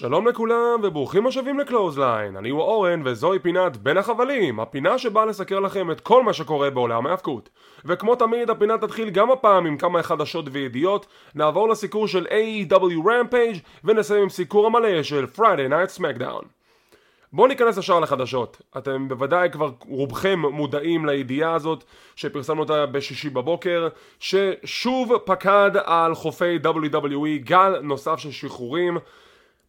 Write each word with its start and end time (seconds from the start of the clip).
שלום 0.00 0.28
לכולם 0.28 0.80
וברוכים 0.82 1.26
השבים 1.26 1.58
לקלוזליין, 1.58 2.36
אני 2.36 2.48
הוא 2.48 2.60
אורן 2.60 3.02
וזוהי 3.04 3.38
פינת 3.38 3.76
בין 3.76 3.96
החבלים, 3.96 4.60
הפינה 4.60 4.98
שבאה 4.98 5.26
לסקר 5.26 5.60
לכם 5.60 5.90
את 5.90 6.00
כל 6.00 6.22
מה 6.22 6.32
שקורה 6.32 6.70
בעולם 6.70 7.06
ההאבקות. 7.06 7.48
וכמו 7.84 8.16
תמיד 8.16 8.50
הפינה 8.50 8.78
תתחיל 8.78 9.10
גם 9.10 9.30
הפעם 9.30 9.66
עם 9.66 9.76
כמה 9.76 10.02
חדשות 10.02 10.44
וידיעות, 10.52 11.06
נעבור 11.34 11.68
לסיקור 11.68 12.08
של 12.08 12.26
AEW 12.26 13.04
Rampage 13.04 13.58
ונסיים 13.84 14.22
עם 14.22 14.28
סיקור 14.28 14.66
המלא 14.66 15.02
של 15.02 15.26
Friday 15.36 15.70
Night 15.70 15.98
Smackdown. 15.98 16.44
בואו 17.32 17.46
ניכנס 17.46 17.76
ישר 17.76 18.00
לחדשות. 18.00 18.62
אתם 18.78 19.08
בוודאי 19.08 19.50
כבר 19.50 19.70
רובכם 19.88 20.38
מודעים 20.38 21.06
לידיעה 21.06 21.54
הזאת 21.54 21.84
שפרסמנו 22.16 22.60
אותה 22.62 22.86
בשישי 22.86 23.30
בבוקר 23.30 23.88
ששוב 24.20 25.16
פקד 25.24 25.70
על 25.84 26.14
חופי 26.14 26.58
WWE 26.64 27.44
גל 27.44 27.80
נוסף 27.82 28.18
של 28.18 28.30
שחרורים 28.30 28.98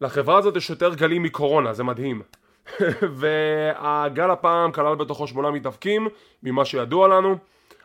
לחברה 0.02 0.38
הזאת 0.38 0.56
יש 0.56 0.70
יותר 0.70 0.94
גלים 0.94 1.22
מקורונה, 1.22 1.72
זה 1.72 1.84
מדהים. 1.84 2.22
והגל 3.20 4.30
הפעם 4.30 4.72
כלל 4.72 4.94
בתוכו 4.94 5.26
שמונה 5.26 5.50
מתאבקים, 5.50 6.08
ממה 6.42 6.64
שידוע 6.64 7.08
לנו. 7.08 7.36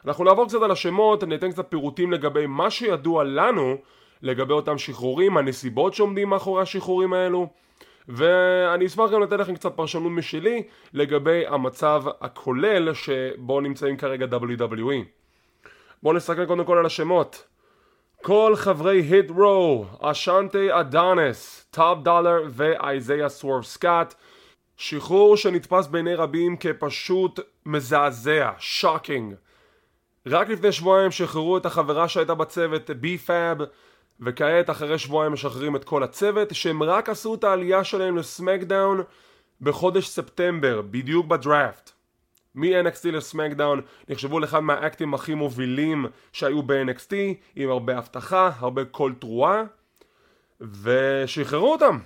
אנחנו 0.05 0.23
נעבור 0.23 0.47
קצת 0.47 0.61
על 0.61 0.71
השמות, 0.71 1.23
אני 1.23 1.35
אתן 1.35 1.51
קצת 1.51 1.65
פירוטים 1.69 2.11
לגבי 2.11 2.45
מה 2.45 2.69
שידוע 2.69 3.23
לנו 3.23 3.77
לגבי 4.21 4.53
אותם 4.53 4.77
שחרורים, 4.77 5.37
הנסיבות 5.37 5.93
שעומדים 5.93 6.29
מאחורי 6.29 6.61
השחרורים 6.61 7.13
האלו. 7.13 7.47
ואני 8.07 8.85
אשמח 8.85 9.11
גם 9.11 9.21
לתת 9.21 9.39
לכם 9.39 9.55
קצת 9.55 9.75
פרשנות 9.75 10.11
משלי 10.11 10.63
לגבי 10.93 11.47
המצב 11.47 12.03
הכולל 12.21 12.93
שבו 12.93 13.61
נמצאים 13.61 13.97
כרגע 13.97 14.25
WWE. 14.25 15.03
בואו 16.03 16.13
נסתכל 16.13 16.45
קודם 16.45 16.65
כל 16.65 16.77
על 16.77 16.85
השמות. 16.85 17.47
כל 18.21 18.53
חברי 18.55 19.01
Hit 19.01 19.31
Row, 19.31 19.85
אשנטי 20.01 20.67
אדוניס, 20.71 21.65
טופ 21.71 21.97
דולה 22.03 22.43
ואייזיה 22.49 23.29
סוורף 23.29 23.65
סקוט 23.65 24.13
שחרור 24.77 25.37
שנתפס 25.37 25.87
בעיני 25.87 26.15
רבים 26.15 26.57
כפשוט 26.57 27.39
מזעזע, 27.65 28.51
shocking. 28.59 29.35
רק 30.27 30.49
לפני 30.49 30.71
שבועיים 30.71 31.11
שחררו 31.11 31.57
את 31.57 31.65
החברה 31.65 32.07
שהייתה 32.07 32.35
בצוות 32.35 32.89
בי-פאב 32.89 33.57
וכעת 34.19 34.69
אחרי 34.69 34.99
שבועיים 34.99 35.33
משחררים 35.33 35.75
את 35.75 35.83
כל 35.83 36.03
הצוות 36.03 36.55
שהם 36.55 36.83
רק 36.83 37.09
עשו 37.09 37.35
את 37.35 37.43
העלייה 37.43 37.83
שלהם 37.83 38.17
לסמקדאון 38.17 39.01
בחודש 39.61 40.07
ספטמבר, 40.07 40.81
בדיוק 40.81 41.25
בדראפט. 41.25 41.96
מ-NXT 42.57 43.11
לסמקדאון 43.11 43.81
נחשבו 44.09 44.39
לאחד 44.39 44.59
מהאקטים 44.59 45.13
הכי 45.13 45.33
מובילים 45.33 46.05
שהיו 46.33 46.63
ב-NXT 46.63 47.13
עם 47.55 47.69
הרבה 47.69 47.97
הבטחה, 47.97 48.51
הרבה 48.57 48.85
קול 48.85 49.13
תרועה 49.19 49.63
ושחררו 50.61 51.71
אותם. 51.71 51.99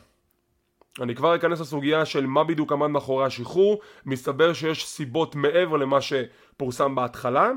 אני 1.02 1.16
כבר 1.16 1.36
אכנס 1.36 1.60
לסוגיה 1.60 2.06
של 2.06 2.26
מה 2.26 2.44
בדיוק 2.44 2.72
עמד 2.72 2.88
מאחורי 2.88 3.26
השחרור. 3.26 3.82
מסתבר 4.06 4.54
שיש 4.54 4.88
סיבות 4.88 5.36
מעבר 5.36 5.78
למה 5.78 6.00
שפורסם 6.02 6.96
בהתחלה. 6.96 7.52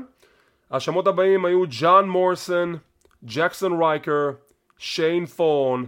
השמות 0.71 1.07
הבאים 1.07 1.45
היו 1.45 1.63
ג'ון 1.69 2.09
מוריסון, 2.09 2.77
ג'קסון 3.23 3.83
רייקר, 3.83 4.31
שיין 4.77 5.25
ת'ורן, 5.25 5.85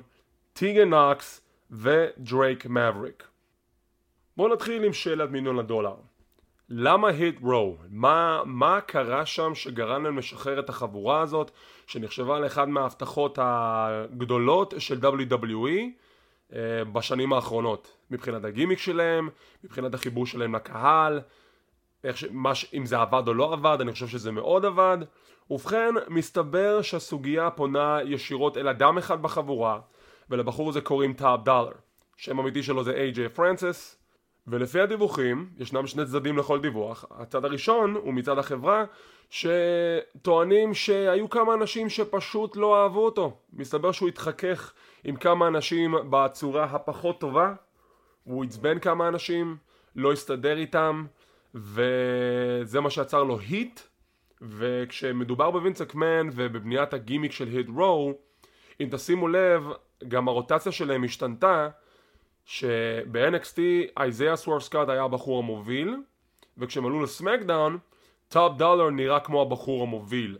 טיגן 0.54 0.90
נוקס 0.90 1.42
ודרייק 1.72 2.66
מאבריק 2.66 3.24
בואו 4.38 4.54
נתחיל 4.54 4.84
עם 4.84 4.94
שאלת 4.94 5.30
מיליון 5.30 5.60
הדולר 5.60 5.96
למה 6.70 7.08
היט 7.08 7.36
רו? 7.42 7.78
מה, 7.90 8.42
מה 8.46 8.82
קרה 8.82 9.26
שם 9.26 9.56
שגרם 9.56 10.04
להם 10.04 10.18
לשחרר 10.18 10.60
את 10.60 10.70
החבורה 10.70 11.22
הזאת 11.22 11.52
שנחשבה 11.88 12.40
לאחד 12.40 12.70
מההבטחות 12.70 13.40
הגדולות 13.42 14.74
של 14.78 15.00
WWE 15.00 15.70
אה, 16.54 16.84
בשנים 16.94 17.34
האחרונות 17.34 17.98
מבחינת 18.12 18.44
הגימיק 18.44 18.80
שלהם, 18.80 19.30
מבחינת 19.64 19.94
החיבור 19.94 20.26
שלהם 20.26 20.56
לקהל 20.56 21.22
ש... 22.14 22.26
מה. 22.32 22.52
אם 22.74 22.86
זה 22.86 23.00
עבד 23.00 23.28
או 23.28 23.34
לא 23.34 23.54
עבד, 23.54 23.78
אני 23.82 23.92
חושב 23.92 24.08
שזה 24.08 24.32
מאוד 24.32 24.66
עבד 24.66 24.98
ובכן, 25.50 25.96
מסתבר 26.08 26.82
שהסוגיה 26.82 27.50
פונה 27.50 28.00
ישירות 28.06 28.58
אל 28.58 28.68
אדם 28.68 28.98
אחד 28.98 29.22
בחבורה 29.22 29.80
ולבחור 30.30 30.70
הזה 30.70 30.82
קוראים 30.82 31.14
טופ 31.14 31.44
דולה 31.44 31.72
שם 32.18 32.40
אמיתי 32.40 32.64
שלו 32.64 32.84
זה 32.84 32.92
איי-ג'יי 32.92 33.30
פרנסיס 33.30 33.97
ולפי 34.48 34.80
הדיווחים, 34.80 35.50
ישנם 35.58 35.88
שני 35.88 36.06
צדדים 36.06 36.38
לכל 36.38 36.62
דיווח. 36.62 37.06
הצד 37.12 37.46
הראשון 37.46 37.96
הוא 37.96 38.14
מצד 38.14 38.38
החברה 38.38 38.86
שטוענים 39.30 40.74
שהיו 40.74 41.30
כמה 41.30 41.54
אנשים 41.54 41.90
שפשוט 41.90 42.56
לא 42.56 42.84
אהבו 42.84 43.06
אותו. 43.06 43.38
מסתבר 43.54 43.92
שהוא 43.92 44.10
התחכך 44.10 44.74
עם 45.04 45.16
כמה 45.16 45.48
אנשים 45.48 45.96
בצורה 46.10 46.64
הפחות 46.64 47.20
טובה, 47.20 47.54
הוא 48.24 48.44
עצבן 48.44 48.80
כמה 48.80 49.08
אנשים, 49.08 49.58
לא 49.96 50.14
הסתדר 50.14 50.58
איתם, 50.58 51.06
וזה 51.56 52.80
מה 52.82 52.90
שיצר 52.90 53.24
לו 53.24 53.40
heat, 53.40 53.80
וכשמדובר 54.42 55.52
בווינס 55.52 55.82
מקמן 55.82 56.30
ובבניית 56.34 56.94
הגימיק 56.94 57.32
של 57.32 57.48
Hit 57.48 57.68
Row, 57.76 58.14
אם 58.82 58.88
תשימו 58.92 59.28
לב, 59.28 59.64
גם 60.08 60.28
הרוטציה 60.28 60.72
שלהם 60.72 61.04
השתנתה 61.04 61.70
שב-NXT 62.48 63.60
אייזיה 63.98 64.36
סוורף 64.36 64.64
סקוט 64.64 64.90
היה 64.90 65.04
הבחור 65.04 65.40
המוביל 65.40 65.96
וכשהם 66.58 66.86
עלו 66.86 67.04
לסמקדאון 67.04 67.78
טופ 68.30 68.58
דולה 68.58 68.90
נראה 68.90 69.20
כמו 69.20 69.42
הבחור 69.42 69.84
המוביל. 69.84 70.38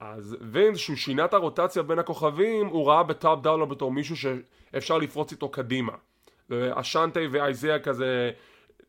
אז 0.00 0.36
וינס 0.40 0.78
שהוא 0.78 0.96
שינה 0.96 1.24
את 1.24 1.34
הרוטציה 1.34 1.82
בין 1.82 1.98
הכוכבים 1.98 2.66
הוא 2.66 2.88
ראה 2.88 3.02
בטופ 3.02 3.42
דולה 3.42 3.64
בתור 3.64 3.92
מישהו 3.92 4.16
שאפשר 4.16 4.98
לפרוץ 4.98 5.32
איתו 5.32 5.48
קדימה. 5.48 5.92
אשנטי 6.52 7.26
ואייזיה 7.26 7.78
כזה 7.78 8.30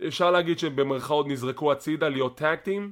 אפשר 0.08 0.32
להגיד 0.32 0.60
שבמרכאות 0.60 1.28
נזרקו 1.28 1.72
הצידה 1.72 2.10
להיות 2.10 2.38
tag 2.38 2.61
team 2.61 2.92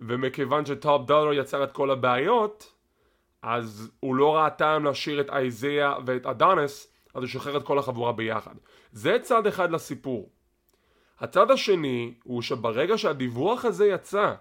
ומכיוון 0.00 0.66
שטופ 0.66 1.06
דולה 1.06 1.32
יצר 1.32 1.64
את 1.64 1.72
כל 1.72 1.90
הבעיות 1.90 2.72
אז 3.42 3.90
הוא 4.00 4.14
לא 4.14 4.36
ראה 4.36 4.50
טעם 4.50 4.84
להשאיר 4.84 5.20
את 5.20 5.30
אייזיה 5.30 5.94
ואת 6.06 6.26
אדוניס 6.26 6.89
אז 7.14 7.22
הוא 7.22 7.28
שחרר 7.28 7.56
את 7.56 7.62
כל 7.62 7.78
החבורה 7.78 8.12
ביחד. 8.12 8.54
זה 8.92 9.16
צד 9.22 9.46
אחד 9.46 9.70
לסיפור. 9.70 10.30
הצד 11.18 11.50
השני 11.50 12.14
הוא 12.24 12.42
שברגע 12.42 12.98
שהדיווח 12.98 13.64
הזה 13.64 13.86
יצא, 13.86 14.34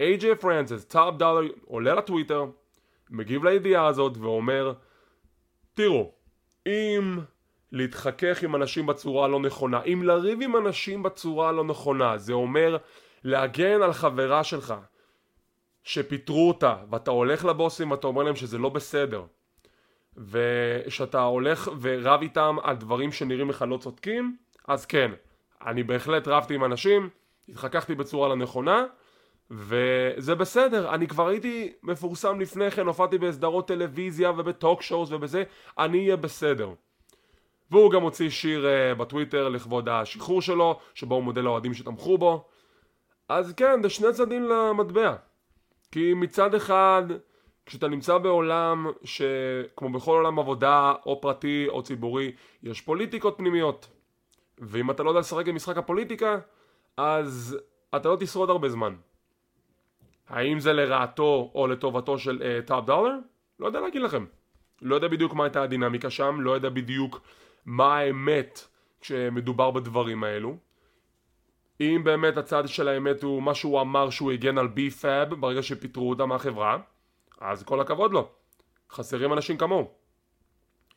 איי-ג'יי 0.00 0.36
פרנסיס, 0.36 0.84
טופ 0.84 1.14
דולה, 1.14 1.50
עולה 1.64 1.94
לטוויטר, 1.94 2.44
מגיב 3.10 3.44
לידיעה 3.44 3.86
הזאת 3.86 4.16
ואומר 4.16 4.72
תראו, 5.74 6.12
אם 6.66 7.18
להתחכך 7.72 8.42
עם 8.42 8.56
אנשים 8.56 8.86
בצורה 8.86 9.28
לא 9.28 9.40
נכונה, 9.40 9.82
אם 9.82 10.02
לריב 10.02 10.38
עם 10.42 10.56
אנשים 10.56 11.02
בצורה 11.02 11.52
לא 11.52 11.64
נכונה, 11.64 12.18
זה 12.18 12.32
אומר 12.32 12.76
להגן 13.24 13.82
על 13.82 13.92
חברה 13.92 14.44
שלך 14.44 14.74
שפיטרו 15.82 16.48
אותה 16.48 16.76
ואתה 16.90 17.10
הולך 17.10 17.44
לבוסים 17.44 17.90
ואתה 17.90 18.06
אומר 18.06 18.22
להם 18.22 18.36
שזה 18.36 18.58
לא 18.58 18.68
בסדר 18.68 19.24
ושאתה 20.16 21.22
הולך 21.22 21.70
ורב 21.80 22.20
איתם 22.22 22.56
על 22.62 22.76
דברים 22.76 23.12
שנראים 23.12 23.50
לך 23.50 23.64
לא 23.68 23.76
צודקים, 23.76 24.36
אז 24.68 24.86
כן, 24.86 25.10
אני 25.66 25.82
בהחלט 25.82 26.28
רבתי 26.28 26.54
עם 26.54 26.64
אנשים, 26.64 27.08
התחככתי 27.48 27.94
בצורה 27.94 28.28
לא 28.28 28.36
נכונה, 28.36 28.84
וזה 29.50 30.34
בסדר, 30.34 30.94
אני 30.94 31.08
כבר 31.08 31.28
הייתי 31.28 31.72
מפורסם 31.82 32.40
לפני 32.40 32.70
כן, 32.70 32.86
הופעתי 32.86 33.18
בסדרות 33.18 33.68
טלוויזיה 33.68 34.30
ובטוק 34.30 34.82
שואוס 34.82 35.12
ובזה, 35.12 35.42
אני 35.78 35.98
אהיה 35.98 36.16
בסדר. 36.16 36.70
והוא 37.70 37.90
גם 37.90 38.02
הוציא 38.02 38.30
שיר 38.30 38.66
uh, 38.66 38.98
בטוויטר 38.98 39.48
לכבוד 39.48 39.88
השחרור 39.88 40.42
שלו, 40.42 40.78
שבו 40.94 41.14
הוא 41.14 41.24
מודה 41.24 41.40
לאוהדים 41.40 41.74
שתמכו 41.74 42.18
בו. 42.18 42.48
אז 43.28 43.52
כן, 43.56 43.82
זה 43.82 43.90
שני 43.90 44.12
צדדים 44.12 44.48
למטבע. 44.48 45.14
כי 45.92 46.14
מצד 46.14 46.54
אחד... 46.54 47.02
כשאתה 47.66 47.88
נמצא 47.88 48.18
בעולם 48.18 48.86
שכמו 49.04 49.88
בכל 49.92 50.12
עולם 50.12 50.38
עבודה 50.38 50.92
או 51.06 51.20
פרטי 51.20 51.66
או 51.68 51.82
ציבורי 51.82 52.32
יש 52.62 52.80
פוליטיקות 52.80 53.34
פנימיות. 53.38 53.90
ואם 54.58 54.90
אתה 54.90 55.02
לא 55.02 55.10
יודע 55.10 55.20
לשחק 55.20 55.48
עם 55.48 55.54
משחק 55.54 55.76
הפוליטיקה 55.76 56.38
אז 56.96 57.58
אתה 57.96 58.08
לא 58.08 58.16
תשרוד 58.20 58.50
הרבה 58.50 58.68
זמן. 58.68 58.94
האם 60.28 60.60
זה 60.60 60.72
לרעתו 60.72 61.50
או 61.54 61.66
לטובתו 61.66 62.18
של 62.18 62.62
טאפ 62.66 62.84
uh, 62.84 62.86
דולר? 62.86 63.18
לא 63.60 63.66
יודע 63.66 63.80
להגיד 63.80 64.02
לכם. 64.02 64.24
לא 64.82 64.94
יודע 64.94 65.08
בדיוק 65.08 65.34
מה 65.34 65.44
הייתה 65.44 65.62
הדינמיקה 65.62 66.10
שם 66.10 66.40
לא 66.40 66.50
יודע 66.50 66.68
בדיוק 66.68 67.20
מה 67.66 67.96
האמת 67.96 68.66
כשמדובר 69.00 69.70
בדברים 69.70 70.24
האלו. 70.24 70.56
אם 71.80 72.00
באמת 72.04 72.36
הצד 72.36 72.68
של 72.68 72.88
האמת 72.88 73.22
הוא 73.22 73.42
מה 73.42 73.54
שהוא 73.54 73.80
אמר 73.80 74.10
שהוא 74.10 74.32
הגן 74.32 74.58
על 74.58 74.66
בי 74.66 74.90
פאב 74.90 75.34
ברגע 75.34 75.62
שפיטרו 75.62 76.10
אותה 76.10 76.26
מהחברה 76.26 76.78
אז 77.42 77.62
כל 77.62 77.80
הכבוד 77.80 78.12
לו. 78.12 78.28
חסרים 78.90 79.32
אנשים 79.32 79.56
כמוהו. 79.56 79.90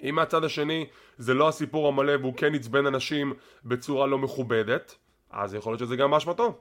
אם 0.01 0.15
מהצד 0.15 0.43
השני 0.43 0.87
זה 1.17 1.33
לא 1.33 1.47
הסיפור 1.47 1.87
המלא 1.87 2.13
והוא 2.21 2.33
כן 2.37 2.55
עצבן 2.55 2.85
אנשים 2.85 3.33
בצורה 3.65 4.07
לא 4.07 4.17
מכובדת, 4.17 4.95
אז 5.29 5.53
יכול 5.53 5.71
להיות 5.71 5.79
שזה 5.79 5.95
גם 5.95 6.11
באשמתו. 6.11 6.57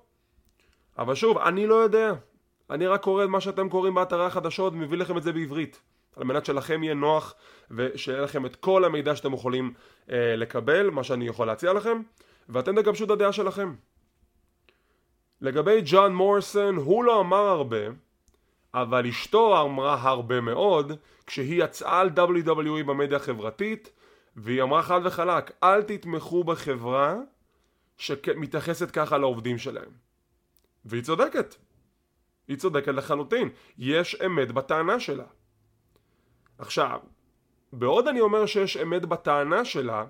אבל 0.98 1.14
שוב, 1.14 1.38
אני 1.38 1.66
לא 1.66 1.75
יודע. 1.75 2.12
אני 2.70 2.86
רק 2.86 3.02
קורא 3.02 3.25
את 3.25 3.28
מה 3.28 3.40
שאתם 3.40 3.69
קוראים 3.69 3.94
באתרי 3.94 4.26
החדשות 4.26 4.72
ומביא 4.72 4.98
לכם 4.98 5.19
את 5.19 5.22
זה 5.22 5.32
בעברית. 5.32 5.81
על 6.16 6.25
מנת 6.25 6.46
שלכם 6.46 6.82
יהיה 6.82 6.94
נוח 6.94 7.34
ושיהיה 7.70 8.20
לכם 8.20 8.46
את 8.46 8.56
כל 8.56 8.84
המידע 8.84 9.16
שאתם 9.16 9.32
יכולים 9.32 9.75
אה, 10.10 10.37
לקבל, 10.37 10.90
מה 10.90 11.04
שאני 11.04 11.26
יכול 11.26 11.46
להציע 11.46 11.72
לכם, 11.72 12.02
ואתם 12.48 12.82
תגבשו 12.82 13.04
את 13.04 13.10
הדעה 13.10 13.32
שלכם. 13.32 13.75
לגבי 15.40 15.82
ג'ון 15.84 16.14
מורסון, 16.14 16.76
הוא 16.76 17.04
לא 17.04 17.20
אמר 17.20 17.46
הרבה, 17.48 17.78
אבל 18.75 19.06
אשתו 19.06 19.62
אמרה 19.62 20.03
הרבה 20.03 20.41
מאוד 20.41 20.93
כשהיא 21.26 21.65
יצאה 21.65 22.00
על 22.00 22.09
WWE 22.09 22.85
במדיה 22.87 23.17
החברתית 23.17 23.91
והיא 24.37 24.62
אמרה 24.62 24.82
חד 24.82 25.00
וחלק, 25.05 25.50
אל 25.62 25.82
תתמכו 25.82 26.44
בחברה 26.44 27.17
שמתייחסת 27.97 28.91
ככה 28.91 29.19
לעובדים 29.19 29.59
שלהם. 29.59 29.91
והיא 30.85 31.03
צודקת. 31.03 31.55
היא 32.49 32.56
צודקת 32.56 32.94
לחלוטין. 32.94 33.49
יש 33.79 34.17
אמת 34.26 34.53
בטענה 34.53 35.00
שלה. 35.00 35.25
עכשיו, 36.59 37.00
בעוד 37.73 38.09
אני 38.09 38.21
אומר 38.21 38.47
שיש 38.47 38.76
אמת 38.76 39.06
בטענה 39.06 39.65
שלה, 39.65 40.05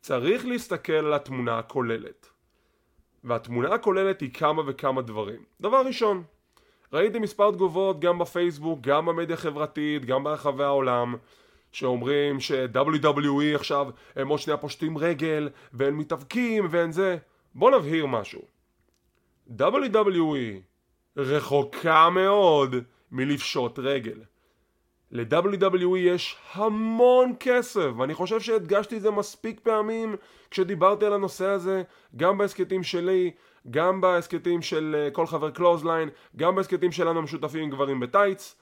צריך 0.00 0.46
להסתכל 0.46 0.92
על 0.92 1.12
התמונה 1.12 1.58
הכוללת. 1.58 2.28
והתמונה 3.24 3.74
הכוללת 3.74 4.20
היא 4.20 4.34
כמה 4.34 4.62
וכמה 4.66 5.02
דברים. 5.02 5.44
דבר 5.60 5.86
ראשון, 5.86 6.24
ראיתי 6.92 7.18
מספר 7.18 7.50
תגובות 7.50 8.00
גם 8.00 8.18
בפייסבוק, 8.18 8.80
גם 8.80 9.06
במדיה 9.06 9.34
החברתית, 9.34 10.04
גם 10.04 10.24
ברחבי 10.24 10.64
העולם, 10.64 11.14
שאומרים 11.72 12.40
ש-WWE 12.40 13.54
עכשיו 13.54 13.88
הם 14.16 14.28
עוד 14.28 14.38
שנייה 14.40 14.56
פושטים 14.56 14.98
רגל, 14.98 15.48
והם 15.72 15.98
מתאבקים 15.98 16.66
ואין 16.70 16.92
זה. 16.92 17.16
בוא 17.54 17.70
נבהיר 17.70 18.06
משהו. 18.06 18.42
WWE 19.58 20.60
רחוקה 21.16 22.10
מאוד 22.10 22.74
מלפשוט 23.12 23.78
רגל. 23.78 24.20
ל-WWE 25.10 25.96
יש 25.96 26.36
המון 26.52 27.32
כסף, 27.40 27.88
ואני 27.98 28.14
חושב 28.14 28.40
שהדגשתי 28.40 28.96
את 28.96 29.02
זה 29.02 29.10
מספיק 29.10 29.60
פעמים 29.60 30.16
כשדיברתי 30.50 31.06
על 31.06 31.12
הנושא 31.12 31.46
הזה, 31.46 31.82
גם 32.16 32.38
בהסכתים 32.38 32.82
שלי, 32.82 33.30
גם 33.70 34.00
בהסכתים 34.00 34.62
של 34.62 34.96
אה, 34.98 35.10
כל 35.10 35.26
חבר 35.26 35.50
קלוזליין, 35.50 36.08
גם 36.36 36.54
בהסכתים 36.54 36.92
שלנו 36.92 37.18
המשותפים 37.18 37.62
עם 37.62 37.70
גברים 37.70 38.00
בטייץ. 38.00 38.56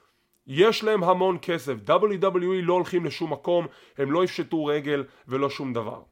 יש 0.47 0.85
להם 0.85 1.05
המון 1.05 1.39
כסף, 1.43 1.75
WWE 1.87 2.63
לא 2.63 2.73
הולכים 2.73 3.05
לשום 3.05 3.33
מקום, 3.33 3.67
הם 3.99 4.13
לא 4.13 4.25
יפשטו 4.25 4.65
רגל 4.65 5.05
ולא 5.29 5.51
שום 5.51 5.73
דבר. 5.73 6.03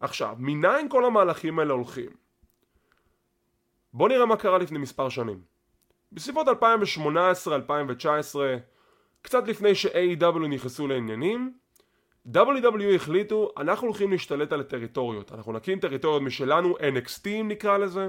עכשיו, 0.00 0.36
מניין 0.38 0.88
כל 0.88 1.04
המהלכים 1.04 1.58
האלה 1.58 1.72
הולכים? 1.72 2.10
בואו 3.92 4.08
נראה 4.08 4.26
מה 4.26 4.36
קרה 4.36 4.58
לפני 4.58 4.78
מספר 4.78 5.08
שנים. 5.08 5.40
בסביבות 6.12 6.46
2018-2019, 6.48 6.52
קצת 9.22 9.48
לפני 9.48 9.74
ש-AEW 9.74 10.38
נכנסו 10.48 10.88
לעניינים, 10.88 11.54
WWE 12.32 12.94
החליטו, 12.94 13.50
אנחנו 13.56 13.86
הולכים 13.86 14.10
להשתלט 14.10 14.52
על 14.52 14.60
הטריטוריות. 14.60 15.32
אנחנו 15.32 15.52
נקים 15.52 15.80
טריטוריות 15.80 16.22
משלנו, 16.22 16.76
NXT 16.76 17.28
נקרא 17.44 17.78
לזה, 17.78 18.08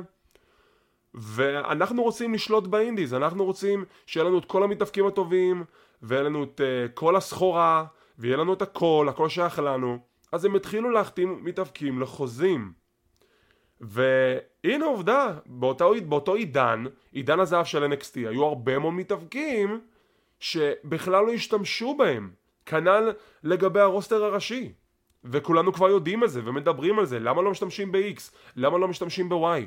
ואנחנו 1.13 2.03
רוצים 2.03 2.33
לשלוט 2.33 2.67
באינדיז, 2.67 3.13
אנחנו 3.13 3.45
רוצים 3.45 3.85
שיהיה 4.05 4.23
לנו 4.23 4.37
את 4.37 4.45
כל 4.45 4.63
המתאפקים 4.63 5.07
הטובים, 5.07 5.63
ויהיה 6.01 6.23
לנו 6.23 6.43
את 6.43 6.61
uh, 6.61 6.91
כל 6.93 7.15
הסחורה, 7.15 7.85
ויהיה 8.19 8.37
לנו 8.37 8.53
את 8.53 8.61
הכל, 8.61 9.07
הכל 9.09 9.29
שייך 9.29 9.59
לנו. 9.59 9.99
אז 10.31 10.45
הם 10.45 10.55
התחילו 10.55 10.89
להחתים 10.89 11.39
מתאפקים 11.43 12.01
לחוזים. 12.01 12.73
והנה 13.81 14.85
עובדה, 14.85 15.33
באותו, 15.45 15.93
באותו 16.05 16.35
עידן, 16.35 16.83
עידן 17.11 17.39
הזהב 17.39 17.65
של 17.65 17.93
NXT, 17.93 18.15
היו 18.15 18.45
הרבה 18.45 18.79
מאוד 18.79 18.93
מתאבקים 18.93 19.81
שבכלל 20.39 21.25
לא 21.25 21.33
השתמשו 21.33 21.95
בהם. 21.97 22.31
כנ"ל 22.65 23.11
לגבי 23.43 23.79
הרוסטר 23.79 24.23
הראשי. 24.23 24.73
וכולנו 25.23 25.73
כבר 25.73 25.89
יודעים 25.89 26.23
את 26.23 26.29
זה 26.29 26.41
ומדברים 26.45 26.99
על 26.99 27.05
זה, 27.05 27.19
למה 27.19 27.41
לא 27.41 27.51
משתמשים 27.51 27.91
ב-X? 27.91 28.31
למה 28.55 28.77
לא 28.77 28.87
משתמשים 28.87 29.29
ב-Y? 29.29 29.65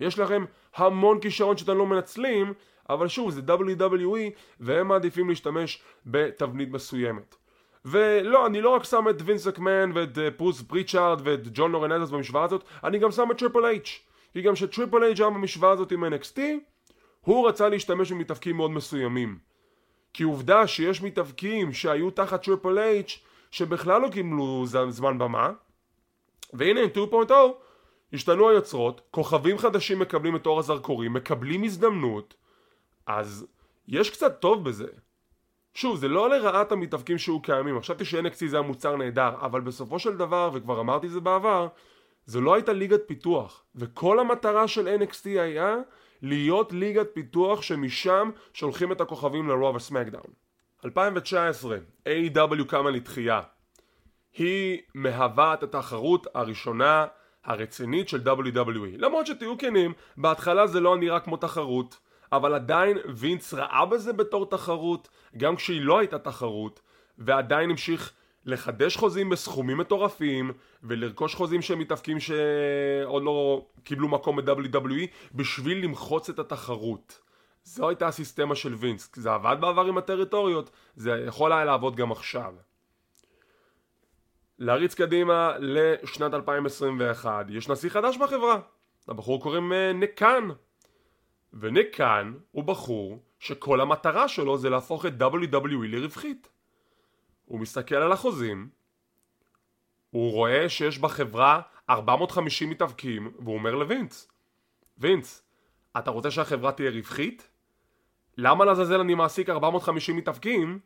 יש 0.00 0.18
לכם 0.18 0.44
המון 0.74 1.20
כישרון 1.20 1.56
שאתם 1.56 1.78
לא 1.78 1.86
מנצלים, 1.86 2.52
אבל 2.88 3.08
שוב, 3.08 3.30
זה 3.30 3.40
WWE 3.54 4.30
והם 4.60 4.88
מעדיפים 4.88 5.28
להשתמש 5.28 5.82
בתבנית 6.06 6.70
מסוימת. 6.70 7.36
ולא, 7.84 8.46
אני 8.46 8.60
לא 8.60 8.70
רק 8.70 8.84
שם 8.84 9.04
את 9.10 9.16
וינס 9.24 9.46
מקמן 9.46 9.90
ואת 9.94 10.18
אה, 10.18 10.30
ברוס 10.30 10.62
פריצ'ארד 10.62 11.20
ואת 11.24 11.40
ג'ון 11.52 11.72
לורנייטיס 11.72 12.10
במשוואה 12.10 12.44
הזאת, 12.44 12.64
אני 12.84 12.98
גם 12.98 13.10
שם 13.10 13.30
את 13.30 13.38
טריפל 13.38 13.64
אייץ'. 13.64 14.00
כי 14.32 14.42
גם 14.42 14.56
שטריפל 14.56 15.02
אייץ' 15.02 15.20
היה 15.20 15.30
במשוואה 15.30 15.70
הזאת 15.70 15.92
עם 15.92 16.04
NXT, 16.04 16.40
הוא 17.20 17.48
רצה 17.48 17.68
להשתמש 17.68 18.12
במתאבקים 18.12 18.56
מאוד 18.56 18.70
מסוימים. 18.70 19.38
כי 20.12 20.22
עובדה 20.22 20.66
שיש 20.66 21.02
מתאבקים 21.02 21.72
שהיו 21.72 22.10
תחת 22.10 22.44
טריפל 22.44 22.78
אייץ' 22.78 23.20
שבכלל 23.50 24.02
לא 24.02 24.08
קיבלו 24.08 24.64
זמן 24.88 25.18
במה, 25.18 25.52
והנה 26.52 26.80
עם 26.80 26.88
2.0 27.12 27.32
השתנו 28.12 28.48
היוצרות, 28.48 29.00
כוכבים 29.10 29.58
חדשים 29.58 29.98
מקבלים 29.98 30.36
את 30.36 30.46
אור 30.46 30.58
הזרקורים, 30.58 31.12
מקבלים 31.12 31.62
הזדמנות, 31.62 32.34
אז 33.06 33.46
יש 33.88 34.10
קצת 34.10 34.40
טוב 34.40 34.64
בזה. 34.64 34.88
שוב, 35.74 35.96
זה 35.96 36.08
לא 36.08 36.30
לרעת 36.30 36.72
המתאבקים 36.72 37.18
שהיו 37.18 37.42
קיימים, 37.42 37.80
חשבתי 37.80 38.04
ש-NXT 38.04 38.46
זה 38.46 38.58
המוצר 38.58 38.96
נהדר, 38.96 39.30
אבל 39.40 39.60
בסופו 39.60 39.98
של 39.98 40.16
דבר, 40.16 40.50
וכבר 40.52 40.80
אמרתי 40.80 41.08
זה 41.08 41.20
בעבר, 41.20 41.68
זו 42.26 42.40
לא 42.40 42.54
הייתה 42.54 42.72
ליגת 42.72 43.00
פיתוח, 43.06 43.64
וכל 43.74 44.20
המטרה 44.20 44.68
של 44.68 44.98
NXT 45.00 45.26
היה 45.26 45.76
להיות 46.22 46.72
ליגת 46.72 47.06
פיתוח 47.14 47.62
שמשם 47.62 48.30
שולחים 48.54 48.92
את 48.92 49.00
הכוכבים 49.00 49.48
לרוב 49.48 49.76
וסמקדאון. 49.76 50.32
2019, 50.84 51.76
AEW 52.08 52.64
קמה 52.68 52.90
לתחייה. 52.90 53.40
היא 54.38 54.80
מהווה 54.94 55.54
את 55.54 55.62
התחרות 55.62 56.26
הראשונה 56.34 57.06
הרצינית 57.44 58.08
של 58.08 58.20
WWE. 58.26 58.96
למרות 58.98 59.26
שתהיו 59.26 59.58
כנים, 59.58 59.92
בהתחלה 60.16 60.66
זה 60.66 60.80
לא 60.80 60.96
נראה 60.96 61.20
כמו 61.20 61.36
תחרות, 61.36 61.98
אבל 62.32 62.54
עדיין 62.54 62.98
וינץ 63.14 63.54
ראה 63.54 63.86
בזה 63.86 64.12
בתור 64.12 64.50
תחרות, 64.50 65.08
גם 65.36 65.56
כשהיא 65.56 65.80
לא 65.80 65.98
הייתה 65.98 66.18
תחרות, 66.18 66.80
ועדיין 67.18 67.70
המשיך 67.70 68.12
לחדש 68.48 68.96
חוזים 68.96 69.28
בסכומים 69.28 69.78
מטורפים 69.78 70.52
ולרכוש 70.82 71.34
חוזים 71.34 71.62
שהם 71.62 71.78
מתאפקים 71.78 72.20
שעוד 72.20 73.22
לא 73.22 73.66
קיבלו 73.84 74.08
מקום 74.08 74.36
ב-WWE 74.36 75.06
בשביל 75.34 75.84
למחוץ 75.84 76.28
את 76.28 76.38
התחרות. 76.38 77.20
זו 77.64 77.88
הייתה 77.88 78.06
הסיסטמה 78.06 78.54
של 78.54 78.74
וינס, 78.74 79.10
זה 79.14 79.32
עבד 79.32 79.56
בעבר 79.60 79.84
עם 79.84 79.98
הטריטוריות, 79.98 80.70
זה 80.96 81.24
יכול 81.26 81.52
היה 81.52 81.64
לעבוד 81.64 81.96
גם 81.96 82.12
עכשיו. 82.12 82.54
להריץ 84.58 84.94
קדימה 84.94 85.52
לשנת 85.58 86.34
2021, 86.34 87.46
יש 87.48 87.68
נשיא 87.68 87.90
חדש 87.90 88.16
בחברה, 88.16 88.60
לבחור 89.08 89.42
קוראים 89.42 89.72
אה, 89.72 89.92
נקן. 89.92 90.48
ונקן 91.52 92.32
הוא 92.50 92.64
בחור 92.64 93.18
שכל 93.38 93.80
המטרה 93.80 94.28
שלו 94.28 94.58
זה 94.58 94.70
להפוך 94.70 95.06
את 95.06 95.12
WWE 95.22 95.86
לרווחית. 95.88 96.48
הוא 97.48 97.60
מסתכל 97.60 97.94
על 97.94 98.12
החוזים, 98.12 98.68
הוא 100.10 100.32
רואה 100.32 100.68
שיש 100.68 100.98
בחברה 100.98 101.60
450 101.90 102.70
מתאבקים, 102.70 103.32
והוא 103.38 103.54
אומר 103.54 103.74
לווינץ, 103.74 104.28
וינץ, 104.98 105.42
אתה 105.98 106.10
רוצה 106.10 106.30
שהחברה 106.30 106.72
תהיה 106.72 106.90
רווחית? 106.90 107.48
למה 108.36 108.64
לעזאזל 108.64 109.00
אני 109.00 109.14
מעסיק 109.14 109.48
450 109.48 110.16
מתאבקים 110.16 110.78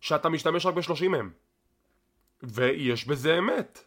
שאתה 0.00 0.28
משתמש 0.28 0.66
רק 0.66 0.74
ב-30 0.74 1.08
מהם? 1.08 1.30
ויש 2.42 3.06
בזה 3.06 3.38
אמת. 3.38 3.84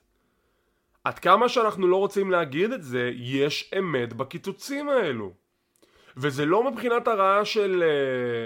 עד 1.03 1.19
כמה 1.19 1.50
שאנחנו 1.50 1.88
לא 1.88 1.95
רוצים 1.95 2.31
להגיד 2.31 2.71
את 2.71 2.83
זה, 2.83 3.11
יש 3.15 3.73
אמת 3.79 4.13
בקיצוצים 4.13 4.89
האלו. 4.89 5.33
וזה 6.17 6.45
לא 6.45 6.71
מבחינת 6.71 7.07
הרעה 7.07 7.45
של... 7.45 7.83
אה, 7.85 8.45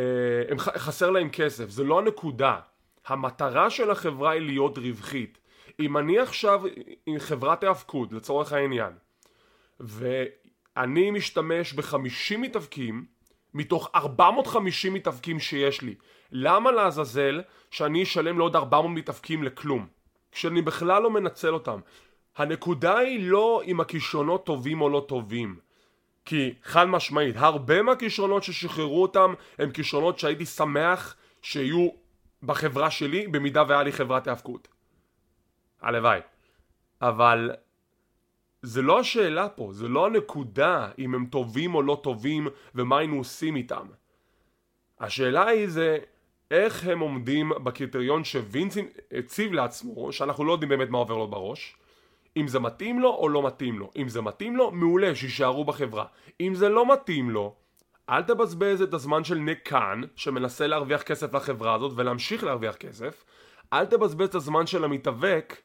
אה, 0.00 0.58
חסר 0.58 1.10
להם 1.10 1.28
כסף, 1.30 1.70
זה 1.70 1.84
לא 1.84 1.98
הנקודה. 1.98 2.60
המטרה 3.06 3.70
של 3.70 3.90
החברה 3.90 4.30
היא 4.30 4.40
להיות 4.40 4.78
רווחית. 4.78 5.38
אם 5.80 5.96
אני 5.96 6.18
עכשיו 6.18 6.62
עם 7.06 7.18
חברת 7.18 7.62
היאבקות 7.62 8.12
לצורך 8.12 8.52
העניין 8.52 8.92
ואני 9.80 11.10
משתמש 11.10 11.72
ב-50 11.72 12.38
מתאבקים 12.38 13.04
מתוך 13.54 13.90
450 13.94 14.94
מתאבקים 14.94 15.40
שיש 15.40 15.82
לי 15.82 15.94
למה 16.32 16.72
לעזאזל 16.72 17.42
שאני 17.70 18.02
אשלם 18.02 18.38
לעוד 18.38 18.56
400 18.56 18.98
מתאבקים 18.98 19.42
לכלום? 19.42 19.86
כשאני 20.32 20.62
בכלל 20.62 21.02
לא 21.02 21.10
מנצל 21.10 21.54
אותם. 21.54 21.80
הנקודה 22.36 22.98
היא 22.98 23.30
לא 23.30 23.62
אם 23.66 23.80
הכישרונות 23.80 24.46
טובים 24.46 24.80
או 24.80 24.88
לא 24.88 25.04
טובים. 25.08 25.56
כי 26.24 26.54
חד 26.62 26.84
משמעית 26.84 27.36
הרבה 27.38 27.82
מהכישרונות 27.82 28.42
ששחררו 28.42 29.02
אותם 29.02 29.34
הם 29.58 29.70
כישרונות 29.70 30.18
שהייתי 30.18 30.46
שמח 30.46 31.16
שיהיו 31.42 31.88
בחברה 32.42 32.90
שלי 32.90 33.26
במידה 33.26 33.62
והיה 33.68 33.82
לי 33.82 33.92
חברת 33.92 34.26
היאבקות. 34.26 34.68
הלוואי. 35.80 36.20
אבל 37.02 37.50
זה 38.62 38.82
לא 38.82 39.00
השאלה 39.00 39.48
פה, 39.48 39.68
זה 39.72 39.88
לא 39.88 40.06
הנקודה 40.06 40.90
אם 40.98 41.14
הם 41.14 41.26
טובים 41.26 41.74
או 41.74 41.82
לא 41.82 42.00
טובים 42.02 42.48
ומה 42.74 42.98
היינו 42.98 43.16
עושים 43.16 43.56
איתם. 43.56 43.86
השאלה 45.00 45.46
היא 45.46 45.68
זה 45.68 45.98
איך 46.50 46.86
הם 46.86 47.00
עומדים 47.00 47.52
בקריטריון 47.64 48.24
שווינס 48.24 48.76
הציב 49.12 49.52
לעצמו, 49.52 50.12
שאנחנו 50.12 50.44
לא 50.44 50.52
יודעים 50.52 50.68
באמת 50.68 50.88
מה 50.88 50.98
עובר 50.98 51.16
לו 51.16 51.28
בראש, 51.28 51.76
אם 52.36 52.48
זה 52.48 52.60
מתאים 52.60 53.00
לו 53.00 53.14
או 53.14 53.28
לא 53.28 53.46
מתאים 53.46 53.78
לו. 53.78 53.90
אם 53.96 54.08
זה 54.08 54.20
מתאים 54.20 54.56
לו, 54.56 54.70
מעולה, 54.70 55.14
שיישארו 55.14 55.64
בחברה. 55.64 56.04
אם 56.40 56.54
זה 56.54 56.68
לא 56.68 56.92
מתאים 56.92 57.30
לו, 57.30 57.54
אל 58.10 58.22
תבזבז 58.22 58.82
את 58.82 58.94
הזמן 58.94 59.24
של 59.24 59.34
ניק 59.34 59.58
קאן, 59.68 60.00
שמנסה 60.16 60.66
להרוויח 60.66 61.02
כסף 61.02 61.34
לחברה 61.34 61.74
הזאת 61.74 61.92
ולהמשיך 61.96 62.44
להרוויח 62.44 62.76
כסף. 62.76 63.24
אל 63.72 63.86
תבזבז 63.86 64.28
את 64.28 64.34
הזמן 64.34 64.66
של 64.66 64.84
המתאבק, 64.84 65.62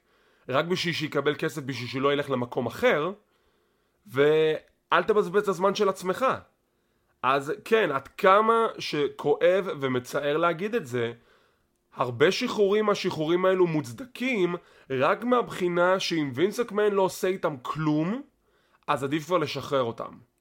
רק 0.49 0.65
בשביל 0.65 0.93
שיקבל 0.93 1.35
כסף 1.37 1.61
בשביל 1.61 1.87
שלא 1.87 2.13
ילך 2.13 2.29
למקום 2.29 2.65
אחר, 2.65 3.11
ואל 4.07 5.03
תבזבז 5.07 5.41
את 5.41 5.47
הזמן 5.47 5.75
של 5.75 5.89
עצמך. 5.89 6.25
אז 7.23 7.53
כן, 7.65 7.91
עד 7.91 8.07
כמה 8.07 8.67
שכואב 8.79 9.69
ומצער 9.79 10.37
להגיד 10.37 10.75
את 10.75 10.85
זה, 10.85 11.13
הרבה 11.95 12.31
שחרורים 12.31 12.85
מהשחרורים 12.85 13.45
האלו 13.45 13.67
מוצדקים 13.67 14.55
רק 14.89 15.23
מהבחינה 15.23 15.99
שאם 15.99 16.31
וינסקמן 16.35 16.91
לא 16.91 17.01
עושה 17.01 17.27
איתם 17.27 17.55
כלום, 17.61 18.21
אז 18.87 19.03
עדיף 19.03 19.25
כבר 19.25 19.37
לשחרר 19.37 19.83
אותם. 19.83 20.34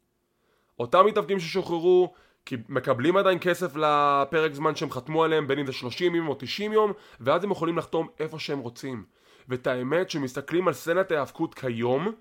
אותם 0.78 1.06
מתאבקים 1.06 1.40
ששוחררו 1.40 2.12
כי 2.46 2.56
מקבלים 2.68 3.16
עדיין 3.16 3.38
כסף 3.40 3.76
לפרק 3.76 4.52
זמן 4.52 4.74
שהם 4.74 4.90
חתמו 4.90 5.24
עליהם 5.24 5.48
בין 5.48 5.58
אם 5.58 5.66
זה 5.66 5.72
30 5.72 6.14
יום 6.14 6.28
או 6.28 6.34
90 6.34 6.72
יום 6.72 6.92
ואז 7.20 7.44
הם 7.44 7.50
יכולים 7.50 7.78
לחתום 7.78 8.08
איפה 8.20 8.38
שהם 8.38 8.58
רוצים. 8.58 9.04
ואת 9.48 9.66
האמת 9.66 10.10
שמסתכלים 10.10 10.68
על 10.68 10.74
סצנת 10.74 11.12
ההאבקות 11.12 11.54
כיום 11.54 12.12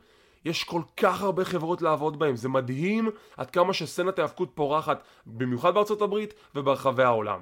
יש 0.46 0.64
כל 0.64 0.82
כך 0.98 1.22
הרבה 1.22 1.46
חברות 1.46 1.82
לעבוד 1.82 2.20
בהם. 2.20 2.36
זה 2.36 2.50
מדהים 2.50 3.10
עד 3.38 3.52
כמה 3.52 3.74
שסצנת 3.74 4.20
ההאבקות 4.20 4.52
פורחת 4.56 5.04
במיוחד 5.26 5.74
בארצות 5.74 6.02
הברית 6.02 6.34
וברחבי 6.56 7.04
העולם. 7.04 7.40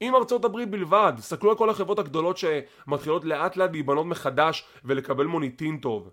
עם 0.00 0.14
ארצות 0.14 0.44
הברית 0.44 0.70
בלבד, 0.70 1.12
תסתכלו 1.16 1.50
על 1.50 1.56
כל 1.56 1.70
החברות 1.70 1.98
הגדולות 1.98 2.36
שמתחילות 2.36 3.24
לאט 3.24 3.56
לאט 3.56 3.70
להיבנות 3.72 4.06
מחדש 4.06 4.64
ולקבל 4.84 5.26
מוניטין 5.26 5.78
טוב 5.78 6.10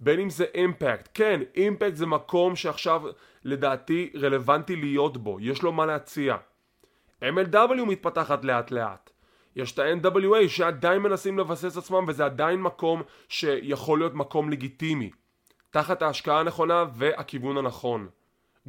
בין 0.00 0.20
אם 0.20 0.30
זה 0.30 0.44
אימפקט, 0.54 1.08
כן, 1.14 1.40
אימפקט 1.56 1.94
זה 1.94 2.06
מקום 2.06 2.56
שעכשיו 2.56 3.02
לדעתי 3.44 4.12
רלוונטי 4.20 4.76
להיות 4.76 5.16
בו, 5.16 5.40
יש 5.40 5.62
לו 5.62 5.72
מה 5.72 5.86
להציע. 5.86 6.36
MLW 7.22 7.84
מתפתחת 7.86 8.44
לאט 8.44 8.70
לאט. 8.70 9.10
יש 9.56 9.72
את 9.72 9.78
ה-NWA 9.78 10.48
שעדיין 10.48 11.02
מנסים 11.02 11.38
לבסס 11.38 11.76
עצמם 11.76 12.04
וזה 12.08 12.24
עדיין 12.24 12.62
מקום 12.62 13.02
שיכול 13.28 13.98
להיות 13.98 14.14
מקום 14.14 14.50
לגיטימי. 14.50 15.10
תחת 15.70 16.02
ההשקעה 16.02 16.40
הנכונה 16.40 16.84
והכיוון 16.94 17.56
הנכון. 17.58 18.08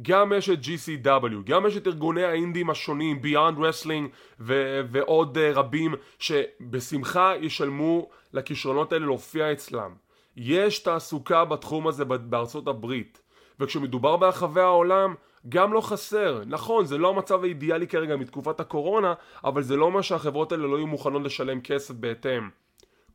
גם 0.02 0.32
יש 0.36 0.50
את 0.50 0.58
GCW, 0.58 1.42
גם 1.44 1.66
יש 1.66 1.76
את 1.76 1.86
ארגוני 1.86 2.24
האינדים 2.24 2.70
השונים, 2.70 3.20
Beyond 3.22 3.58
Wrestling 3.58 4.08
ו- 4.40 4.80
ועוד 4.90 5.38
uh, 5.38 5.40
רבים 5.58 5.94
שבשמחה 6.18 7.32
ישלמו 7.40 8.10
לכישרונות 8.32 8.92
האלה 8.92 9.06
להופיע 9.06 9.52
אצלם. 9.52 9.94
יש 10.36 10.78
תעסוקה 10.78 11.44
בתחום 11.44 11.88
הזה 11.88 12.04
בארצות 12.04 12.68
הברית 12.68 13.22
וכשמדובר 13.60 14.16
ברחבי 14.16 14.60
העולם 14.60 15.14
גם 15.48 15.72
לא 15.72 15.80
חסר. 15.80 16.42
נכון, 16.46 16.84
זה 16.84 16.98
לא 16.98 17.08
המצב 17.08 17.44
האידיאלי 17.44 17.86
כרגע 17.86 18.16
מתקופת 18.16 18.60
הקורונה, 18.60 19.14
אבל 19.44 19.62
זה 19.62 19.76
לא 19.76 19.84
אומר 19.84 20.00
שהחברות 20.00 20.52
האלה 20.52 20.66
לא 20.66 20.76
יהיו 20.76 20.86
מוכנות 20.86 21.22
לשלם 21.22 21.60
כסף 21.60 21.94
בהתאם. 21.94 22.48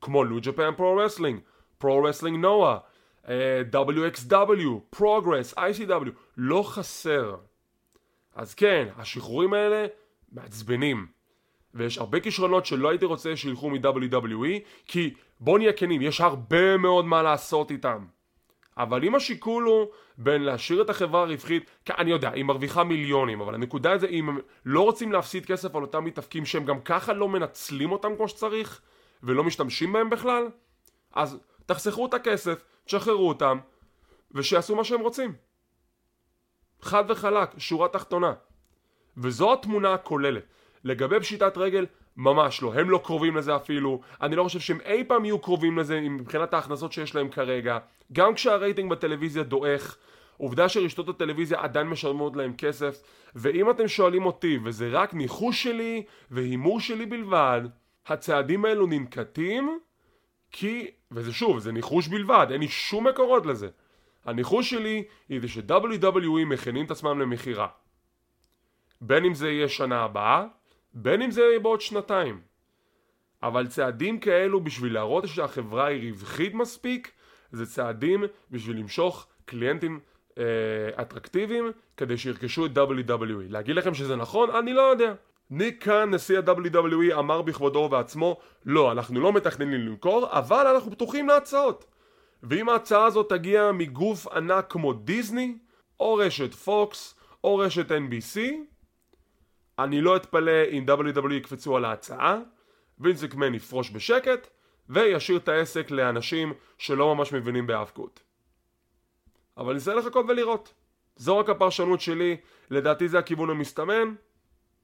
כמו 0.02 0.24
New 0.24 0.44
Japan 0.44 0.80
Pro 0.80 0.82
Wrestling, 1.20 1.40
Pro 1.84 1.88
Wrestling 1.88 2.44
NOAA, 2.44 2.80
uh, 3.26 3.30
WXW, 3.74 4.96
Progress, 4.96 5.58
ICW, 5.58 6.10
לא 6.38 6.64
חסר. 6.64 7.36
אז 8.36 8.54
כן, 8.54 8.88
השחרורים 8.98 9.54
האלה 9.54 9.86
מעצבנים. 10.32 11.08
ויש 11.74 11.98
הרבה 11.98 12.20
כישרונות 12.20 12.66
שלא 12.66 12.90
הייתי 12.90 13.06
רוצה 13.06 13.36
שילכו 13.36 13.70
מ-WWE, 13.70 14.60
כי 14.86 15.14
בוא 15.40 15.58
נהיה 15.58 15.74
כנים, 15.74 16.02
יש 16.02 16.22
הרבה 16.22 16.78
מאוד 16.78 17.06
מה 17.06 17.24
לעשות 17.24 17.72
איתם. 17.72 18.06
אבל 18.78 19.04
אם 19.04 19.16
השיקול 19.16 19.64
הוא 19.64 19.88
בין 20.18 20.42
להשאיר 20.42 20.82
את 20.82 20.90
החברה 20.90 21.22
הרווחית, 21.22 21.72
אני 21.90 22.12
יודע, 22.12 22.32
היא 22.32 22.44
מרוויחה 22.44 22.84
מיליונים, 22.84 23.42
אבל 23.42 23.56
הנקודה 23.56 23.98
זה 23.98 24.08
אם 24.08 24.30
הם 24.30 24.40
לא 24.66 24.82
רוצים 24.82 25.12
להפסיד 25.12 25.46
כסף 25.46 25.76
על 25.76 25.82
אותם 25.82 26.06
מתאפקים 26.06 26.46
שהם 26.46 26.66
גם 26.66 26.82
ככה 26.82 27.14
לא 27.14 27.30
מנצלים 27.30 27.92
אותם 27.92 28.16
כמו 28.16 28.28
שצריך, 28.28 28.82
ולא 29.24 29.44
משתמשים 29.44 29.94
בהם 29.94 30.10
בכלל, 30.10 30.48
אז 31.14 31.40
תחסכו 31.66 32.06
את 32.06 32.14
הכסף, 32.14 32.64
תשחררו 32.86 33.30
אותם, 33.30 33.60
ושיעשו 34.32 34.76
מה 34.76 34.84
שהם 34.84 35.00
רוצים. 35.00 35.34
חד 36.82 37.04
וחלק, 37.08 37.50
שורה 37.58 37.88
תחתונה. 37.88 38.34
וזו 39.18 39.54
התמונה 39.54 39.94
הכוללת. 39.94 40.44
לגבי 40.84 41.20
פשיטת 41.20 41.58
רגל, 41.58 41.86
ממש 42.18 42.62
לא, 42.62 42.74
הם 42.74 42.90
לא 42.90 43.02
קרובים 43.04 43.36
לזה 43.36 43.56
אפילו, 43.56 44.02
אני 44.22 44.36
לא 44.36 44.44
חושב 44.44 44.60
שהם 44.60 44.78
אי 44.86 45.04
פעם 45.04 45.26
יהיו 45.26 45.40
קרובים 45.40 45.78
לזה 45.78 46.02
מבחינת 46.02 46.54
ההכנסות 46.54 46.94
שיש 46.94 47.16
להם 47.16 47.30
כרגע, 47.30 47.78
גם 48.14 48.34
כשהרייטינג 48.34 48.92
בטלוויזיה 48.92 49.44
דועך, 49.44 49.98
עובדה 50.38 50.70
שרשתות 50.70 51.10
הטלוויזיה 51.10 51.62
עדיין 51.62 51.88
משלמות 51.88 52.36
להם 52.36 52.54
כסף, 52.58 53.04
ואם 53.36 53.70
אתם 53.70 53.88
שואלים 53.88 54.26
אותי, 54.26 54.60
וזה 54.64 54.90
רק 54.92 55.14
ניחוש 55.14 55.64
שלי 55.64 56.04
והימור 56.32 56.80
שלי 56.80 57.06
בלבד, 57.06 57.62
הצעדים 58.08 58.66
האלו 58.66 58.88
ננקטים 58.88 59.80
כי, 60.52 60.88
וזה 61.12 61.34
שוב, 61.34 61.60
זה 61.60 61.72
ניחוש 61.72 62.08
בלבד, 62.08 62.48
אין 62.52 62.62
לי 62.62 62.68
שום 62.68 63.08
מקורות 63.08 63.46
לזה. 63.46 63.70
הניחוש 64.26 64.70
שלי 64.70 65.04
היא 65.30 65.42
זה 65.42 65.48
ש-WWE 65.48 66.46
מכינים 66.46 66.86
את 66.86 66.92
עצמם 66.92 67.20
למכירה. 67.20 67.68
בין 69.02 69.26
אם 69.26 69.34
זה 69.34 69.52
יהיה 69.52 69.70
שנה 69.70 70.04
הבאה, 70.04 70.46
בין 71.00 71.22
אם 71.22 71.32
זה 71.32 71.42
יהיה 71.42 71.60
בעוד 71.60 71.82
שנתיים. 71.82 72.42
אבל 73.44 73.68
צעדים 73.68 74.20
כאלו 74.20 74.64
בשביל 74.64 74.94
להראות 74.94 75.28
שהחברה 75.28 75.86
היא 75.86 76.12
רווחית 76.12 76.54
מספיק, 76.54 77.12
זה 77.52 77.66
צעדים 77.66 78.24
בשביל 78.52 78.78
למשוך 78.78 79.28
קליינטים 79.46 80.00
אה, 80.38 80.44
אטרקטיביים 81.02 81.72
כדי 81.98 82.18
שירכשו 82.18 82.66
את 82.66 82.78
WWE. 82.78 83.50
להגיד 83.50 83.76
לכם 83.76 83.94
שזה 83.94 84.16
נכון? 84.16 84.50
אני 84.50 84.74
לא 84.74 84.82
יודע. 84.82 85.14
ניק 85.50 85.84
קאן, 85.84 86.14
נשיא 86.14 86.38
ה-WWE, 86.38 87.20
אמר 87.20 87.42
בכבודו 87.42 87.80
ובעצמו, 87.80 88.38
לא, 88.66 88.92
אנחנו 88.92 89.20
לא 89.20 89.34
מתכננים 89.34 89.82
למכור, 89.88 90.28
אבל 90.32 90.68
אנחנו 90.68 90.92
פתוחים 90.92 91.28
להצעות. 91.28 91.86
ואם 92.44 92.70
ההצעה 92.70 93.06
הזאת 93.06 93.30
תגיע 93.30 93.72
מגוף 93.72 94.28
ענק 94.28 94.66
כמו 94.70 94.94
דיסני, 94.94 95.58
או 96.00 96.14
רשת 96.16 96.54
פוקס, 96.54 97.16
או 97.44 97.58
רשת 97.58 97.92
NBC, 97.92 98.40
אני 99.80 100.02
לא 100.02 100.16
אתפלא 100.16 100.64
אם 100.72 100.86
WWE 100.90 101.34
יקפצו 101.34 101.78
על 101.78 101.86
ההצעה, 101.86 102.40
וינס 103.00 103.24
מקמן 103.24 103.54
יפרוש 103.54 103.92
בשקט, 103.92 104.48
וישאיר 104.90 105.38
את 105.38 105.48
העסק 105.48 105.92
לאנשים 105.92 106.54
שלא 106.78 107.16
ממש 107.16 107.34
מבינים 107.34 107.68
בהאבקות. 107.68 108.24
אבל 109.58 109.74
ננסה 109.74 109.96
לחכות 109.96 110.26
ולראות. 110.30 110.74
זו 111.16 111.38
רק 111.38 111.50
הפרשנות 111.50 112.02
שלי, 112.02 112.38
לדעתי 112.70 113.08
זה 113.08 113.20
הכיוון 113.20 113.50
המסתמן, 113.50 114.16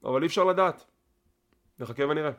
אבל 0.03 0.21
אי 0.21 0.27
אפשר 0.27 0.43
לדעת. 0.43 0.85
נחכה 1.79 2.05
ונראה. 2.05 2.31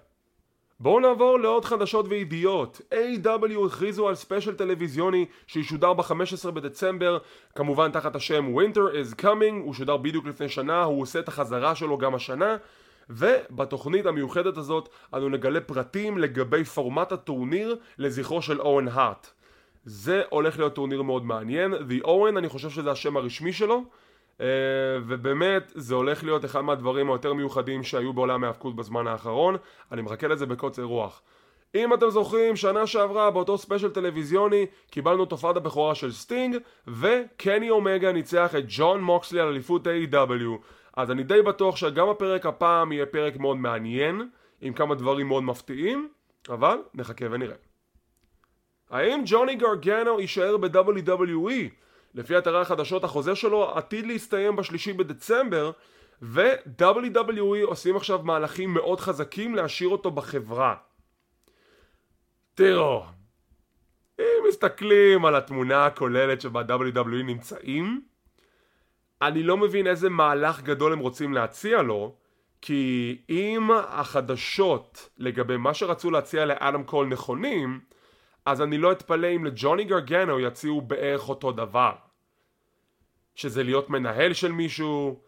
בואו 0.81 1.01
נעבור 1.01 1.39
לעוד 1.39 1.65
חדשות 1.65 2.07
וידיעות. 2.09 2.81
AEW 2.91 3.67
הכריזו 3.67 4.09
על 4.09 4.15
ספיישל 4.15 4.55
טלוויזיוני 4.55 5.27
שישודר 5.47 5.93
ב-15 5.93 6.51
בדצמבר, 6.51 7.19
כמובן 7.55 7.91
תחת 7.91 8.17
השם 8.17 8.55
Winter 8.57 8.95
is 8.95 9.21
Coming, 9.23 9.55
הוא 9.65 9.75
שודר 9.75 9.97
בדיוק 9.97 10.27
לפני 10.27 10.49
שנה, 10.49 10.83
הוא 10.83 11.03
עושה 11.03 11.19
את 11.19 11.29
החזרה 11.29 11.75
שלו 11.75 11.99
גם 11.99 12.15
השנה, 12.15 12.57
ובתוכנית 13.11 14.07
המיוחדת 14.07 14.57
הזאת 14.57 14.89
אנו 15.15 15.29
נגלה 15.29 15.61
פרטים 15.61 16.19
לגבי 16.19 16.65
פורמט 16.65 17.13
הטורניר 17.13 17.77
לזכרו 17.99 18.43
של 18.43 18.61
אוון 18.61 18.89
הארט. 18.89 19.31
זה 19.85 20.23
הולך 20.31 20.59
להיות 20.59 20.75
טורניר 20.75 21.03
מאוד 21.03 21.25
מעניין, 21.25 21.75
The 21.75 22.05
Owen 22.07 22.39
אני 22.39 22.49
חושב 22.49 22.71
שזה 22.71 22.91
השם 22.91 23.17
הרשמי 23.17 23.53
שלו, 23.53 23.85
ובאמת 25.07 25.73
זה 25.75 25.95
הולך 25.95 26.25
להיות 26.25 26.45
אחד 26.45 26.61
מהדברים 26.61 27.11
היותר 27.11 27.33
מיוחדים 27.33 27.83
שהיו 27.83 28.13
בעולם 28.13 28.45
ההאבקות 28.45 28.77
בזמן 28.77 29.07
האחרון. 29.07 29.57
אני 29.93 30.03
מחכה 30.03 30.29
לזה 30.29 30.47
בקוצר 30.47 30.83
רוח. 30.83 31.23
אם 31.75 31.95
אתם 31.95 32.11
זוכרים 32.11 32.57
שנה 32.57 32.87
שעברה 32.87 33.31
באותו 33.31 33.59
ספיישל 33.59 33.91
טלוויזיוני 33.91 34.67
קיבלנו 34.91 35.27
הופעת 35.27 35.57
הבכורה 35.57 35.95
של 35.95 36.13
סטינג 36.13 36.57
וקני 36.87 37.71
אומגה 37.71 38.13
ניצח 38.13 38.55
את 38.59 38.65
ג'ון 38.69 39.03
מוקסלי 39.03 39.41
על 39.41 39.49
אליפות 39.49 39.87
A.W 39.87 40.65
אז 40.97 41.11
אני 41.11 41.23
די 41.23 41.43
בטוח 41.43 41.77
שגם 41.77 42.09
הפרק 42.09 42.47
הפעם 42.47 42.93
יהיה 42.93 43.07
פרק 43.07 43.37
מאוד 43.37 43.57
מעניין 43.57 44.29
עם 44.61 44.73
כמה 44.73 44.95
דברים 44.95 45.29
מאוד 45.29 45.43
מפתיעים 45.43 46.09
אבל 46.49 46.79
נחכה 46.95 47.25
ונראה. 47.31 47.57
האם 48.91 49.23
ג'וני 49.27 49.55
גרגנו 49.55 50.21
יישאר 50.21 50.57
ב-WWE? 50.57 51.84
לפי 52.15 52.39
אתרי 52.39 52.61
החדשות 52.61 53.05
החוזה 53.05 53.35
שלו 53.35 53.71
עתיד 53.75 54.07
להסתיים 54.07 54.57
בשלישי 54.57 54.93
בדצמבר 54.93 55.71
ו-WWE 56.23 57.65
עושים 57.65 57.97
עכשיו 57.97 58.21
מהלכים 58.23 58.75
מאוד 58.75 59.01
חזקים 59.01 59.55
להשאיר 59.55 59.89
אותו 59.89 60.11
בחברה. 60.11 60.75
תראו, 62.55 63.05
אם 64.21 64.45
מסתכלים 64.49 65.25
על 65.25 65.35
התמונה 65.35 65.87
הכוללת 65.87 66.41
שבה 66.41 66.63
WWE 66.69 67.23
נמצאים, 67.25 68.03
אני 69.23 69.43
לא 69.43 69.57
מבין 69.57 69.87
איזה 69.87 70.11
מהלך 70.11 70.63
גדול 70.63 70.93
הם 70.93 70.99
רוצים 70.99 71.35
להציע 71.35 71.83
לו, 71.83 72.15
כי 72.61 73.19
אם 73.29 73.71
החדשות 73.71 75.09
לגבי 75.19 75.57
מה 75.57 75.75
שרצו 75.75 76.11
להציע 76.11 76.45
לאדם 76.45 76.85
קול 76.85 77.07
נכונים, 77.07 77.81
אז 78.47 78.63
אני 78.63 78.79
לא 78.79 78.93
אתפלא 78.93 79.27
אם 79.37 79.45
לג'וני 79.45 79.85
גרגנו 79.85 80.41
יציעו 80.41 80.81
בערך 80.81 81.29
אותו 81.29 81.53
דבר. 81.53 81.93
שזה 83.35 83.63
להיות 83.63 83.91
מנהל 83.91 84.33
של 84.33 84.53
מישהו, 84.53 85.21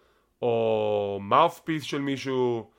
או 0.42 1.18
מאופפיס 1.22 1.82
של 1.82 2.00
מישהו. 2.00 2.70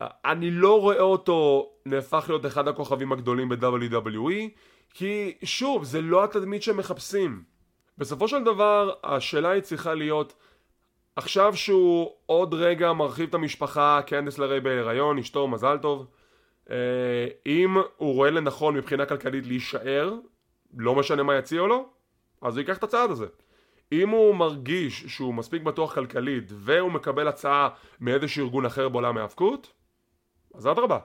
אני 0.00 0.50
לא 0.50 0.80
רואה 0.80 1.00
אותו 1.00 1.70
נהפך 1.86 2.24
להיות 2.28 2.46
אחד 2.46 2.68
הכוכבים 2.68 3.12
הגדולים 3.12 3.48
ב-WWE, 3.48 4.48
כי 4.94 5.34
שוב, 5.44 5.84
זה 5.84 6.00
לא 6.00 6.24
התדמית 6.24 6.62
שמחפשים. 6.62 7.42
בסופו 7.98 8.28
של 8.28 8.44
דבר, 8.44 8.92
השאלה 9.04 9.50
היא 9.50 9.62
צריכה 9.62 9.94
להיות, 9.94 10.34
עכשיו 11.16 11.56
שהוא 11.56 12.12
עוד 12.26 12.54
רגע 12.54 12.92
מרחיב 12.92 13.28
את 13.28 13.34
המשפחה, 13.34 14.00
קנדס 14.06 14.38
לרי 14.38 14.60
בהיריון, 14.60 15.18
אשתו 15.18 15.48
מזל 15.48 15.78
טוב, 15.78 16.06
אם 17.46 17.76
הוא 17.96 18.14
רואה 18.14 18.30
לנכון 18.30 18.74
מבחינה 18.74 19.06
כלכלית 19.06 19.46
להישאר, 19.46 20.14
לא 20.76 20.94
משנה 20.94 21.22
מה 21.22 21.36
יציעו 21.36 21.66
לו, 21.66 21.88
אז 22.42 22.54
הוא 22.56 22.60
ייקח 22.60 22.78
את 22.78 22.82
הצעד 22.82 23.10
הזה. 23.10 23.26
אם 23.92 24.08
הוא 24.08 24.34
מרגיש 24.34 25.04
שהוא 25.06 25.34
מספיק 25.34 25.62
בטוח 25.62 25.94
כלכלית 25.94 26.44
והוא 26.54 26.90
מקבל 26.90 27.28
הצעה 27.28 27.68
מאיזשהו 28.00 28.44
ארגון 28.44 28.66
אחר 28.66 28.88
בעולם 28.88 29.18
ההאבקות, 29.18 29.72
אז 30.54 30.66
אדרבה. 30.66 30.98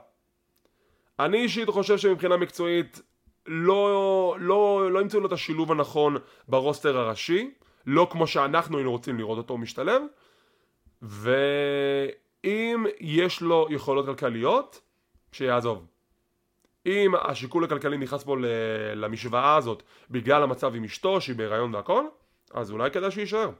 אני 1.18 1.38
אישית 1.38 1.68
חושב 1.68 1.98
שמבחינה 1.98 2.36
מקצועית 2.36 3.02
לא, 3.46 4.36
לא, 4.40 4.92
לא 4.92 5.00
ימצאו 5.00 5.20
לו 5.20 5.26
את 5.26 5.32
השילוב 5.32 5.72
הנכון 5.72 6.16
ברוסטר 6.48 6.98
הראשי, 6.98 7.50
לא 7.86 8.08
כמו 8.10 8.26
שאנחנו 8.26 8.78
היינו 8.78 8.90
רוצים 8.90 9.18
לראות 9.18 9.38
אותו 9.38 9.58
משתלב, 9.58 10.02
ואם 11.02 12.86
יש 13.00 13.40
לו 13.40 13.66
יכולות 13.70 14.06
כלכליות, 14.06 14.80
שיעזוב. 15.32 15.86
אם 16.86 17.14
השיקול 17.14 17.64
הכלכלי 17.64 17.98
נכנס 17.98 18.22
פה 18.22 18.36
למשוואה 18.94 19.56
הזאת 19.56 19.82
בגלל 20.10 20.42
המצב 20.42 20.74
עם 20.74 20.84
אשתו 20.84 21.20
שהיא 21.20 21.36
בהיריון 21.36 21.74
והכל, 21.74 22.04
אז 22.54 22.70
אולי 22.70 22.90
כדאי 22.90 23.10
שיישאר. 23.10 23.50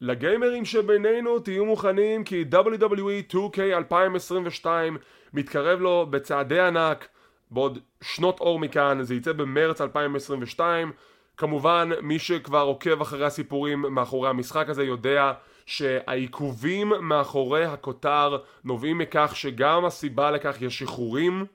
לגיימרים 0.00 0.64
שבינינו 0.64 1.38
תהיו 1.38 1.66
מוכנים 1.66 2.24
כי 2.24 2.44
WWE 2.52 3.32
2K 3.32 3.58
2022 3.60 4.96
מתקרב 5.32 5.80
לו 5.80 6.06
בצעדי 6.10 6.60
ענק 6.60 7.08
בעוד 7.50 7.78
שנות 8.02 8.40
אור 8.40 8.58
מכאן, 8.58 9.02
זה 9.02 9.14
יצא 9.14 9.32
במרץ 9.32 9.80
2022 9.80 10.92
כמובן 11.36 11.90
מי 12.02 12.18
שכבר 12.18 12.62
עוקב 12.62 13.00
אחרי 13.00 13.24
הסיפורים 13.26 13.80
מאחורי 13.80 14.28
המשחק 14.28 14.68
הזה 14.68 14.84
יודע 14.84 15.32
שהעיכובים 15.70 16.92
מאחורי 17.00 17.64
הכותר 17.64 18.38
נובעים 18.64 18.98
מכך 18.98 19.32
שגם 19.34 19.84
הסיבה 19.84 20.30
לכך 20.30 20.62
יש 20.62 20.78
שחרורים. 20.78 21.46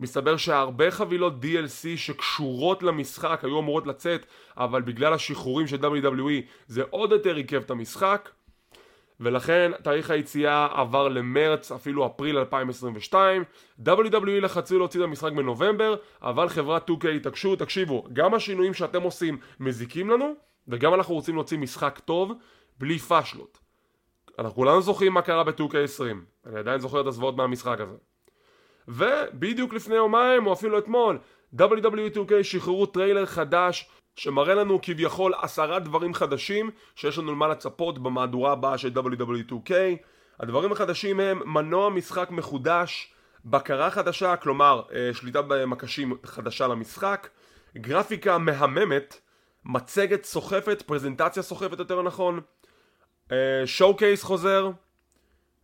מסתבר 0.00 0.36
שהרבה 0.36 0.90
חבילות 0.90 1.32
DLC 1.42 1.96
שקשורות 1.96 2.82
למשחק 2.82 3.40
היו 3.42 3.58
אמורות 3.58 3.86
לצאת 3.86 4.26
אבל 4.56 4.82
בגלל 4.82 5.14
השחרורים 5.14 5.66
של 5.66 5.76
WWE 5.76 6.42
זה 6.66 6.82
עוד 6.90 7.12
יותר 7.12 7.36
עיכב 7.36 7.60
את 7.60 7.70
המשחק. 7.70 8.28
ולכן 9.20 9.72
תאריך 9.82 10.10
היציאה 10.10 10.68
עבר 10.74 11.08
למרץ 11.08 11.72
אפילו 11.72 12.06
אפריל 12.06 12.38
2022 12.38 13.44
WWE 13.86 14.40
לחצו 14.42 14.78
להוציא 14.78 15.00
את 15.00 15.04
המשחק 15.04 15.32
בנובמבר 15.32 15.96
אבל 16.22 16.48
חברת 16.48 16.90
2K 16.90 17.08
התעקשו 17.08 17.56
תקשיבו 17.56 18.04
גם 18.12 18.34
השינויים 18.34 18.74
שאתם 18.74 19.02
עושים 19.02 19.38
מזיקים 19.60 20.10
לנו 20.10 20.34
וגם 20.68 20.94
אנחנו 20.94 21.14
רוצים 21.14 21.34
להוציא 21.34 21.58
משחק 21.58 21.98
טוב 22.04 22.32
בלי 22.78 22.98
פאשלות 22.98 23.58
אנחנו 24.38 24.54
כולנו 24.54 24.82
זוכרים 24.82 25.12
מה 25.12 25.22
קרה 25.22 25.44
ב-2K20 25.44 26.02
אני 26.46 26.58
עדיין 26.58 26.80
זוכר 26.80 27.00
את 27.00 27.06
הזוועות 27.06 27.36
מהמשחק 27.36 27.80
הזה. 27.80 27.96
ובדיוק 28.88 29.72
לפני 29.72 29.94
יומיים 29.94 30.46
או 30.46 30.52
אפילו 30.52 30.78
אתמול 30.78 31.18
WWE2K 31.56 32.42
שחררו 32.42 32.86
טריילר 32.86 33.26
חדש 33.26 33.90
שמראה 34.16 34.54
לנו 34.54 34.78
כביכול 34.82 35.34
עשרה 35.42 35.78
דברים 35.78 36.14
חדשים 36.14 36.70
שיש 36.94 37.18
לנו 37.18 37.32
למה 37.32 37.48
לצפות 37.48 37.98
במהדורה 37.98 38.52
הבאה 38.52 38.78
של 38.78 38.92
WWE2K 38.96 39.72
הדברים 40.40 40.72
החדשים 40.72 41.20
הם 41.20 41.52
מנוע 41.54 41.90
משחק 41.90 42.30
מחודש, 42.30 43.12
בקרה 43.44 43.90
חדשה, 43.90 44.36
כלומר 44.36 44.82
אה, 44.94 45.10
שליטה 45.12 45.42
במקשים 45.42 46.14
חדשה 46.24 46.66
למשחק, 46.66 47.28
גרפיקה 47.76 48.38
מהממת, 48.38 49.20
מצגת 49.64 50.24
סוחפת, 50.24 50.82
פרזנטציה 50.86 51.42
סוחפת 51.42 51.78
יותר 51.78 52.02
נכון, 52.02 52.40
show 53.66 53.94
אה, 53.94 53.98
case 53.98 54.22
חוזר, 54.22 54.70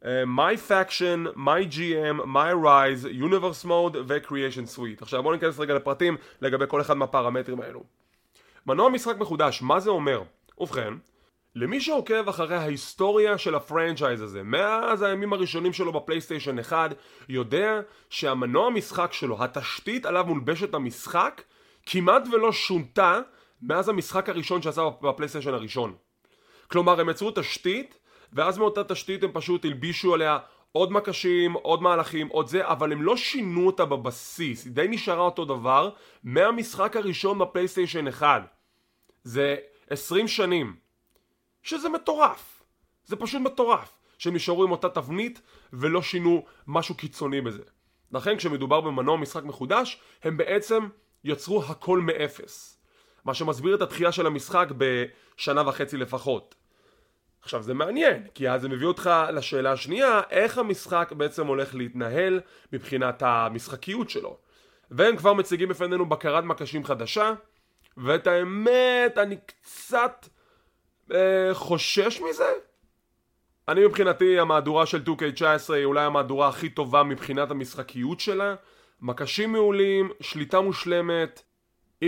אה, 0.03 0.07
My 0.24 0.70
Faction, 0.70 1.37
My 1.37 1.74
GM, 1.74 2.24
My 2.24 2.53
Rise, 2.64 3.05
Universe 3.05 3.64
Mode 3.64 3.96
ו-Creation 4.07 4.77
Suite. 4.77 5.03
עכשיו 5.03 5.22
בואו 5.22 5.35
ניכנס 5.35 5.59
רגע 5.59 5.74
לפרטים 5.74 6.16
לגבי 6.40 6.64
כל 6.68 6.81
אחד 6.81 6.94
מהפרמטרים 6.94 7.61
האלו. 7.61 7.83
מנוע 8.66 8.88
משחק 8.88 9.16
מחודש, 9.18 9.62
מה 9.62 9.81
זה 9.81 9.90
אומר? 9.90 10.22
ובכן, 10.59 10.94
למי 11.57 11.81
שעוקב 11.81 12.29
אחרי 12.29 12.57
ההיסטוריה 12.57 13.38
של 13.38 13.55
הפרנצ'ייז 13.55 14.22
הזה 14.22 14.42
מאז 14.42 15.03
הימים 15.03 15.33
הראשונים 15.33 15.72
שלו 15.72 15.92
בפלייסטיישן 15.92 16.59
1 16.59 16.90
יודע 17.29 17.81
שהמנוע 18.11 18.70
משחק 18.70 19.12
שלו, 19.12 19.44
התשתית 19.44 20.07
עליו 20.07 20.24
מולבשת 20.27 20.74
המשחק 20.74 21.42
כמעט 21.87 22.22
ולא 22.33 22.53
שונתה 22.53 23.20
מאז 23.62 23.88
המשחק 23.88 24.29
הראשון 24.29 24.62
שעשה 24.62 24.83
בפלייסטיישן 25.03 25.55
הראשון 25.55 25.94
כלומר 26.68 27.00
הם 27.00 27.09
יצרו 27.09 27.31
תשתית 27.31 27.98
ואז 28.33 28.59
מאותה 28.59 28.85
תשתית 28.85 29.22
הם 29.22 29.31
פשוט 29.33 29.64
הלבישו 29.64 30.14
עליה 30.14 30.38
עוד 30.72 30.92
מקשים, 30.92 31.53
עוד 31.53 31.83
מהלכים, 31.83 32.29
עוד 32.29 32.48
זה, 32.48 32.68
אבל 32.68 32.92
הם 32.92 33.03
לא 33.03 33.16
שינו 33.16 33.66
אותה 33.66 33.85
בבסיס, 33.85 34.64
היא 34.64 34.72
די 34.72 34.87
נשארה 34.88 35.22
אותו 35.22 35.44
דבר 35.44 35.90
מהמשחק 36.24 36.96
הראשון 36.96 37.38
בפלייסטיישן 37.38 38.09
1 38.09 38.42
זה 39.24 39.57
20 39.90 40.29
שנים 40.29 40.77
שזה 41.62 41.88
מטורף. 41.88 42.62
זה 43.05 43.16
פשוט 43.16 43.42
מטורף 43.42 43.98
שהם 44.18 44.35
נשארו 44.35 44.64
עם 44.64 44.70
אותה 44.70 44.88
תבנית 44.88 45.40
ולא 45.72 46.03
שינו 46.03 46.44
משהו 46.66 46.94
קיצוני 46.94 47.40
בזה. 47.40 47.62
לכן 48.12 48.37
כשמדובר 48.37 48.81
במנוע 48.81 49.16
משחק 49.16 49.42
מחודש 49.42 50.00
הם 50.22 50.37
בעצם 50.37 50.88
יצרו 51.24 51.64
הכל 51.64 52.00
מאפס 52.00 52.74
מה 53.25 53.35
שמסביר 53.35 53.75
את 53.75 53.83
התחייה 53.83 54.13
של 54.13 54.27
המשחק 54.27 54.69
בשנה 54.79 55.69
וחצי 55.69 55.97
לפחות 55.97 56.55
עכשיו 57.45 57.63
זה 57.63 57.75
מעניין, 57.75 58.27
כי 58.35 58.51
אז 58.51 58.63
זה 58.63 58.69
מביא 58.69 58.87
אותך 58.87 59.11
לשאלה 59.33 59.73
השנייה, 59.73 60.21
איך 60.31 60.59
המשחק 60.59 61.13
בעצם 61.17 61.47
הולך 61.47 61.75
להתנהל 61.75 62.41
מבחינת 62.73 63.23
המשחקיות 63.23 64.11
שלו. 64.11 64.37
והם 64.91 65.17
כבר 65.17 65.33
מציגים 65.33 65.69
בפנינו 65.69 66.07
בקרת 66.07 66.45
מקשים 66.45 66.85
חדשה, 66.85 67.35
ואת 67.97 68.27
האמת, 68.27 69.19
אני 69.19 69.37
קצת 69.47 70.29
אה, 71.13 71.51
חושש 71.53 72.21
מזה. 72.21 72.53
אני 73.69 73.87
מבחינתי, 73.87 74.39
המהדורה 74.39 74.87
של 74.87 75.03
2K19 75.07 75.73
היא 75.73 75.85
אולי 75.85 76.05
המהדורה 76.05 76.49
הכי 76.49 76.69
טובה 76.69 77.03
מבחינת 77.03 77.51
המשחקיות 77.51 78.21
שלה. 78.21 78.55
מקשים 79.01 79.53
מעולים, 79.53 80.11
שליטה 80.21 80.61
מושלמת. 80.61 81.43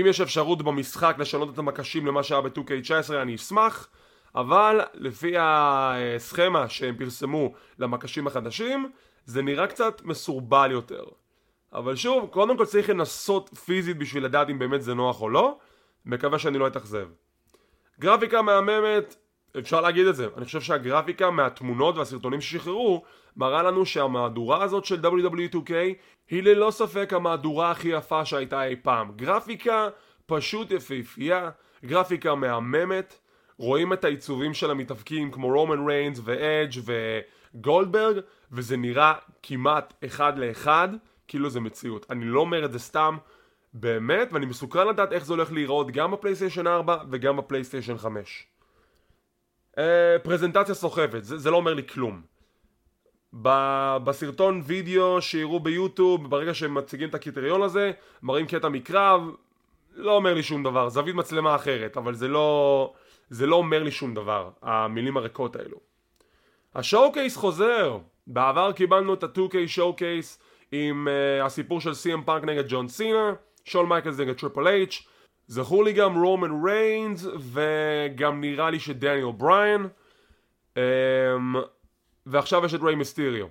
אם 0.01 0.07
יש 0.07 0.21
אפשרות 0.21 0.63
במשחק 0.63 1.17
לשנות 1.19 1.55
את 1.55 1.59
המקשים 1.59 2.07
למה 2.07 2.23
שהיה 2.23 2.41
ב-2K19 2.41 3.15
אני 3.23 3.35
אשמח. 3.35 3.89
אבל 4.35 4.81
לפי 4.95 5.35
הסכמה 5.39 6.69
שהם 6.69 6.97
פרסמו 6.97 7.53
למקשים 7.79 8.27
החדשים 8.27 8.91
זה 9.25 9.43
נראה 9.43 9.67
קצת 9.67 10.03
מסורבל 10.05 10.71
יותר 10.71 11.05
אבל 11.73 11.97
שוב, 11.97 12.29
קודם 12.33 12.57
כל 12.57 12.65
צריך 12.65 12.91
לנסות 12.91 13.51
פיזית 13.65 13.99
בשביל 13.99 14.25
לדעת 14.25 14.51
אם 14.51 14.59
באמת 14.59 14.83
זה 14.83 14.95
נוח 14.95 15.21
או 15.23 15.29
לא 15.29 15.59
מקווה 16.05 16.39
שאני 16.39 16.59
לא 16.59 16.67
אתאכזב 16.67 17.09
גרפיקה 18.01 18.43
מהממת, 18.43 19.17
אפשר 19.59 19.81
להגיד 19.81 20.07
את 20.07 20.17
זה 20.17 20.29
אני 20.37 20.45
חושב 20.45 20.61
שהגרפיקה 20.61 21.31
מהתמונות 21.31 21.97
והסרטונים 21.97 22.41
ששחררו 22.41 23.03
מראה 23.37 23.63
לנו 23.63 23.87
שהמהדורה 23.87 24.63
הזאת 24.63 24.85
של 24.85 25.01
WW2K 25.05 25.73
היא 26.31 26.43
ללא 26.43 26.71
ספק 26.71 27.13
המהדורה 27.13 27.71
הכי 27.71 27.89
יפה 27.89 28.25
שהייתה 28.25 28.65
אי 28.65 28.77
פעם 28.77 29.13
גרפיקה 29.17 29.89
פשוט 30.27 30.71
יפהפייה, 30.71 31.51
גרפיקה 31.85 32.35
מהממת 32.35 33.19
רואים 33.59 33.93
את 33.93 34.05
העיצובים 34.05 34.55
של 34.55 34.71
המתאבקים 34.71 35.31
כמו 35.31 35.49
רומן 35.49 35.87
ריינס 35.87 36.21
ואדג' 36.25 36.81
וגולדברג 37.55 38.21
וזה 38.53 38.77
נראה 38.77 39.15
כמעט 39.43 39.95
אחד 40.05 40.39
לאחד 40.39 40.89
כאילו 41.29 41.51
זה 41.51 41.61
מציאות. 41.61 42.07
אני 42.11 42.25
לא 42.25 42.41
אומר 42.41 42.65
את 42.65 42.73
זה 42.73 42.79
סתם 42.79 43.17
באמת 43.75 44.29
ואני 44.33 44.47
מסוקרן 44.47 44.89
לדעת 44.89 45.13
איך 45.13 45.25
זה 45.25 45.33
הולך 45.33 45.53
להיראות 45.53 45.91
גם 45.91 46.11
בפלייסטיישן 46.11 46.67
4 46.67 46.97
וגם 47.11 47.37
בפלייסטיישן 47.37 47.99
5. 47.99 48.47
Uh, 49.77 49.79
פרזנטציה 50.23 50.75
סוחפת, 50.75 51.25
זה, 51.25 51.39
זה 51.39 51.51
לא 51.51 51.57
אומר 51.57 51.75
לי 51.75 51.87
כלום. 51.87 52.23
ב- 53.43 53.97
בסרטון 54.05 54.63
וידאו 54.65 55.23
שיראו 55.23 55.61
ביוטיוב 55.61 56.31
ברגע 56.31 56.55
שהם 56.55 56.75
מציגים 56.75 57.09
את 57.09 57.15
הקריטריון 57.15 57.63
הזה 57.63 57.93
מראים 58.23 58.47
קטע 58.47 58.69
מקרב 58.69 59.31
לא 59.95 60.17
אומר 60.17 60.35
לי 60.35 60.43
שום 60.43 60.63
דבר, 60.63 60.89
זווית 60.89 61.15
מצלמה 61.15 61.55
אחרת 61.55 61.97
אבל 61.97 62.15
זה 62.15 62.29
לא... 62.29 62.93
זה 63.31 63.47
לא 63.47 63.57
אומר 63.57 63.83
לי 63.83 63.91
שום 63.91 64.15
דבר, 64.15 64.51
המילים 64.63 65.17
הריקות 65.17 65.57
האלו. 65.57 65.77
ה 66.75 67.13
Showcase 67.13 67.37
חוזר, 67.37 67.99
בעבר 68.27 68.73
קיבלנו 68.73 69.15
את 69.15 69.23
ה-2K 69.23 69.79
Showcase 69.79 70.43
עם 70.73 71.09
uh, 71.09 71.45
הסיפור 71.45 71.81
של 71.81 71.91
CM 71.91 72.23
פאנק 72.25 72.45
נגד 72.45 72.65
ג'ון 72.69 72.89
סינה, 72.89 73.35
שון 73.65 73.87
מייקלס 73.87 74.19
נגד 74.19 74.35
טריפל 74.35 74.67
אייץ', 74.69 75.07
זכור 75.47 75.85
לי 75.85 75.93
גם 75.93 76.23
רומן 76.23 76.65
ריינס 76.65 77.27
וגם 77.39 78.41
נראה 78.41 78.71
לי 78.71 78.81
שדניאל 78.81 79.33
בריין 79.33 79.87
um, 80.75 80.79
ועכשיו 82.27 82.65
יש 82.65 82.75
את 82.75 82.81
ריי 82.83 82.95
מיסטיריו. 82.95 83.47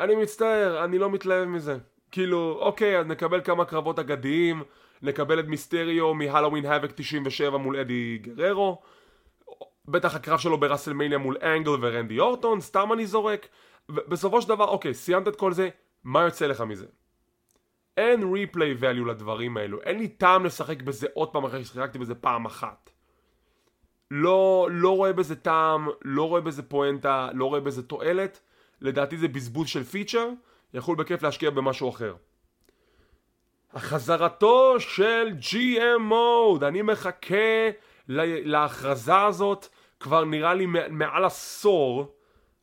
אני 0.00 0.14
מצטער, 0.14 0.84
אני 0.84 0.98
לא 0.98 1.10
מתלהב 1.10 1.48
מזה. 1.48 1.78
כאילו, 2.10 2.58
אוקיי, 2.60 2.98
אז 2.98 3.06
נקבל 3.06 3.40
כמה 3.40 3.64
קרבות 3.64 3.98
אגדיים, 3.98 4.62
נקבל 5.02 5.40
את 5.40 5.46
מיסטריו 5.46 6.14
מהלואוין 6.14 6.66
האבק 6.66 6.92
97 6.94 7.56
מול 7.56 7.76
אדי 7.76 8.18
גררו, 8.18 8.82
בטח 9.88 10.14
הקרב 10.14 10.38
שלו 10.38 10.60
בראסלמניה 10.60 11.18
מול 11.18 11.36
אנגל 11.42 11.70
ורנדי 11.70 12.18
אורטון, 12.18 12.60
סתם 12.60 12.92
אני 12.92 13.06
זורק. 13.06 13.46
בסופו 13.88 14.42
של 14.42 14.48
דבר, 14.48 14.64
אוקיי, 14.64 14.94
סיימת 14.94 15.28
את 15.28 15.36
כל 15.36 15.52
זה, 15.52 15.68
מה 16.04 16.22
יוצא 16.22 16.46
לך 16.46 16.60
מזה? 16.60 16.86
אין 17.96 18.32
ריפליי 18.32 18.74
ואליו 18.78 19.04
לדברים 19.04 19.56
האלו, 19.56 19.82
אין 19.82 19.98
לי 19.98 20.08
טעם 20.08 20.46
לשחק 20.46 20.82
בזה 20.82 21.06
עוד 21.14 21.28
פעם 21.28 21.44
אחרי 21.44 21.64
ששיחקתי 21.64 21.98
בזה 21.98 22.14
פעם 22.14 22.44
אחת. 22.44 22.90
לא, 24.10 24.68
לא 24.70 24.96
רואה 24.96 25.12
בזה 25.12 25.36
טעם, 25.36 25.88
לא 26.02 26.28
רואה 26.28 26.40
בזה 26.40 26.62
פואנטה, 26.62 27.28
לא 27.34 27.44
רואה 27.44 27.60
בזה 27.60 27.82
תועלת. 27.82 28.40
לדעתי 28.80 29.16
זה 29.16 29.28
בזבוז 29.28 29.68
של 29.68 29.84
פיצ'ר, 29.84 30.28
יכול 30.74 30.96
בכיף 30.96 31.22
להשקיע 31.22 31.50
במשהו 31.50 31.90
אחר. 31.90 32.14
החזרתו 33.72 34.80
של 34.80 35.28
GM 35.40 35.98
מוד, 35.98 36.64
אני 36.64 36.82
מחכה 36.82 37.70
להכרזה 38.08 39.22
הזאת 39.22 39.66
כבר 40.00 40.24
נראה 40.24 40.54
לי 40.54 40.66
מעל 40.90 41.24
עשור, 41.24 42.14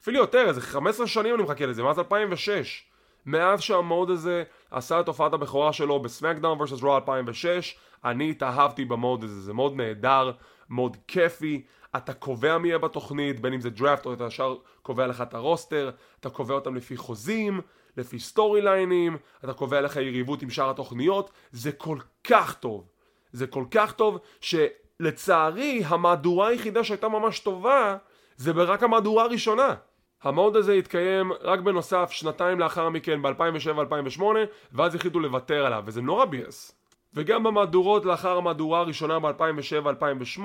אפילו 0.01 0.17
יותר, 0.17 0.47
איזה 0.47 0.61
15 0.61 1.07
שנים 1.07 1.35
אני 1.35 1.43
מחכה 1.43 1.65
לזה, 1.65 1.83
מאז 1.83 1.99
2006. 1.99 2.92
מאז 3.25 3.61
שהמוד 3.61 4.09
הזה 4.09 4.43
עשה 4.71 4.99
את 4.99 5.07
הופעת 5.07 5.33
הבכורה 5.33 5.73
שלו 5.73 5.99
בסמקדאון 5.99 6.61
vs. 6.61 6.81
רו 6.81 6.95
2006, 6.95 7.75
אני 8.05 8.29
התאהבתי 8.29 8.85
במוד 8.85 9.23
הזה, 9.23 9.41
זה 9.41 9.53
מוד 9.53 9.75
נהדר, 9.75 10.31
מוד 10.69 10.97
כיפי, 11.07 11.63
אתה 11.95 12.13
קובע 12.13 12.57
מי 12.57 12.67
יהיה 12.67 12.77
בתוכנית, 12.77 13.39
בין 13.39 13.53
אם 13.53 13.61
זה 13.61 13.69
דראפט 13.69 14.05
או 14.05 14.13
אתה 14.13 14.27
ישר 14.27 14.55
קובע 14.81 15.07
לך 15.07 15.21
את 15.21 15.33
ה 15.33 15.40
roster, 15.41 15.91
אתה 16.19 16.29
קובע 16.29 16.55
אותם 16.55 16.75
לפי 16.75 16.97
חוזים, 16.97 17.61
לפי 17.97 18.19
סטורי 18.19 18.61
ליינים, 18.61 19.17
אתה 19.43 19.53
קובע 19.53 19.81
לך 19.81 19.95
יריבות 19.95 20.41
עם 20.41 20.49
שאר 20.49 20.69
התוכניות, 20.69 21.31
זה 21.51 21.71
כל 21.71 21.97
כך 22.23 22.53
טוב. 22.53 22.87
זה 23.31 23.47
כל 23.47 23.65
כך 23.71 23.91
טוב 23.91 24.17
שלצערי 24.41 25.83
המהדורה 25.85 26.47
היחידה 26.47 26.83
שהייתה 26.83 27.07
ממש 27.07 27.39
טובה 27.39 27.97
זה 28.37 28.53
רק 28.53 28.83
המהדורה 28.83 29.23
הראשונה. 29.23 29.75
ה 30.23 30.30
mode 30.30 30.55
הזה 30.55 30.73
התקיים 30.73 31.31
רק 31.41 31.59
בנוסף 31.59 32.11
שנתיים 32.11 32.59
לאחר 32.59 32.89
מכן 32.89 33.21
ב-2007-2008 33.21 34.23
ואז 34.71 34.95
החליטו 34.95 35.19
לוותר 35.19 35.65
עליו 35.65 35.83
וזה 35.85 36.01
נורא 36.01 36.25
ביאס. 36.25 36.83
וגם 37.13 37.43
במהדורות 37.43 38.05
לאחר 38.05 38.37
המהדורה 38.37 38.79
הראשונה 38.79 39.19
ב-2007-2008 39.19 40.41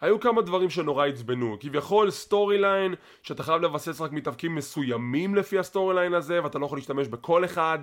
היו 0.00 0.20
כמה 0.20 0.42
דברים 0.42 0.70
שנורא 0.70 1.06
עצבנו. 1.06 1.56
כביכול 1.60 2.10
storyline 2.10 2.94
שאתה 3.22 3.42
חייב 3.42 3.62
לבסס 3.62 4.00
רק 4.00 4.12
מתאבקים 4.12 4.54
מסוימים 4.54 5.34
לפי 5.34 5.58
ה 5.58 5.94
storyline 5.94 6.14
הזה 6.14 6.42
ואתה 6.42 6.58
לא 6.58 6.66
יכול 6.66 6.78
להשתמש 6.78 7.08
בכל 7.08 7.44
אחד 7.44 7.78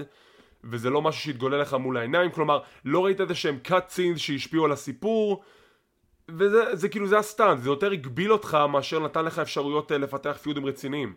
וזה 0.63 0.89
לא 0.89 1.01
משהו 1.01 1.21
שהתגולל 1.21 1.61
לך 1.61 1.73
מול 1.73 1.97
העיניים. 1.97 2.31
כלומר 2.31 2.59
לא 2.85 3.05
ראית 3.05 3.21
איזה 3.21 3.35
שהם 3.35 3.59
cut 3.67 3.95
scenes 3.95 4.17
שהשפיעו 4.17 4.65
על 4.65 4.71
הסיפור 4.71 5.43
וזה 6.29 6.75
זה 6.75 6.89
כאילו 6.89 7.07
זה 7.07 7.19
הסטאנט. 7.19 7.59
זה 7.59 7.69
יותר 7.69 7.91
הגביל 7.91 8.31
אותך 8.31 8.57
מאשר 8.69 8.99
נתן 8.99 9.25
לך 9.25 9.39
אפשרויות 9.39 9.91
אה, 9.91 9.97
לפתח 9.97 10.37
פיודים 10.41 10.65
רציניים 10.65 11.13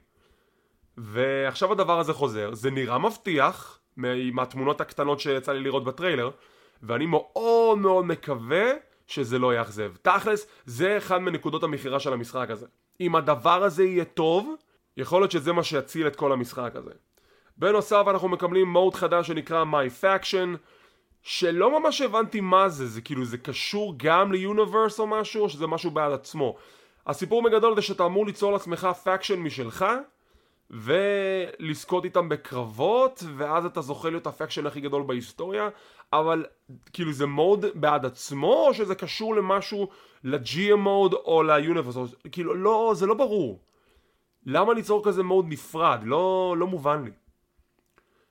ועכשיו 0.99 1.73
הדבר 1.73 2.01
הזה 2.01 2.13
חוזר 2.13 2.55
זה 2.55 2.71
נראה 2.71 2.99
מבטיח 2.99 3.79
מהתמונות 3.97 4.81
הקטנות 4.81 5.21
שיצא 5.21 5.53
לי 5.53 5.61
לראות 5.61 5.85
בטריילר 5.85 6.31
ואני 6.83 7.07
מאוד 7.07 7.79
מאוד 7.79 8.05
מקווה 8.05 8.73
שזה 9.07 9.39
לא 9.39 9.55
יאכזב. 9.55 9.93
תכלס, 10.03 10.47
זה 10.67 10.97
אחד 10.97 11.19
מנקודות 11.19 11.63
המכירה 11.63 12.01
של 12.01 12.13
המשחק 12.13 12.51
הזה. 12.51 12.67
אם 13.01 13.17
הדבר 13.17 13.65
הזה 13.65 13.85
יהיה 13.85 14.05
טוב, 14.05 14.55
יכול 14.97 15.21
להיות 15.21 15.31
שזה 15.31 15.53
מה 15.53 15.63
שיציל 15.63 16.07
את 16.07 16.17
כל 16.17 16.33
המשחק 16.33 16.73
הזה. 16.75 16.91
בנוסף 17.57 18.05
אנחנו 18.11 18.29
מקבלים 18.29 18.69
mode 18.69 18.95
חדש 18.95 19.27
שנקרא 19.27 19.65
My 19.65 20.05
Faction 20.05 20.57
שלא 21.23 21.81
ממש 21.81 22.01
הבנתי 22.01 22.41
מה 22.41 22.69
זה, 22.69 22.87
זה 22.87 23.01
כאילו 23.01 23.25
זה 23.25 23.39
קשור 23.39 23.95
גם 23.97 24.33
ל 24.33 24.40
Universe 24.40 24.99
או 25.01 25.07
משהו 25.07 25.43
או 25.43 25.49
שזה 25.49 25.67
משהו 25.67 25.91
בעד 25.91 26.13
עצמו. 26.13 26.57
הסיפור 27.07 27.43
בגדול 27.43 27.75
זה 27.75 27.83
שאתה 27.83 28.07
אמור 28.07 28.27
ליצור 28.27 28.53
לעצמך 28.53 28.89
faction 29.05 29.41
משלך 29.41 29.85
ולזכות 30.75 32.05
איתם 32.05 32.29
בקרבות 32.29 33.23
ואז 33.37 33.67
אתה 33.67 33.81
זוכה 33.81 34.11
להיות 34.11 34.27
ה 34.27 34.32
faction 34.32 34.67
הכי 34.67 34.81
גדול 34.81 35.03
בהיסטוריה 35.03 35.69
אבל 36.13 36.45
כאילו 36.93 37.13
זה 37.13 37.27
מוד 37.27 37.65
בעד 37.75 38.07
עצמו 38.07 38.67
או 38.67 38.75
שזה 38.75 38.95
קשור 38.95 39.35
למשהו 39.35 39.89
לג'י 40.25 40.73
מוד 40.73 41.13
או 41.13 41.43
ליוניברס 41.43 41.97
כאילו 42.33 42.55
לא 42.55 42.93
זה 42.95 43.07
לא 43.07 43.15
ברור. 43.15 43.61
למה 44.47 44.75
ליצור 44.75 45.05
כזה 45.05 45.23
מוד 45.23 45.47
נפרד? 45.49 46.01
לא, 46.05 46.55
לא 46.59 46.67
מובן 46.67 47.05
לי. 47.05 47.11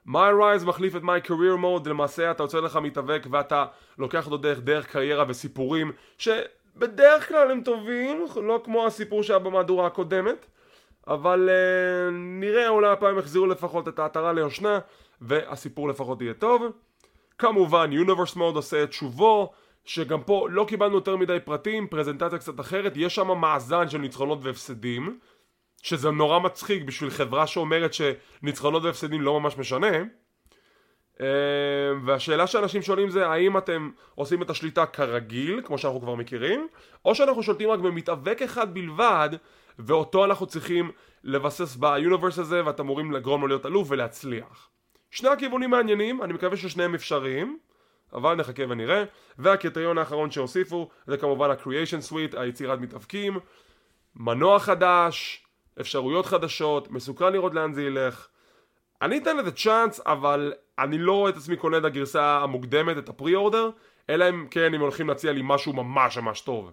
My 0.08 0.34
Rise 0.62 0.66
מחליף 0.66 0.96
את 0.96 1.02
My 1.02 1.28
Career 1.28 1.64
Mode 1.64 1.90
למעשה 1.90 2.32
אתה 2.32 2.44
יוצא 2.44 2.60
לך 2.60 2.76
מתאבק 2.76 3.28
ואתה 3.32 3.66
לוקח 3.98 4.26
אותו 4.26 4.38
דרך 4.38 4.60
דרך 4.60 4.88
קריירה 4.92 5.26
וסיפורים 5.28 5.92
שבדרך 6.18 7.28
כלל 7.28 7.52
הם 7.52 7.62
טובים 7.62 8.26
לא 8.36 8.62
כמו 8.64 8.86
הסיפור 8.86 9.24
שהיה 9.24 9.40
במהדורה 9.40 9.88
הקודמת 9.88 10.46
אבל 11.08 11.50
uh, 11.50 12.12
נראה 12.14 12.70
אולי 12.70 12.92
הפעם 12.92 13.20
יחזירו 13.20 13.46
לפחות 13.46 13.88
את 13.88 14.00
העטרה 14.00 14.34
ליושנה 14.34 14.80
והסיפור 15.22 15.90
לפחות 15.90 16.22
יהיה 16.22 16.34
טוב. 16.34 16.64
כמובן 17.38 17.92
יוניברס 17.92 18.36
מוד 18.36 18.56
עושה 18.56 18.84
את 18.84 18.94
שובו 18.94 19.52
שגם 19.86 20.24
פה 20.24 20.48
לא 20.52 20.66
קיבלנו 20.68 20.96
יותר 20.96 21.16
מדי 21.16 21.38
פרטים, 21.46 21.88
פרזנטציה 21.88 22.40
קצת 22.40 22.60
אחרת, 22.60 22.94
יש 22.96 23.16
שם 23.16 23.28
מאזן 23.28 23.90
של 23.90 23.98
ניצחונות 23.98 24.40
והפסדים 24.42 25.20
שזה 25.82 26.12
נורא 26.12 26.40
מצחיק 26.40 26.84
בשביל 26.84 27.10
חברה 27.10 27.48
שאומרת 27.48 27.92
שניצחונות 27.94 28.84
והפסדים 28.84 29.22
לא 29.22 29.40
ממש 29.40 29.58
משנה. 29.58 29.98
אה, 31.22 31.28
והשאלה 32.06 32.48
שאנשים 32.48 32.82
שואלים 32.82 33.10
זה 33.10 33.28
האם 33.28 33.58
אתם 33.58 33.90
עושים 34.16 34.42
את 34.42 34.50
השליטה 34.50 34.86
כרגיל, 34.86 35.62
כמו 35.64 35.78
שאנחנו 35.78 36.02
כבר 36.02 36.16
מכירים, 36.16 36.68
או 37.06 37.16
שאנחנו 37.16 37.44
שולטים 37.44 37.70
רק 37.70 37.80
במתאבק 37.80 38.42
אחד 38.42 38.74
בלבד 38.74 39.30
ואותו 39.80 40.26
אנחנו 40.26 40.46
צריכים 40.46 40.92
לבסס 41.24 41.76
ביוניברס 41.76 42.40
הזה 42.40 42.66
ואתם 42.66 42.84
אמורים 42.84 43.12
לגרום 43.12 43.42
לו 43.42 43.48
להיות 43.48 43.66
אלוף 43.66 43.88
ולהצליח. 43.92 44.70
שני 45.12 45.30
הכיוונים 45.30 45.70
מעניינים, 45.70 46.24
אני 46.24 46.34
מקווה 46.34 46.58
ששניהם 46.58 46.96
אפשריים, 46.96 47.58
אבל 48.14 48.36
נחכה 48.36 48.64
ונראה. 48.70 49.04
והקריטריון 49.38 49.98
האחרון 49.98 50.32
שהוסיפו 50.32 50.90
זה 51.08 51.18
כמובן 51.18 51.50
ה-Creation 51.50 52.12
Suite, 52.12 52.40
היצירת 52.40 52.80
מתאבקים, 52.80 53.40
מנוע 54.16 54.60
חדש, 54.60 55.46
אפשרויות 55.82 56.26
חדשות, 56.26 56.92
מסוכן 56.92 57.34
לראות 57.34 57.54
לאן 57.54 57.74
זה 57.74 57.84
ילך. 57.84 58.28
אני 59.02 59.18
אתן 59.18 59.38
לזה 59.38 59.52
צ'אנס, 59.52 60.02
אבל 60.06 60.54
אני 60.80 60.98
לא 60.98 61.14
רואה 61.14 61.30
את 61.30 61.38
עצמי 61.38 61.58
קונה 61.58 61.78
את 61.78 61.84
הגרסה 61.84 62.38
המוקדמת, 62.38 62.98
את 62.98 63.10
הפרי 63.10 63.36
אורדר, 63.36 63.70
אלא 64.10 64.30
אם 64.30 64.48
כן 64.52 64.74
הם 64.74 64.82
הולכים 64.82 65.08
להציע 65.08 65.32
לי 65.32 65.42
משהו 65.44 65.74
ממש 65.74 66.18
ממש 66.18 66.42
טוב. 66.42 66.72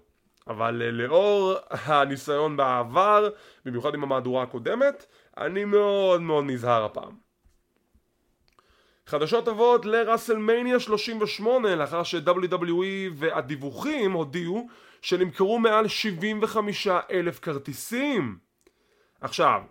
אבל 0.50 0.82
אה, 0.82 0.90
לאור 0.90 1.54
הניסיון 1.70 2.56
בעבר, 2.56 3.28
במיוחד 3.64 3.94
עם 3.94 4.02
המהדורה 4.02 4.42
הקודמת, 4.42 5.06
אני 5.38 5.64
מאוד 5.64 6.20
מאוד 6.20 6.44
נזהר 6.46 6.84
הפעם. 6.84 7.12
חדשות 9.06 9.44
טובות 9.44 9.84
לראסלמניה 9.84 10.80
38 10.80 11.76
לאחר 11.76 12.02
ש-WWE 12.02 13.10
והדיווחים 13.14 14.12
הודיעו 14.12 14.68
שנמכרו 15.02 15.58
מעל 15.58 15.88
75 15.88 16.88
אלף 17.10 17.38
כרטיסים 17.38 18.38
עכשיו 19.20 19.62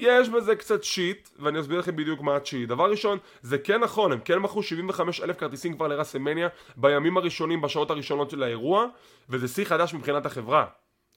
יש 0.00 0.28
בזה 0.28 0.56
קצת 0.56 0.84
שיט 0.84 1.28
ואני 1.38 1.60
אסביר 1.60 1.78
לכם 1.78 1.96
בדיוק 1.96 2.20
מה 2.20 2.36
הצ'יט 2.36 2.68
דבר 2.68 2.90
ראשון 2.90 3.18
זה 3.42 3.58
כן 3.58 3.80
נכון 3.80 4.12
הם 4.12 4.20
כן 4.20 4.38
מכרו 4.38 4.62
75 4.62 5.20
אלף 5.20 5.38
כרטיסים 5.38 5.74
כבר 5.74 5.88
לראסלמניה 5.88 6.48
בימים 6.76 7.16
הראשונים 7.16 7.60
בשעות 7.60 7.90
הראשונות 7.90 8.30
של 8.30 8.42
האירוע 8.42 8.86
וזה 9.28 9.48
שיא 9.48 9.64
חדש 9.64 9.94
מבחינת 9.94 10.26
החברה. 10.26 10.66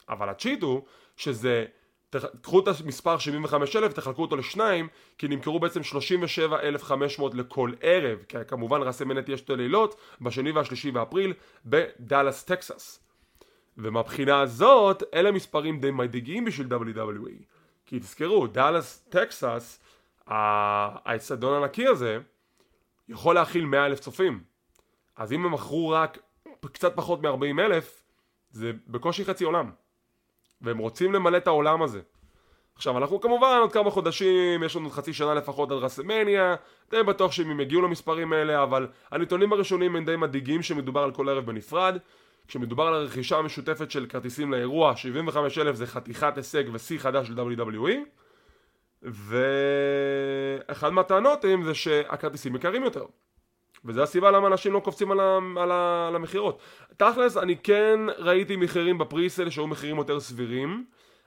אבל 0.09 0.29
ה 0.29 0.34
cheat 0.34 0.61
הוא 0.61 0.81
שזה 1.17 1.65
קחו 2.41 2.59
את 2.59 2.67
המספר 2.67 3.17
75,000 3.17 3.91
ותחלקו 3.91 4.21
אותו 4.21 4.35
לשניים 4.35 4.87
כי 5.17 5.27
נמכרו 5.27 5.59
בעצם 5.59 5.83
37,500 5.83 7.35
לכל 7.35 7.71
ערב. 7.81 8.19
כי 8.27 8.37
כמובן 8.47 8.81
רסלמניה 8.81 9.29
יש 9.29 9.39
שתי 9.39 9.55
לילות 9.55 9.95
בשני 10.21 10.51
והשלישי 10.51 10.91
באפריל 10.91 11.33
בדאלאס 11.65 12.43
טקסס. 12.43 12.99
ומבחינה 13.77 14.41
הזאת 14.41 15.03
אלה 15.13 15.31
מספרים 15.31 15.79
די 15.79 15.91
מדאיגים 15.91 16.45
בשביל 16.45 16.67
WWE 16.67 17.43
כי 17.85 17.99
תזכרו 17.99 18.47
דאלאס 18.47 19.05
טקסס 19.09 19.79
האצטדיון 20.27 21.53
הענקי 21.53 21.87
הזה 21.87 22.19
יכול 23.09 23.35
להכיל 23.35 23.65
100 23.65 23.85
אלף 23.85 23.99
צופים 23.99 24.43
אז 25.15 25.33
אם 25.33 25.45
הם 25.45 25.53
מכרו 25.53 25.89
רק 25.89 26.17
קצת 26.65 26.95
פחות 26.95 27.21
מ-40 27.21 27.59
אלף 27.59 28.03
זה 28.51 28.71
בקושי 28.87 29.25
חצי 29.25 29.43
עולם 29.43 29.71
והם 30.61 30.77
רוצים 30.77 31.13
למלא 31.13 31.37
את 31.37 31.47
העולם 31.47 31.81
הזה. 31.81 32.01
עכשיו 32.75 32.97
אנחנו 32.97 33.21
כמובן 33.21 33.57
עוד 33.61 33.71
כמה 33.71 33.91
חודשים, 33.91 34.63
יש 34.63 34.75
לנו 34.75 34.85
עוד 34.85 34.93
חצי 34.93 35.13
שנה 35.13 35.33
לפחות 35.33 35.71
על 35.71 35.77
רסמניה, 35.77 36.55
די 36.91 37.03
בטוח 37.03 37.31
שהם 37.31 37.59
יגיעו 37.59 37.81
למספרים 37.81 38.33
האלה, 38.33 38.63
אבל 38.63 38.87
הנתונים 39.11 39.53
הראשונים 39.53 39.95
הם 39.95 40.05
די 40.05 40.15
מדאיגים 40.15 40.61
שמדובר 40.61 41.01
על 41.01 41.11
כל 41.11 41.29
ערב 41.29 41.45
בנפרד. 41.45 41.97
כשמדובר 42.47 42.83
על 42.83 42.93
הרכישה 42.93 43.37
המשותפת 43.37 43.91
של 43.91 44.05
כרטיסים 44.05 44.51
לאירוע, 44.51 44.95
75,000 44.95 45.75
זה 45.75 45.87
חתיכת 45.87 46.37
הישג 46.37 46.63
ושיא 46.73 46.99
חדש 46.99 47.27
של 47.27 47.39
WWE 47.39 47.91
ואחד 49.01 50.89
מהטענות 50.89 51.45
הם 51.45 51.63
זה 51.63 51.73
שהכרטיסים 51.73 52.55
יקרים 52.55 52.83
יותר 52.83 53.05
וזה 53.85 54.03
הסיבה 54.03 54.31
למה 54.31 54.47
אנשים 54.47 54.73
לא 54.73 54.79
קופצים 54.79 55.11
על, 55.11 55.19
ה... 55.19 55.37
על, 55.57 55.71
ה... 55.71 56.07
על 56.07 56.15
המכירות. 56.15 56.59
תכלס, 56.97 57.37
אני 57.37 57.57
כן 57.57 57.99
ראיתי 58.17 58.55
מחירים 58.55 58.97
בפריסל 58.97 59.49
שהיו 59.49 59.67
מחירים 59.67 59.97
יותר 59.97 60.19
סבירים, 60.19 60.85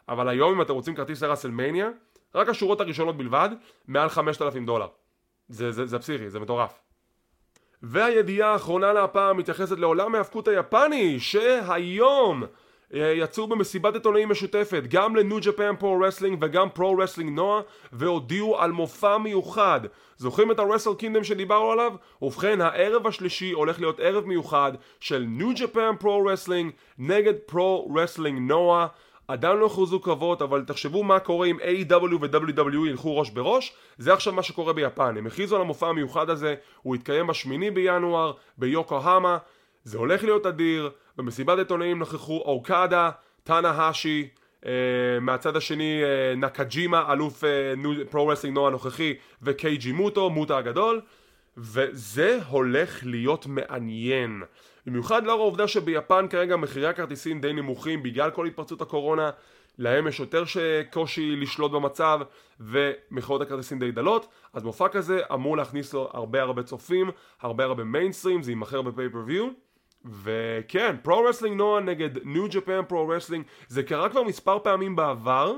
אבל 0.08 0.28
היום 0.28 0.52
אם 0.54 0.62
אתם 0.62 0.72
רוצים 0.72 0.94
כרטיס 0.94 1.22
לראסלמניה, 1.22 1.90
רק 2.34 2.48
השורות 2.48 2.80
הראשונות 2.80 3.16
בלבד, 3.16 3.50
מעל 3.88 4.08
5,000 4.08 4.66
דולר. 4.66 4.88
זה, 5.48 5.72
זה, 5.72 5.86
זה 5.86 5.98
פסיכי, 5.98 6.30
זה 6.30 6.40
מטורף. 6.40 6.85
והידיעה 7.82 8.52
האחרונה 8.52 8.92
להפעם 8.92 9.36
מתייחסת 9.36 9.78
לעולם 9.78 10.14
ההאבקות 10.14 10.48
היפני, 10.48 11.20
שהיום 11.20 12.44
אה, 12.94 13.12
יצאו 13.16 13.46
במסיבת 13.46 13.94
עיתונאים 13.94 14.28
משותפת 14.28 14.82
גם 14.88 15.16
ל 15.16 15.22
New 15.22 15.38
Japan 15.42 15.76
Pro 15.76 16.00
Wrestling 16.00 16.38
וגם 16.40 16.68
Pro 16.70 16.98
Wrestling 16.98 17.30
NOAH 17.30 17.60
והודיעו 17.92 18.58
על 18.58 18.72
מופע 18.72 19.18
מיוחד 19.18 19.80
זוכרים 20.16 20.50
את 20.50 20.58
ה 20.58 20.63
Wrestle 20.63 20.94
Kingdom 20.94 21.24
שדיברנו 21.24 21.70
עליו? 21.70 21.92
ובכן 22.22 22.60
הערב 22.60 23.06
השלישי 23.06 23.52
הולך 23.52 23.80
להיות 23.80 24.00
ערב 24.00 24.26
מיוחד 24.26 24.72
של 25.00 25.24
New 25.28 25.50
Japan 25.56 25.96
Pro 25.98 26.24
Wrestling 26.26 26.72
נגד 26.98 27.34
Pro 27.46 27.94
Wrestling 27.94 28.38
NOAH 28.38 28.86
עדיין 29.28 29.56
לא 29.56 29.64
הוכרזו 29.64 30.00
קרבות 30.00 30.42
אבל 30.42 30.64
תחשבו 30.66 31.04
מה 31.04 31.18
קורה 31.18 31.46
אם 31.46 31.58
AEW 31.60 32.16
ו-WWE 32.20 32.88
ילכו 32.88 33.18
ראש 33.18 33.30
בראש. 33.30 33.72
זה 33.98 34.12
עכשיו 34.12 34.32
מה 34.32 34.42
שקורה 34.42 34.72
ביפן. 34.72 35.16
הם 35.16 35.26
הכריזו 35.26 35.56
על 35.56 35.62
המופע 35.62 35.86
המיוחד 35.86 36.30
הזה 36.30 36.54
הוא 36.82 36.96
יתקיים 36.96 37.26
בשמיני 37.26 37.70
בינואר 37.70 38.32
ביוקוהמה 38.58 39.38
זה 39.84 39.98
הולך 39.98 40.24
להיות 40.24 40.46
אדיר. 40.46 40.90
במסיבת 41.16 41.58
עיתונאים 41.58 41.98
נכחו 41.98 42.42
אוקדה, 42.44 43.10
טאנהאשי 43.44 44.28
Uh, 44.62 44.68
מהצד 45.20 45.56
השני 45.56 46.02
uh, 46.02 46.36
נקג'ימה, 46.36 47.12
אלוף 47.12 47.44
Pro 48.10 48.28
Wrestling 48.28 48.54
NOAH 48.54 48.68
הנוכחי 48.68 49.14
וקייג'י 49.42 49.92
מוטו, 49.92 50.30
מוטה 50.30 50.58
הגדול. 50.58 51.00
וזה 51.56 52.38
הולך 52.48 53.00
להיות 53.02 53.46
מעניין 53.46 54.42
במיוחד 54.86 55.24
לאור 55.24 55.40
העובדה 55.40 55.68
שביפן 55.68 56.26
כרגע 56.28 56.56
מחירי 56.56 56.86
הכרטיסים 56.86 57.40
די 57.40 57.52
נמוכים 57.52 58.02
בגלל 58.02 58.30
כל 58.30 58.46
התפרצות 58.46 58.82
הקורונה 58.82 59.30
להם 59.78 60.08
יש 60.08 60.20
יותר 60.20 60.44
קושי 60.92 61.36
לשלוט 61.36 61.72
במצב 61.72 62.20
ומכירות 62.60 63.40
הכרטיסים 63.40 63.78
די 63.78 63.90
דלות 63.92 64.28
אז 64.52 64.64
מופע 64.64 64.88
כזה 64.88 65.20
אמור 65.34 65.56
להכניס 65.56 65.94
לו 65.94 66.10
הרבה 66.12 66.42
הרבה 66.42 66.62
צופים 66.62 67.10
הרבה 67.40 67.64
הרבה 67.64 67.84
מיינסטרים 67.84 68.42
זה 68.42 68.50
יימכר 68.50 68.82
ב 68.82 68.88
pay-per-view 68.88 69.48
וכן, 70.22 70.96
Pro 71.02 71.24
Wrestling 71.24 71.56
NOAH 71.56 71.80
נגד 71.80 72.10
New 72.24 72.46
Japan 72.50 72.80
Pro 72.88 73.08
Wrestling 73.08 73.44
זה 73.68 73.82
קרה 73.82 74.08
כבר 74.08 74.22
מספר 74.22 74.58
פעמים 74.58 74.96
בעבר 74.96 75.56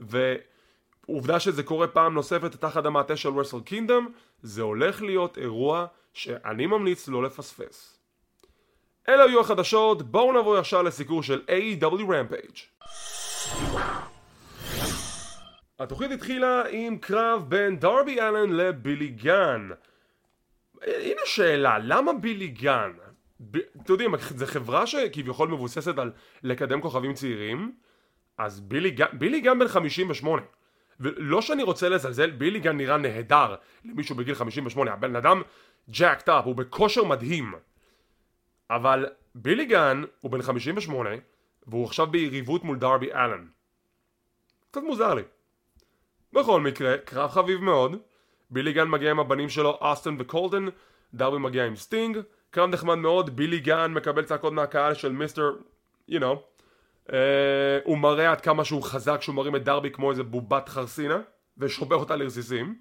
ועובדה 0.00 1.40
שזה 1.40 1.62
קורה 1.62 1.88
פעם 1.88 2.14
נוספת 2.14 2.56
תחת 2.56 2.86
המעטה 2.86 3.16
של 3.16 3.28
Wrestle 3.28 3.60
Kingdom 3.60 4.12
זה 4.42 4.62
הולך 4.62 5.02
להיות 5.02 5.38
אירוע 5.38 5.86
שאני 6.12 6.66
ממליץ 6.66 7.08
לא 7.08 7.22
לפספס. 7.22 7.99
אלה 9.08 9.24
היו 9.24 9.40
החדשות, 9.40 10.02
בואו 10.02 10.32
נעבור 10.32 10.58
ישר 10.58 10.82
לסיקור 10.82 11.22
של 11.22 11.42
AEW 11.46 12.00
Rampage. 12.00 12.86
התוכנית 15.78 16.10
התחילה 16.10 16.62
עם 16.70 16.98
קרב 16.98 17.44
בין 17.48 17.78
דרבי 17.78 18.20
אלן 18.20 18.52
לבילי 18.52 19.08
גן. 19.08 19.68
הנה 20.82 21.20
שאלה, 21.24 21.78
למה 21.78 22.12
בילי 22.12 22.48
גן? 22.48 22.90
אתם 23.52 23.92
יודעים, 23.92 24.14
זו 24.18 24.46
חברה 24.46 24.86
שכביכול 24.86 25.48
מבוססת 25.48 25.98
על 25.98 26.12
לקדם 26.42 26.80
כוכבים 26.80 27.14
צעירים, 27.14 27.72
אז 28.38 28.60
בילי, 28.60 28.96
בילי 29.12 29.40
גן 29.40 29.58
בן 29.58 29.68
58. 29.68 30.42
ולא 31.00 31.42
שאני 31.42 31.62
רוצה 31.62 31.88
לזלזל, 31.88 32.30
בילי 32.30 32.60
גן 32.60 32.76
נראה 32.76 32.96
נהדר 32.96 33.54
למישהו 33.84 34.16
בגיל 34.16 34.34
58, 34.34 34.92
הבן 34.92 35.16
אדם 35.16 35.42
jacked 35.90 36.28
up, 36.28 36.44
הוא 36.44 36.54
בכושר 36.54 37.04
מדהים. 37.04 37.54
אבל 38.70 39.06
בילי 39.34 39.64
גן 39.64 40.02
הוא 40.20 40.30
בן 40.30 40.42
58, 40.42 41.10
והוא 41.66 41.84
עכשיו 41.84 42.06
ביריבות 42.06 42.64
מול 42.64 42.78
דרבי 42.78 43.12
אלן. 43.12 43.46
קצת 44.70 44.82
מוזר 44.82 45.14
לי. 45.14 45.22
בכל 46.32 46.60
מקרה, 46.60 46.98
קרב 46.98 47.30
חביב 47.30 47.60
מאוד. 47.60 47.96
בילי 48.50 48.72
גן 48.72 48.88
מגיע 48.88 49.10
עם 49.10 49.20
הבנים 49.20 49.48
שלו, 49.48 49.78
אוסטין 49.80 50.16
וקולטן, 50.18 50.66
דרבי 51.14 51.38
מגיע 51.38 51.64
עם 51.64 51.76
סטינג, 51.76 52.18
קרב 52.50 52.70
נחמד 52.70 52.94
מאוד, 52.94 53.36
בילי 53.36 53.60
גן 53.60 53.92
מקבל 53.92 54.24
צעקות 54.24 54.52
מהקהל 54.52 54.94
של 54.94 55.12
mister, 55.12 55.52
you 56.10 56.14
know, 56.14 56.36
uh, 57.08 57.12
הוא 57.84 57.98
מראה 57.98 58.30
עד 58.30 58.40
כמה 58.40 58.64
שהוא 58.64 58.82
חזק 58.82 59.22
שהוא 59.22 59.34
מרים 59.34 59.56
את 59.56 59.64
דרבי 59.64 59.90
כמו 59.90 60.10
איזה 60.10 60.22
בובת 60.22 60.68
חרסינה 60.68 61.20
ושובר 61.58 61.96
אותה 61.96 62.16
לרסיסים 62.16 62.74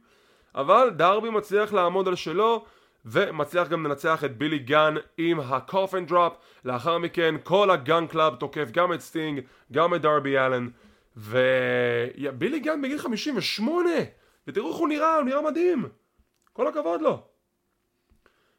אבל 0.55 0.89
דרבי 0.89 1.29
מצליח 1.29 1.73
לעמוד 1.73 2.07
על 2.07 2.15
שלו 2.15 2.65
ומצליח 3.05 3.67
גם 3.67 3.85
לנצח 3.85 4.23
את 4.23 4.37
בילי 4.37 4.59
גן 4.59 4.95
עם 5.17 5.39
ה 5.39 5.49
Coffin 5.49 6.05
Drop 6.05 6.33
לאחר 6.65 6.97
מכן 6.97 7.35
כל 7.43 7.71
ה 7.71 7.78
Gunn 7.78 8.07
Club 8.07 8.35
תוקף 8.35 8.71
גם 8.71 8.93
את 8.93 9.01
סטינג 9.01 9.41
גם 9.71 9.95
את 9.95 10.01
דרבי 10.01 10.37
אלן. 10.37 10.67
ובילי 11.17 12.59
גן 12.59 12.81
בגיל 12.81 12.97
58 12.97 13.89
ותראו 14.47 14.69
איך 14.69 14.77
הוא 14.77 14.87
נראה, 14.87 15.15
הוא 15.15 15.23
נראה 15.23 15.41
מדהים! 15.41 15.89
כל 16.53 16.67
הכבוד 16.67 17.01
לו! 17.01 17.21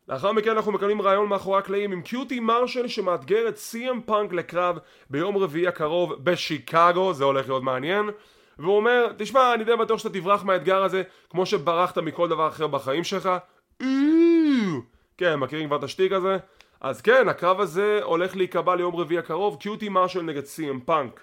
לאחר 0.09 0.33
מכן 0.33 0.50
אנחנו 0.50 0.72
מקבלים 0.72 1.03
רעיון 1.03 1.29
מאחורי 1.29 1.59
הקלעים 1.59 1.92
עם 1.92 2.03
קיוטי 2.03 2.40
מרשל 2.40 2.88
שמאתגר 2.88 3.48
את 3.48 3.57
סי.אם 3.57 4.00
פאנק 4.00 4.33
לקרב 4.33 4.79
ביום 5.11 5.37
רביעי 5.37 5.66
הקרוב 5.66 6.14
בשיקגו, 6.24 7.14
זה 7.14 7.24
הולך 7.24 7.48
להיות 7.48 7.62
מעניין. 7.62 8.11
והוא 8.59 8.76
אומר, 8.76 9.12
תשמע, 9.18 9.55
אני 9.55 9.64
די 9.64 9.76
בטוח 9.76 9.98
שאתה 9.98 10.18
תברח 10.18 10.44
מהאתגר 10.44 10.83
הזה 10.83 11.03
כמו 11.31 11.46
שברחת 11.46 11.98
מכל 11.98 12.29
דבר 12.29 12.48
אחר 12.48 12.66
בחיים 12.66 13.05
שלך 13.05 13.31
כן, 15.19 15.37
מכירים 15.37 15.66
כבר 15.66 15.77
את 15.77 15.83
השטיק 15.83 16.12
הזה? 16.12 16.37
אז 16.81 17.01
כן, 17.01 17.29
הקרב 17.29 17.61
הזה 17.61 18.01
הולך 18.03 18.37
להיקבע 18.37 18.77
ליום 18.77 18.97
רביעי 18.97 19.19
הקרוב, 19.19 19.57
קיוטי 19.61 19.88
מרשל 19.88 20.23
נגד 20.23 20.45
סי.אם 20.45 20.81
פאנק. 20.81 21.21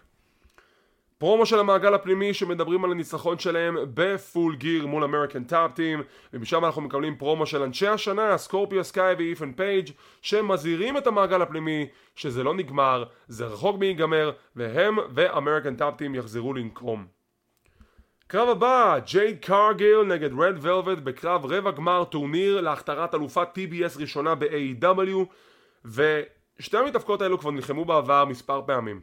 פרומו 1.18 1.46
של 1.46 1.60
המעגל 1.60 1.94
הפנימי 1.94 2.34
שמדברים 2.34 2.86
על 2.86 2.92
הניצחון 2.92 3.40
שלהם 3.40 3.78
ב 3.94 4.06
Full 4.06 4.56
Gear 4.56 4.88
מול 4.88 5.04
American 5.04 5.44
Top 5.44 5.72
Team 5.74 6.02
ומשם 6.34 6.66
אנחנו 6.66 6.82
מקבלים 6.82 7.16
פרומו 7.16 7.46
של 7.46 7.62
אנשי 7.64 7.88
השנה 7.88 8.38
סקורפיו 8.38 8.84
סקאי 8.84 9.14
ואית'ן 9.18 9.52
פייג' 9.52 9.90
שמזהירים 10.22 10.98
את 10.98 11.08
המעגל 11.08 11.42
הפנימי 11.42 11.88
שזה 12.16 12.44
לא 12.44 12.54
נגמר, 12.54 13.04
זה 13.28 13.46
רחוק 13.46 13.78
מלהיגמר 13.80 14.32
והם 14.56 14.98
ו 15.14 15.21
American 15.21 15.76
Top 15.76 15.98
Team 15.98 16.16
יחזרו 16.16 16.54
לנקום 16.54 17.17
קרב 18.28 18.50
הבא, 18.50 19.00
ג'ייד 19.06 19.46
קרגיל 19.46 20.04
נגד 20.04 20.30
רד 20.40 20.56
ולווט 20.62 20.98
בקרב 20.98 21.46
רבע 21.46 21.72
גמר 21.72 22.04
טורניר 22.04 22.62
להכתרת 22.62 23.16
אלופת 23.16 23.48
TBS 23.58 24.00
ראשונה 24.00 24.36
ב-AEW 24.36 25.18
ושתי 25.86 26.78
המתאבקות 26.78 27.22
האלו 27.22 27.40
כבר 27.40 27.52
נלחמו 27.52 27.86
בעבר 27.86 28.26
מספר 28.26 28.62
פעמים 28.66 29.02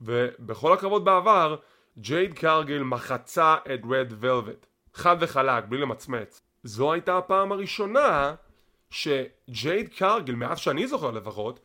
ובכל 0.00 0.72
הקרבות 0.72 1.04
בעבר, 1.04 1.56
ג'ייד 1.98 2.34
קרגיל 2.34 2.82
מחצה 2.82 3.56
את 3.74 3.80
רד 3.90 4.12
ולווט. 4.20 4.66
חד 4.94 5.16
וחלק, 5.20 5.64
בלי 5.64 5.80
למצמץ. 5.80 6.42
זו 6.64 6.92
הייתה 6.92 7.18
הפעם 7.18 7.52
הראשונה 7.52 8.34
שג'ייד 8.90 9.88
קרגיל, 9.98 10.34
מאז 10.34 10.58
שאני 10.58 10.86
זוכר 10.86 11.10
לפחות, 11.10 11.60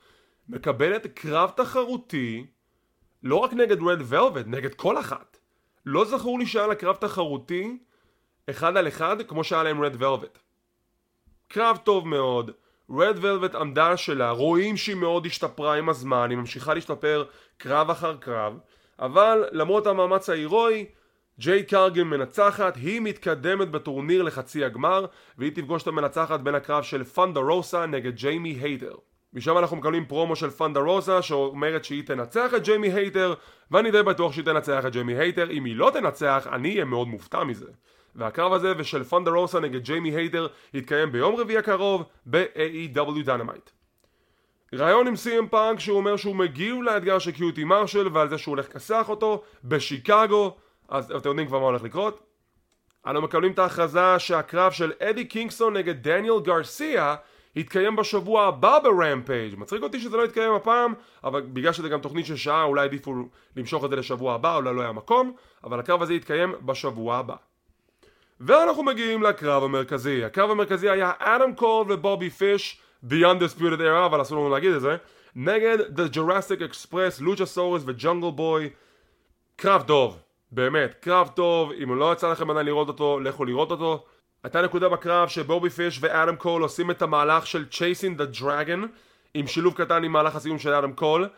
מקבלת 0.49 1.07
קרב 1.07 1.51
תחרותי 1.55 2.45
לא 3.23 3.35
רק 3.35 3.53
נגד 3.53 3.81
רד 3.81 4.01
ולווט, 4.05 4.45
נגד 4.47 4.73
כל 4.73 4.99
אחת. 4.99 5.32
לא 5.85 6.05
זכור 6.05 6.39
לי 6.39 6.45
שהיה 6.45 6.67
לה 6.67 6.75
קרב 6.75 6.95
תחרותי 6.95 7.77
אחד 8.49 8.77
על 8.77 8.87
אחד 8.87 9.21
כמו 9.27 9.43
שהיה 9.43 9.63
להם 9.63 9.81
רד 9.81 9.95
ולווט. 10.01 10.39
קרב 11.47 11.77
טוב 11.83 12.07
מאוד, 12.07 12.51
רד 12.89 13.15
ולווט 13.21 13.55
עמדה 13.55 13.83
על 13.83 13.97
שלה, 13.97 14.31
רואים 14.31 14.77
שהיא 14.77 14.95
מאוד 14.95 15.25
השתפרה 15.25 15.75
עם 15.75 15.89
הזמן, 15.89 16.29
היא 16.29 16.37
ממשיכה 16.37 16.73
להשתפר 16.73 17.25
קרב 17.57 17.89
אחר 17.89 18.17
קרב, 18.17 18.59
אבל 18.99 19.43
למרות 19.51 19.87
המאמץ 19.87 20.29
ההירואי, 20.29 20.85
ג'ייד 21.39 21.63
קרגיל 21.63 22.03
מנצחת, 22.03 22.75
היא 22.75 23.01
מתקדמת 23.01 23.69
בטורניר 23.69 24.23
לחצי 24.23 24.65
הגמר, 24.65 25.05
והיא 25.37 25.51
תפגוש 25.55 25.83
את 25.83 25.87
המנצחת 25.87 26.39
בין 26.39 26.55
הקרב 26.55 26.83
של 26.83 27.03
ת'אנדר 27.03 27.39
רוזה 27.39 27.85
נגד 27.85 28.15
ג'יימי 28.15 28.49
הייטר. 28.49 28.95
משם 29.33 29.57
אנחנו 29.57 29.77
מקבלים 29.77 30.05
פרומו 30.05 30.35
של 30.35 30.49
ת'אנדר 30.49 30.79
רוזה 30.79 31.21
שאומרת 31.21 31.83
שהיא 31.83 32.03
תנצח 32.03 32.53
את 32.53 32.63
ג'יימי 32.63 32.93
הייטר 32.93 33.33
ואני 33.71 33.91
די 33.91 34.03
בטוח 34.03 34.33
שהיא 34.33 34.45
תנצח 34.45 34.85
את 34.85 34.91
ג'יימי 34.91 35.15
הייטר 35.15 35.51
אם 35.51 35.65
היא 35.65 35.75
לא 35.75 35.91
תנצח 35.93 36.47
אני 36.51 36.73
אהיה 36.73 36.85
מאוד 36.85 37.07
מופתע 37.07 37.43
מזה 37.43 37.67
והקרב 38.15 38.53
הזה 38.53 38.73
ושל 38.77 39.03
ת'אנדר 39.03 39.31
רוסה 39.31 39.59
נגד 39.59 39.83
ג'יימי 39.83 40.15
הייטר 40.15 40.47
יתקיים 40.73 41.11
ביום 41.11 41.35
רביעי 41.35 41.57
הקרוב 41.57 42.03
ב-AEW 42.25 43.23
Dynamite. 43.25 43.69
ראיון 44.73 45.07
עם 45.07 45.15
סי.אם 45.15 45.47
פאנק 45.47 45.79
שהוא 45.79 45.97
אומר 45.97 46.15
שהוא 46.15 46.35
מגיב 46.35 46.81
לאתגר 46.81 47.19
של 47.19 47.31
קיוטי 47.31 47.63
מרשל 47.63 48.07
ועל 48.13 48.29
זה 48.29 48.37
שהוא 48.37 48.51
הולך 48.51 48.69
לכסח 48.69 49.05
אותו 49.09 49.43
בשיקגו 49.63 50.55
אז 50.89 51.11
אתם 51.11 51.29
יודעים 51.29 51.47
כבר 51.47 51.59
מה 51.59 51.65
הולך 51.65 51.83
לקרות. 51.83 52.23
אנו 53.07 53.21
מקבלים 53.21 53.51
את 53.51 53.59
ההכרזה 53.59 54.19
שהקרב 54.19 54.71
של 54.71 54.91
אדי 54.99 55.25
קינגסון 55.25 55.77
נגד 55.77 56.03
דניאל 56.03 56.39
גרסיה 56.43 57.15
יתקיים 57.55 57.95
בשבוע 57.95 58.45
הבא 58.45 58.79
ב 58.79 58.89
Rampage 58.89 59.55
מצחיק 59.57 59.83
אותי 59.83 59.99
שזה 59.99 60.17
לא 60.17 60.23
יתקיים 60.25 60.53
הפעם 60.53 60.93
אבל 61.23 61.41
בגלל 61.41 61.73
שזה 61.73 61.89
גם 61.89 61.99
תוכנית 61.99 62.25
של 62.25 62.35
שעה 62.35 62.63
אולי 62.63 62.83
עדיפו 62.83 63.13
למשוך 63.55 63.85
את 63.85 63.89
זה 63.89 63.95
לשבוע 63.95 64.33
הבא 64.33 64.55
אולי 64.55 64.75
לא 64.75 64.81
היה 64.81 64.91
מקום 64.91 65.33
אבל 65.63 65.79
הקרב 65.79 66.01
הזה 66.01 66.13
יתקיים 66.13 66.53
בשבוע 66.61 67.17
הבא. 67.17 67.35
ואנחנו 68.39 68.83
מגיעים 68.83 69.23
לקרב 69.23 69.63
המרכזי. 69.63 70.23
הקרב 70.23 70.51
המרכזי 70.51 70.89
היה 70.89 71.11
אדם 71.19 71.55
קול 71.55 71.91
ובובי 71.91 72.29
פיש 72.29 72.81
The 73.09 73.13
Undisputed 73.13 73.79
Era 73.79 74.05
אבל 74.05 74.21
אסור 74.21 74.37
לנו 74.37 74.49
להגיד 74.49 74.71
את 74.71 74.81
זה 74.81 74.97
נגד 75.35 75.77
The 75.79 76.15
Jurassic 76.15 76.71
Express, 76.71 77.21
לוצ'ה 77.23 77.45
סורס 77.45 77.83
וג'ונגל 77.85 78.29
בוי 78.29 78.69
קרב 79.55 79.81
טוב 79.81 80.19
באמת, 80.53 80.93
קרב 80.99 81.27
טוב, 81.35 81.71
אם 81.83 81.99
לא 81.99 82.13
יצא 82.13 82.31
לכם 82.31 82.49
עדיין 82.49 82.65
לראות 82.65 82.87
אותו, 82.87 83.19
לכו 83.19 83.45
לראות 83.45 83.71
אותו. 83.71 84.05
הייתה 84.43 84.61
נקודה 84.61 84.89
בקרב 84.89 85.27
שבובי 85.27 85.69
פיש 85.69 85.97
ואדם 86.01 86.35
קול 86.35 86.61
עושים 86.61 86.91
את 86.91 87.01
המהלך 87.01 87.47
של 87.47 87.65
Chasing 87.71 88.19
the 88.19 88.39
Dragon 88.39 88.87
עם 89.33 89.47
שילוב 89.47 89.73
קטן 89.73 90.03
עם 90.03 90.11
מהלך 90.11 90.35
הסיום 90.35 90.59
של 90.59 90.73
אדם 90.73 90.93
קול. 90.93 91.29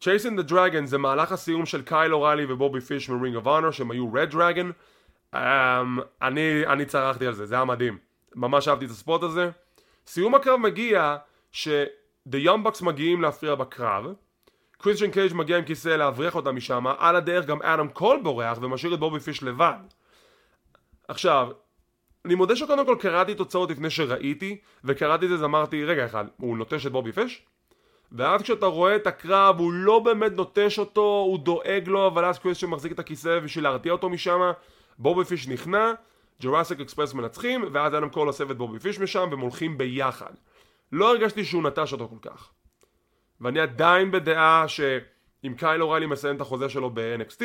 Chasing 0.00 0.38
the 0.38 0.50
Dragon 0.50 0.84
זה 0.84 0.98
מהלך 0.98 1.32
הסיום 1.32 1.66
של 1.66 1.82
קייל 1.82 2.14
אוריילי 2.14 2.52
ובובי 2.52 2.80
פיש 2.80 3.08
מ 3.08 3.14
Ring 3.14 3.36
of 3.36 3.46
Honor 3.46 3.70
שהם 3.70 3.90
היו 3.90 4.12
reDRagon. 4.12 4.72
Um, 5.34 5.38
אני, 6.22 6.66
אני 6.66 6.84
צרחתי 6.84 7.26
על 7.26 7.34
זה, 7.34 7.46
זה 7.46 7.54
היה 7.54 7.64
מדהים. 7.64 7.98
ממש 8.34 8.68
אהבתי 8.68 8.84
את 8.84 8.90
ה 8.90 8.96
spot 8.96 9.22
הזה. 9.22 9.50
סיום 10.06 10.34
הקרב 10.34 10.60
מגיע 10.60 11.16
ש... 11.52 11.68
The 12.28 12.46
Young 12.46 12.66
Bucks 12.66 12.84
מגיעים 12.84 13.22
להפריע 13.22 13.54
בקרב 13.54 14.14
קריסטיאן 14.78 15.10
קייג' 15.10 15.34
מגיע 15.34 15.58
עם 15.58 15.64
כיסא 15.64 15.88
להבריח 15.88 16.34
אותם 16.34 16.56
משם, 16.56 16.86
על 16.98 17.16
הדרך 17.16 17.46
גם 17.46 17.62
אדם 17.62 17.88
קול 17.88 18.20
בורח 18.22 18.58
ומשאיר 18.60 18.94
את 18.94 18.98
בובי 18.98 19.20
פיש 19.20 19.42
לבד. 19.42 19.78
עכשיו, 21.08 21.48
אני 22.24 22.34
מודה 22.34 22.56
שקודם 22.56 22.86
כל 22.86 22.96
קראתי 23.00 23.34
תוצאות 23.34 23.70
לפני 23.70 23.90
שראיתי, 23.90 24.58
וקראתי 24.84 25.24
את 25.24 25.28
זה 25.30 25.34
אז 25.34 25.44
אמרתי, 25.44 25.84
רגע 25.84 26.06
אחד, 26.06 26.24
הוא 26.36 26.56
נוטש 26.56 26.86
את 26.86 26.92
בובי 26.92 27.12
פיש? 27.12 27.46
ואז 28.12 28.42
כשאתה 28.42 28.66
רואה 28.66 28.96
את 28.96 29.06
הקרב, 29.06 29.58
הוא 29.58 29.72
לא 29.72 29.98
באמת 29.98 30.32
נוטש 30.32 30.78
אותו, 30.78 31.00
הוא 31.00 31.38
דואג 31.38 31.82
לו, 31.86 32.06
אבל 32.06 32.24
אז 32.24 32.38
קריסטיאן 32.38 32.70
מחזיק 32.70 32.92
את 32.92 32.98
הכיסא 32.98 33.40
בשביל 33.40 33.64
להרתיע 33.64 33.92
אותו 33.92 34.08
משם, 34.08 34.40
בובי 34.98 35.24
פיש 35.24 35.48
נכנע, 35.48 35.92
Jurassic 36.40 36.80
Express 36.80 37.14
מנצחים, 37.14 37.64
ואז 37.72 37.94
אדם 37.94 38.08
קול 38.08 38.28
אוסף 38.28 38.50
את 38.50 38.56
בובי 38.56 38.78
פיש 38.78 38.98
משם, 38.98 39.28
והם 39.30 39.40
הולכים 39.40 39.78
ביחד. 39.78 40.32
לא 40.92 41.10
הרגשתי 41.10 41.44
שהוא 41.44 41.62
נטש 41.62 41.92
אותו 41.92 42.08
כל 42.08 42.30
כך. 42.30 42.50
ואני 43.40 43.60
עדיין 43.60 44.10
בדעה 44.10 44.68
שאם 44.68 45.54
קייל 45.56 45.82
אוריילי 45.82 46.06
מסיים 46.06 46.36
את 46.36 46.40
החוזה 46.40 46.68
שלו 46.68 46.90
ב-NXT 46.94 47.42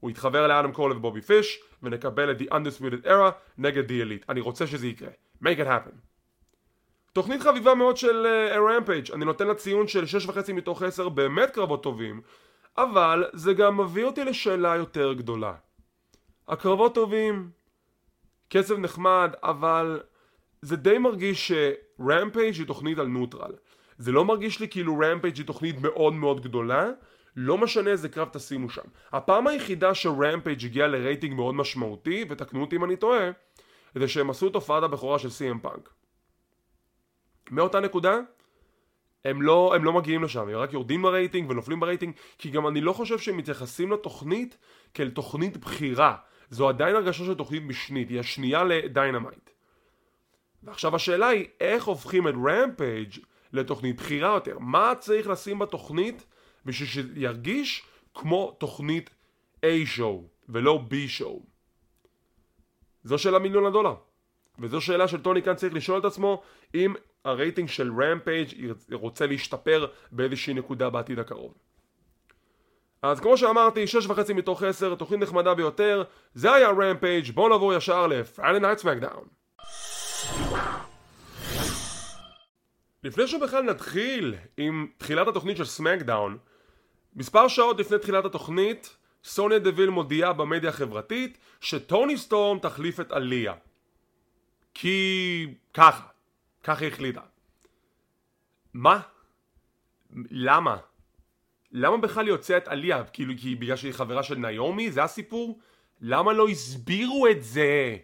הוא 0.00 0.10
יתחבר 0.10 0.46
לאדם 0.46 0.72
קול 0.72 0.92
ובובי 0.92 1.20
פיש 1.20 1.60
ונקבל 1.82 2.30
את 2.30 2.40
The 2.40 2.44
Undisputed 2.44 3.06
Era 3.06 3.30
נגד 3.58 3.88
The 3.88 4.04
Elite. 4.04 4.24
אני 4.28 4.40
רוצה 4.40 4.66
שזה 4.66 4.86
יקרה. 4.86 5.10
Make 5.42 5.58
it 5.58 5.66
happen. 5.66 5.94
תוכנית 7.12 7.40
חביבה 7.40 7.74
מאוד 7.74 7.96
של 7.96 8.26
uh, 8.26 8.58
רמפייג' 8.58 9.12
אני 9.12 9.24
נותן 9.24 9.46
לה 9.46 9.54
ציון 9.54 9.88
של 9.88 10.04
6.5 10.04 10.52
מתוך 10.52 10.82
10 10.82 11.08
באמת 11.08 11.50
קרבות 11.50 11.82
טובים 11.82 12.20
אבל 12.78 13.24
זה 13.32 13.52
גם 13.52 13.80
מביא 13.80 14.04
אותי 14.04 14.24
לשאלה 14.24 14.76
יותר 14.76 15.12
גדולה. 15.12 15.54
הקרבות 16.48 16.94
טובים 16.94 17.50
קצב 18.48 18.78
נחמד 18.78 19.30
אבל 19.42 20.00
זה 20.62 20.76
די 20.76 20.98
מרגיש 20.98 21.52
שרמפייג' 21.52 22.54
היא 22.54 22.66
תוכנית 22.66 22.98
על 22.98 23.06
נוטרל 23.06 23.52
זה 23.98 24.12
לא 24.12 24.24
מרגיש 24.24 24.60
לי 24.60 24.68
כאילו 24.68 24.98
רמפייג' 24.98 25.36
היא 25.36 25.46
תוכנית 25.46 25.76
מאוד 25.80 26.12
מאוד 26.12 26.40
גדולה 26.40 26.90
לא 27.36 27.58
משנה 27.58 27.90
איזה 27.90 28.08
קרב 28.08 28.28
תשימו 28.32 28.70
שם. 28.70 28.82
הפעם 29.12 29.46
היחידה 29.46 29.94
ש 29.94 30.10
Rampage 30.10 30.64
הגיע 30.64 30.86
לרייטינג 30.86 31.34
מאוד 31.34 31.54
משמעותי 31.54 32.24
ותקנו 32.28 32.60
אותי 32.60 32.76
אם 32.76 32.84
אני 32.84 32.96
טועה 32.96 33.30
זה 33.94 34.08
שהם 34.08 34.30
עשו 34.30 34.48
את 34.48 34.54
הופעת 34.54 34.82
הבכורה 34.82 35.18
של 35.18 35.30
סי.אם 35.30 35.58
פאנק 35.58 35.90
מאותה 37.50 37.80
נקודה 37.80 38.18
הם 39.24 39.42
לא, 39.42 39.72
הם 39.74 39.84
לא 39.84 39.92
מגיעים 39.92 40.24
לשם, 40.24 40.40
הם 40.40 40.56
רק 40.56 40.72
יורדים 40.72 41.02
ברייטינג 41.02 41.50
ונופלים 41.50 41.80
ברייטינג 41.80 42.14
כי 42.38 42.50
גם 42.50 42.66
אני 42.66 42.80
לא 42.80 42.92
חושב 42.92 43.18
שהם 43.18 43.36
מתייחסים 43.36 43.92
לתוכנית 43.92 44.58
כאל 44.94 45.10
תוכנית 45.10 45.56
בחירה. 45.56 46.16
זו 46.50 46.68
עדיין 46.68 46.96
הרגשה 46.96 47.24
של 47.24 47.34
תוכנית 47.34 47.62
משנית, 47.62 48.08
היא 48.08 48.20
השנייה 48.20 48.64
ל 48.64 48.73
Dynamite. 48.73 49.50
ועכשיו 50.62 50.96
השאלה 50.96 51.28
היא 51.28 51.46
איך 51.60 51.84
הופכים 51.84 52.28
את 52.28 52.34
Rampage 52.48 53.18
לתוכנית 53.52 53.96
בחירה 53.96 54.34
יותר. 54.34 54.58
מה 54.58 54.92
צריך 54.98 55.28
לשים 55.28 55.58
בתוכנית 55.58 56.26
בשביל 56.66 56.88
שירגיש 56.88 57.82
כמו 58.14 58.56
תוכנית 58.58 59.10
A-show 59.64 60.22
ולא 60.48 60.84
B-show? 60.90 61.40
זו 63.04 63.18
שאלה 63.18 63.38
מיליון 63.38 63.66
הדולר. 63.66 63.94
וזו 64.58 64.80
שאלה 64.80 65.08
של 65.08 65.22
טוני 65.22 65.42
קאן 65.42 65.54
צריך 65.54 65.74
לשאול 65.74 66.00
את 66.00 66.04
עצמו 66.04 66.42
אם 66.74 66.94
הרייטינג 67.24 67.68
של 67.68 67.90
Rampage 68.02 68.72
רוצה 68.92 69.26
להשתפר 69.26 69.86
באיזושהי 70.12 70.54
נקודה 70.54 70.90
בעתיד 70.90 71.18
הקרוב. 71.18 71.54
אז 73.02 73.20
כמו 73.20 73.36
שאמרתי, 73.36 73.84
6.5 74.08 74.32
מתוך 74.34 74.62
10, 74.62 74.94
תוכנית 74.94 75.20
נחמדה 75.20 75.54
ביותר, 75.54 76.04
זה 76.34 76.52
היה 76.52 76.68
Rampage, 76.68 77.30
בואו 77.30 77.48
נעבור 77.48 77.74
ישר 77.74 78.06
ל 78.06 78.14
Friday 78.14 78.60
Night 78.60 78.78
SmackDown. 78.78 79.28
לפני 83.04 83.26
שבכלל 83.26 83.62
נתחיל 83.62 84.34
עם 84.56 84.86
תחילת 84.96 85.28
התוכנית 85.28 85.56
של 85.56 85.64
SmackDown 85.64 86.38
מספר 87.16 87.48
שעות 87.48 87.78
לפני 87.78 87.98
תחילת 87.98 88.24
התוכנית 88.24 88.96
סוניה 89.24 89.58
דוויל 89.58 89.90
מודיעה 89.90 90.32
במדיה 90.32 90.70
החברתית 90.70 91.38
שטוני 91.60 92.16
סטורם 92.16 92.58
תחליף 92.58 93.00
את 93.00 93.12
עליה 93.12 93.54
כי 94.74 95.46
ככה, 95.74 96.06
ככה 96.64 96.86
החליטה 96.86 97.20
מה? 98.74 99.00
למה? 100.30 100.76
למה 101.72 101.96
בכלל 101.96 102.28
יוצא 102.28 102.56
את 102.56 102.68
עליה? 102.68 103.04
כאילו 103.04 103.34
כי 103.40 103.54
בגלל 103.54 103.76
שהיא 103.76 103.92
חברה 103.92 104.22
של 104.22 104.34
ניומי? 104.34 104.90
זה 104.90 105.04
הסיפור? 105.04 105.60
למה 106.00 106.32
לא 106.32 106.48
הסבירו 106.48 107.26
את 107.28 107.42
זה? 107.42 107.96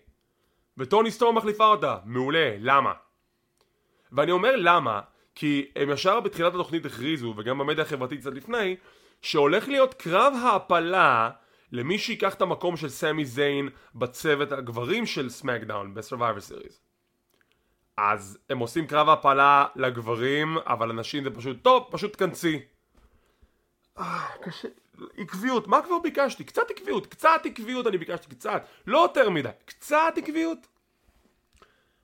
וטוני 0.79 1.11
סטורם 1.11 1.37
מחליפה 1.37 1.67
אותה, 1.67 1.99
מעולה, 2.05 2.57
למה? 2.59 2.93
ואני 4.13 4.31
אומר 4.31 4.57
למה, 4.57 5.01
כי 5.35 5.71
הם 5.77 5.91
ישר 5.91 6.21
בתחילת 6.21 6.55
התוכנית 6.55 6.87
הכריזו, 6.87 7.35
וגם 7.37 7.59
במדיה 7.59 7.85
החברתית 7.85 8.21
קצת 8.21 8.33
לפני, 8.33 8.77
שהולך 9.23 9.69
להיות 9.69 9.95
קרב 9.95 10.35
העפלה 10.43 11.31
למי 11.73 11.99
שיקח 11.99 12.35
את 12.35 12.43
המקום 12.43 12.77
של 12.77 12.89
סמי 12.89 13.25
זיין 13.25 13.69
בצוות 13.95 14.53
הגברים 14.53 15.07
של 15.07 15.31
סמקדאון 15.31 15.95
סיריס. 16.39 16.81
אז 17.97 18.39
הם 18.51 18.59
עושים 18.59 18.87
קרב 18.87 19.09
העפלה 19.09 19.67
לגברים, 19.77 20.59
אבל 20.67 20.89
לנשים 20.89 21.25
זה 21.25 21.31
פשוט, 21.31 21.57
טוב, 21.63 21.89
פשוט 21.91 22.13
תכנסי. 22.13 22.61
אה, 23.99 24.27
קשה, 24.43 24.69
עקביות, 25.17 25.67
מה 25.67 25.83
כבר 25.83 25.99
ביקשתי? 25.99 26.45
קצת 26.45 26.71
עקביות, 26.71 27.07
קצת 27.07 27.41
עקביות 27.45 27.87
אני 27.87 27.99
ביקשתי, 27.99 28.35
קצת, 28.35 28.67
לא 28.87 28.99
יותר 28.99 29.31
מדי, 29.31 29.49
קצת 29.65 30.15
עקביות. 30.17 30.59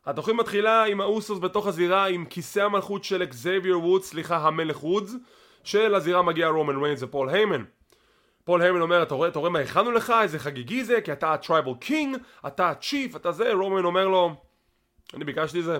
התוכנית 0.06 0.36
מתחילה 0.36 0.84
עם 0.84 1.00
האוסוס 1.00 1.38
בתוך 1.38 1.66
הזירה 1.66 2.06
עם 2.06 2.24
כיסא 2.24 2.60
המלכות 2.60 3.04
של 3.04 3.22
אקזייביר 3.22 3.78
וודס, 3.78 4.08
סליחה 4.08 4.36
המלך 4.36 4.84
וודס 4.84 5.14
שלזירה 5.64 6.22
מגיע 6.22 6.48
רומן 6.48 6.76
ריינס 6.76 7.02
ופול 7.02 7.28
היימן. 7.28 7.64
פול 8.44 8.62
היימן 8.62 8.80
אומר 8.80 9.02
אתה 9.02 9.14
רואה, 9.14 9.50
מה 9.50 9.58
הכנו 9.58 9.92
לך? 9.92 10.12
איזה 10.22 10.38
חגיגי 10.38 10.84
זה 10.84 11.00
כי 11.00 11.12
אתה 11.12 11.34
ה 11.34 11.40
tribal 11.40 11.74
king 11.80 12.16
אתה 12.46 12.70
ה 12.70 12.78
chief 12.78 13.16
אתה 13.16 13.32
זה. 13.32 13.52
רומן 13.52 13.84
אומר 13.84 14.08
לו 14.08 14.34
אני 15.14 15.24
ביקשתי 15.24 15.62
זה. 15.62 15.78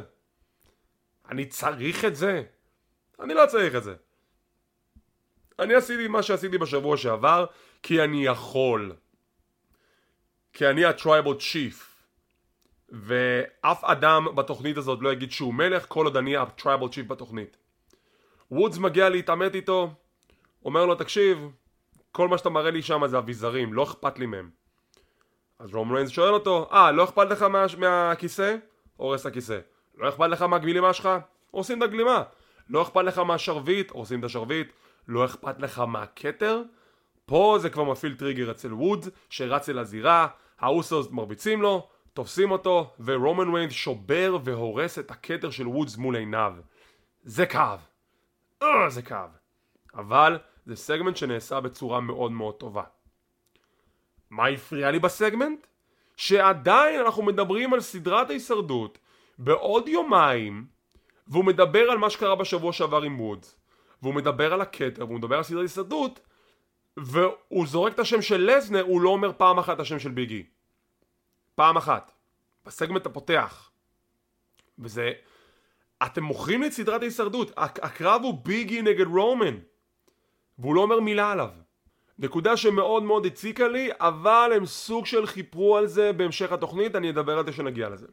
אני 1.31 1.47
צריך 1.47 2.05
את 2.05 2.17
זה. 2.17 2.43
אני 3.20 3.35
לא 3.35 3.47
צריך 3.47 3.74
את 3.74 3.83
זה. 3.83 3.95
אני 5.59 5.74
עשיתי 5.74 6.09
מה 6.09 6.22
שעשיתי 6.22 6.59
בשבוע 6.59 6.97
שעבר 6.97 7.47
כי 7.83 8.05
אני 8.05 8.24
יכול. 8.24 8.93
כי 10.53 10.66
אני 10.66 10.85
ה 10.84 10.92
tribal 10.92 11.34
chief 11.34 12.05
ואף 12.89 13.85
אדם 13.85 14.26
בתוכנית 14.35 14.76
הזאת 14.76 14.99
לא 15.03 15.12
יגיד 15.12 15.33
שהוא 15.33 15.55
מלך 15.55 15.85
כל 15.89 16.05
עוד 16.05 16.16
אני 16.16 16.37
ה 16.36 16.44
tribal 16.44 16.89
chief 16.89 17.07
בתוכנית. 17.07 17.57
וודס 18.51 18.78
מגיע 18.78 19.09
להתעמת 19.09 19.55
איתו, 19.55 19.90
אומר 20.64 20.86
לו 20.86 20.94
תקשיב, 20.94 21.49
כל 22.12 22.28
מה 22.28 22.38
שאתה 22.38 22.51
מראה 22.51 22.70
לי 22.70 22.82
שם 22.82 23.07
זה 23.07 23.18
אביזרים, 23.18 23.74
לא 23.74 23.82
אכפת 23.82 24.18
לי 24.18 24.26
מהם. 24.26 24.51
אז 25.59 25.74
רומן 25.74 25.93
ריינס 25.92 26.11
שואל 26.11 26.34
אותו, 26.34 26.68
אה, 26.72 26.92
לא 26.92 27.05
אכפת 27.05 27.30
לך 27.30 27.42
מה, 27.42 27.66
מהכיסא? 27.78 28.57
הורס 28.96 29.26
הכיסא. 29.26 29.59
לא 29.99 30.09
אכפת 30.09 30.28
לך 30.28 30.42
מהגלימה 30.42 30.92
שלך? 30.92 31.09
עושים 31.51 31.78
את 31.78 31.82
הגלימה. 31.82 32.22
לא 32.68 32.82
אכפת 32.82 33.05
לך 33.05 33.18
מהשרביט? 33.18 33.90
עושים 33.90 34.20
את 34.20 34.24
השרביט. 34.24 34.72
לא 35.09 35.24
אכפת 35.24 35.61
לך 35.61 35.78
מהכתר? 35.78 36.62
פה 37.26 37.59
זה 37.61 37.70
כבר 37.70 37.84
מפעיל 37.84 38.14
טריגר 38.14 38.51
אצל 38.51 38.74
וודס, 38.74 39.09
שרץ 39.30 39.68
אל 39.68 39.78
הזירה, 39.78 40.26
האוסוס 40.61 41.11
מרביצים 41.11 41.62
לו, 41.62 41.88
תופסים 42.14 42.51
אותו 42.51 42.90
ורומן 43.05 43.55
ריינס 43.55 43.72
שובר 43.72 44.38
והורס 44.44 44.99
את 44.99 45.11
הכתר 45.11 45.51
של 45.51 45.68
וודס 45.68 45.96
מול 45.96 46.16
עיניו 46.16 46.55
זה 47.22 47.46
כאב 47.46 47.80
אה, 48.62 48.90
זה 48.90 49.02
כאב. 49.02 49.30
אבל 49.94 50.38
זה 50.66 50.76
סגמנט 50.76 51.16
שנעשה 51.16 51.61
בצורה 51.61 52.00
מאוד 52.00 52.32
מאוד 52.32 52.54
טובה. 52.54 52.82
מה 54.30 54.46
הפריע 54.46 54.90
לי 54.90 54.98
בסגמנט? 54.98 55.66
שעדיין 56.16 57.00
אנחנו 57.00 57.22
מדברים 57.22 57.74
על 57.74 57.80
סדרת 57.80 58.30
ההישרדות 58.30 58.98
בעוד 59.38 59.88
יומיים 59.88 60.66
והוא 61.26 61.44
מדבר 61.44 61.90
על 61.90 61.98
מה 61.98 62.11
שקרה 62.11 62.36
בשבוע 62.36 62.72
שעבר 62.72 63.02
עם 63.02 63.20
וודס 63.20 63.56
והוא 64.02 64.14
מדבר 64.14 64.52
על 64.52 64.61
הכתר 64.61 65.04
והוא 65.06 65.18
מדבר 65.18 65.36
על 65.36 65.42
סדרת 65.42 65.59
ההישרדות 65.59 66.20
והוא 66.96 67.66
זורק 67.66 67.94
את 67.94 67.98
השם 67.98 68.22
של 68.22 68.50
לזנר 68.50 68.82
הוא 68.82 69.00
לא 69.00 69.11
אומר 69.11 69.32
פעם 69.36 69.59
אחת 69.59 69.74
את 69.74 69.80
השם 69.80 69.98
של 69.98 70.11
ביגי. 70.11 70.46
פעם 71.54 71.76
אחת. 71.76 72.12
בסגמנט 72.66 73.06
הפותח 73.06 73.70
וזה 74.78 75.12
אתם 76.07 76.22
מוכרים 76.22 76.61
לי 76.62 76.66
את 76.66 76.72
סדרת 76.72 77.03
ההישרדות 77.03 77.53
הקרב 77.57 78.22
הוא 78.22 78.40
ביגי 78.44 78.82
נגד 78.82 79.07
רומן 79.07 79.59
והוא 80.59 80.74
לא 80.74 80.80
אומר 80.80 81.01
מילה 81.01 81.32
עליו 81.32 81.49
נקודה 82.18 82.57
שמאוד 82.57 83.03
מאוד 83.03 83.26
הציקה 83.26 83.68
לי, 83.68 83.90
אבל 84.01 84.53
הם 84.57 84.66
סוג 84.66 85.07
של 85.07 85.26
חיפרו 85.26 85.76
על 85.76 85.86
זה 85.86 86.12
בהמשך 86.12 86.53
התוכנית, 86.53 86.96
אני 86.96 87.11
אדבר 87.11 87.38
על 87.38 87.44
זה 87.44 87.53
כשנגיע 87.53 87.88
לזה. 87.88 88.07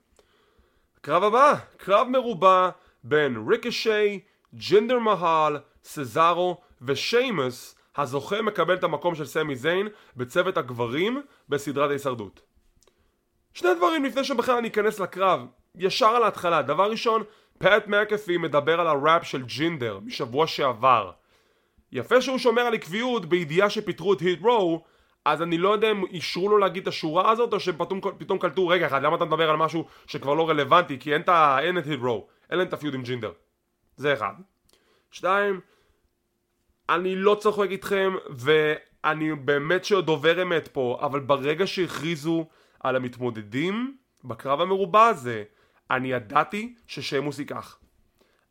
קרב 1.02 1.24
הבא, 1.24 1.54
קרב 1.78 2.08
מרובע 2.08 2.70
בין 3.04 3.46
ריקשי, 3.50 4.20
ג'ינדר 4.54 5.00
מהל, 5.00 5.58
סזארו 5.84 6.62
ושיימוס, 6.82 7.76
הזוכה 7.98 8.42
מקבל 8.42 8.74
את 8.74 8.84
המקום 8.84 9.16
של 9.16 9.26
סמי 9.26 9.56
זיין 9.56 9.88
בצוות 10.16 10.58
הגברים 10.58 11.22
בסדרת 11.50 11.90
ההישרדות. 11.90 12.42
שני 13.54 13.70
דברים 13.78 14.06
לפני 14.06 14.24
שבכלל 14.24 14.58
אני 14.58 14.68
אכנס 14.68 15.00
לקרב, 15.00 15.46
ישר 15.76 16.08
על 16.08 16.24
ההתחלה. 16.24 16.62
דבר 16.62 16.92
ראשון, 16.92 17.24
פאט 17.58 17.88
מקאפי 17.88 18.38
מדבר 18.38 18.80
על 18.80 18.88
הראפ 18.88 19.24
של 19.24 19.44
ג'ינדר 19.44 20.00
משבוע 20.04 20.48
שעבר. 20.48 21.12
יפה 21.92 22.22
שהוא 22.22 22.38
שומר 22.38 22.62
על 22.62 22.74
עקביות 22.74 23.26
בידיעה 23.26 23.70
שפיטרו 23.70 24.14
את 24.14 24.20
היט 24.20 24.42
רו 24.42 24.84
אז 25.26 25.42
אני 25.42 25.58
לא 25.58 25.70
יודע 25.70 25.92
אם 25.92 26.06
אישרו 26.06 26.50
לו 26.50 26.58
להגיד 26.58 26.82
את 26.82 26.88
השורה 26.88 27.32
הזאת 27.32 27.54
או 27.54 27.60
שפתאום 27.60 28.40
קלטו 28.40 28.68
רגע 28.68 28.88
אחד 28.88 29.04
למה 29.04 29.16
אתה 29.16 29.26
מדבר 29.26 29.50
על 29.50 29.56
משהו 29.56 29.86
שכבר 30.08 30.34
לא 30.34 30.50
רלוונטי? 30.50 31.00
כי 31.00 31.14
אין, 31.14 31.22
את, 31.22 31.30
אין 31.60 31.78
את 31.78 31.86
היט 31.86 32.00
רו 32.00 32.28
אין 32.50 32.58
להם 32.58 32.68
את 32.68 32.74
הפיוד 32.74 32.94
עם 32.94 33.04
ג'ינדר. 33.04 33.32
זה 33.96 34.14
אחד. 34.14 34.34
שתיים 35.12 35.60
אני 36.90 37.16
לא 37.16 37.38
צוחק 37.40 37.70
איתכם 37.72 38.16
ואני 38.30 39.36
באמת 39.36 39.86
שדובר 39.86 40.42
אמת 40.42 40.68
פה 40.68 41.00
אבל 41.02 41.20
ברגע 41.20 41.68
שהכריזו 41.68 42.46
על 42.80 42.96
המתמודדים 42.96 43.98
בקרב 44.24 44.62
המרובע 44.62 45.06
הזה 45.06 45.44
אני 45.92 46.12
ידעתי 46.12 46.76
ששיימוס 46.88 47.40
ייקח 47.40 47.80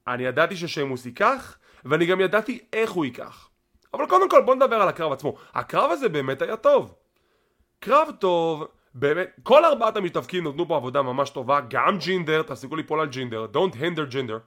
אני 0.07 0.23
ידעתי 0.23 0.57
ששיימוס 0.57 1.07
ייקח 1.07 1.59
ואני 1.85 2.07
גם 2.07 2.21
ידעתי 2.21 2.59
איך 2.73 2.91
הוא 2.91 3.05
ייקח. 3.05 3.49
אבל 3.95 4.07
קודם 4.07 4.31
כל 4.31 4.43
בוא 4.43 4.55
נדבר 4.55 4.77
על 4.77 4.89
הקרב 4.89 5.13
עצמו. 5.13 5.35
הקרב 5.55 5.91
הזה 5.91 6.09
באמת 6.09 6.43
היה 6.43 6.57
טוב. 6.57 6.95
קרב 7.81 8.09
טוב, 8.19 8.65
באמת, 8.95 9.29
כל 9.43 9.65
ארבעת 9.65 9.97
המתאבקים 9.97 10.49
נתנו 10.49 10.69
פה 10.69 10.77
עבודה 10.77 11.03
ממש 11.03 11.31
טובה, 11.31 11.61
גם 11.69 11.99
ג'ינדר, 11.99 12.43
תפסיקו 12.43 12.77
ליפול 12.77 13.01
על 13.01 13.07
ג'ינדר, 13.07 13.47
Don't 13.55 13.75
hinder 13.75 14.05
ג'ינדר. 14.09 14.39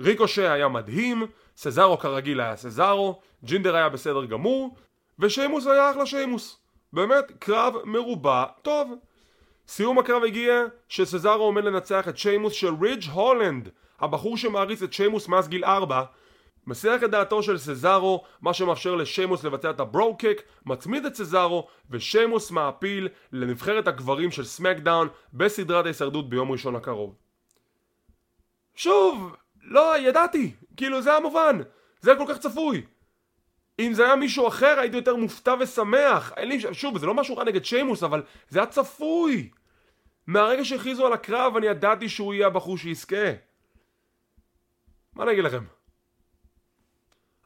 ריקושה 0.00 0.52
היה 0.52 0.68
מדהים, 0.68 1.26
סזארו 1.56 1.98
כרגיל 1.98 2.40
היה 2.40 2.56
סזארו, 2.56 3.20
ג'ינדר 3.44 3.76
היה 3.76 3.88
בסדר 3.88 4.24
גמור, 4.24 4.76
ושיימוס 5.18 5.66
היה 5.66 5.90
אחלה 5.90 6.06
שיימוס. 6.06 6.60
באמת, 6.92 7.32
קרב 7.38 7.74
מרובע 7.84 8.44
טוב. 8.62 8.94
סיום 9.68 9.98
הקרב 9.98 10.24
הגיע 10.24 10.64
שסזארו 10.88 11.44
עומד 11.44 11.64
לנצח 11.64 12.08
את 12.08 12.18
שיימוס 12.18 12.52
שרידג' 12.52 13.10
הולנד, 13.10 13.68
הבחור 14.00 14.36
שמעריץ 14.36 14.82
את 14.82 14.92
שיימוס 14.92 15.28
מאז 15.28 15.48
גיל 15.48 15.64
4, 15.64 16.04
מסיח 16.66 17.04
את 17.04 17.10
דעתו 17.10 17.42
של 17.42 17.58
סזארו, 17.58 18.24
מה 18.40 18.54
שמאפשר 18.54 18.94
לשיימוס 18.94 19.44
לבצע 19.44 19.70
את 19.70 19.80
ה 19.80 19.85
Brogue 19.85 20.16
Kick, 20.16 20.42
מצמיד 20.66 21.06
את 21.06 21.14
סזארו, 21.14 21.68
ושיימוס 21.90 22.50
מעפיל 22.50 23.08
לנבחרת 23.32 23.88
הגברים 23.88 24.30
של 24.30 24.44
SmackDown 24.44 25.08
בסדרת 25.32 25.84
ההישרדות 25.84 26.30
ביום 26.30 26.50
ראשון 26.50 26.76
הקרוב. 26.76 27.14
שוב, 28.74 29.36
לא, 29.62 29.98
ידעתי, 29.98 30.52
כאילו 30.76 31.02
זה 31.02 31.16
המובן, 31.16 31.58
זה 32.00 32.14
כל 32.18 32.24
כך 32.28 32.38
צפוי. 32.38 32.82
אם 33.78 33.92
זה 33.94 34.04
היה 34.04 34.16
מישהו 34.16 34.48
אחר 34.48 34.78
הייתי 34.80 34.96
יותר 34.96 35.16
מופתע 35.16 35.54
ושמח. 35.60 36.32
לי, 36.38 36.60
שוב, 36.72 36.98
זה 36.98 37.06
לא 37.06 37.14
משהו 37.14 37.36
רע 37.36 37.44
נגד 37.44 37.64
שיימוס, 37.64 38.02
אבל 38.02 38.22
זה 38.48 38.58
היה 38.58 38.66
צפוי. 38.66 39.50
מהרגע 40.28 40.64
שהכריזו 40.64 41.06
על 41.06 41.12
הקרב 41.12 41.56
אני 41.56 41.66
ידעתי 41.66 42.08
שהוא 42.08 42.34
יהיה 42.34 42.46
הבחור 42.46 42.78
שיזכה. 42.78 43.32
מה 45.14 45.24
אני 45.24 45.32
אגיד 45.32 45.44
לכם? 45.44 45.64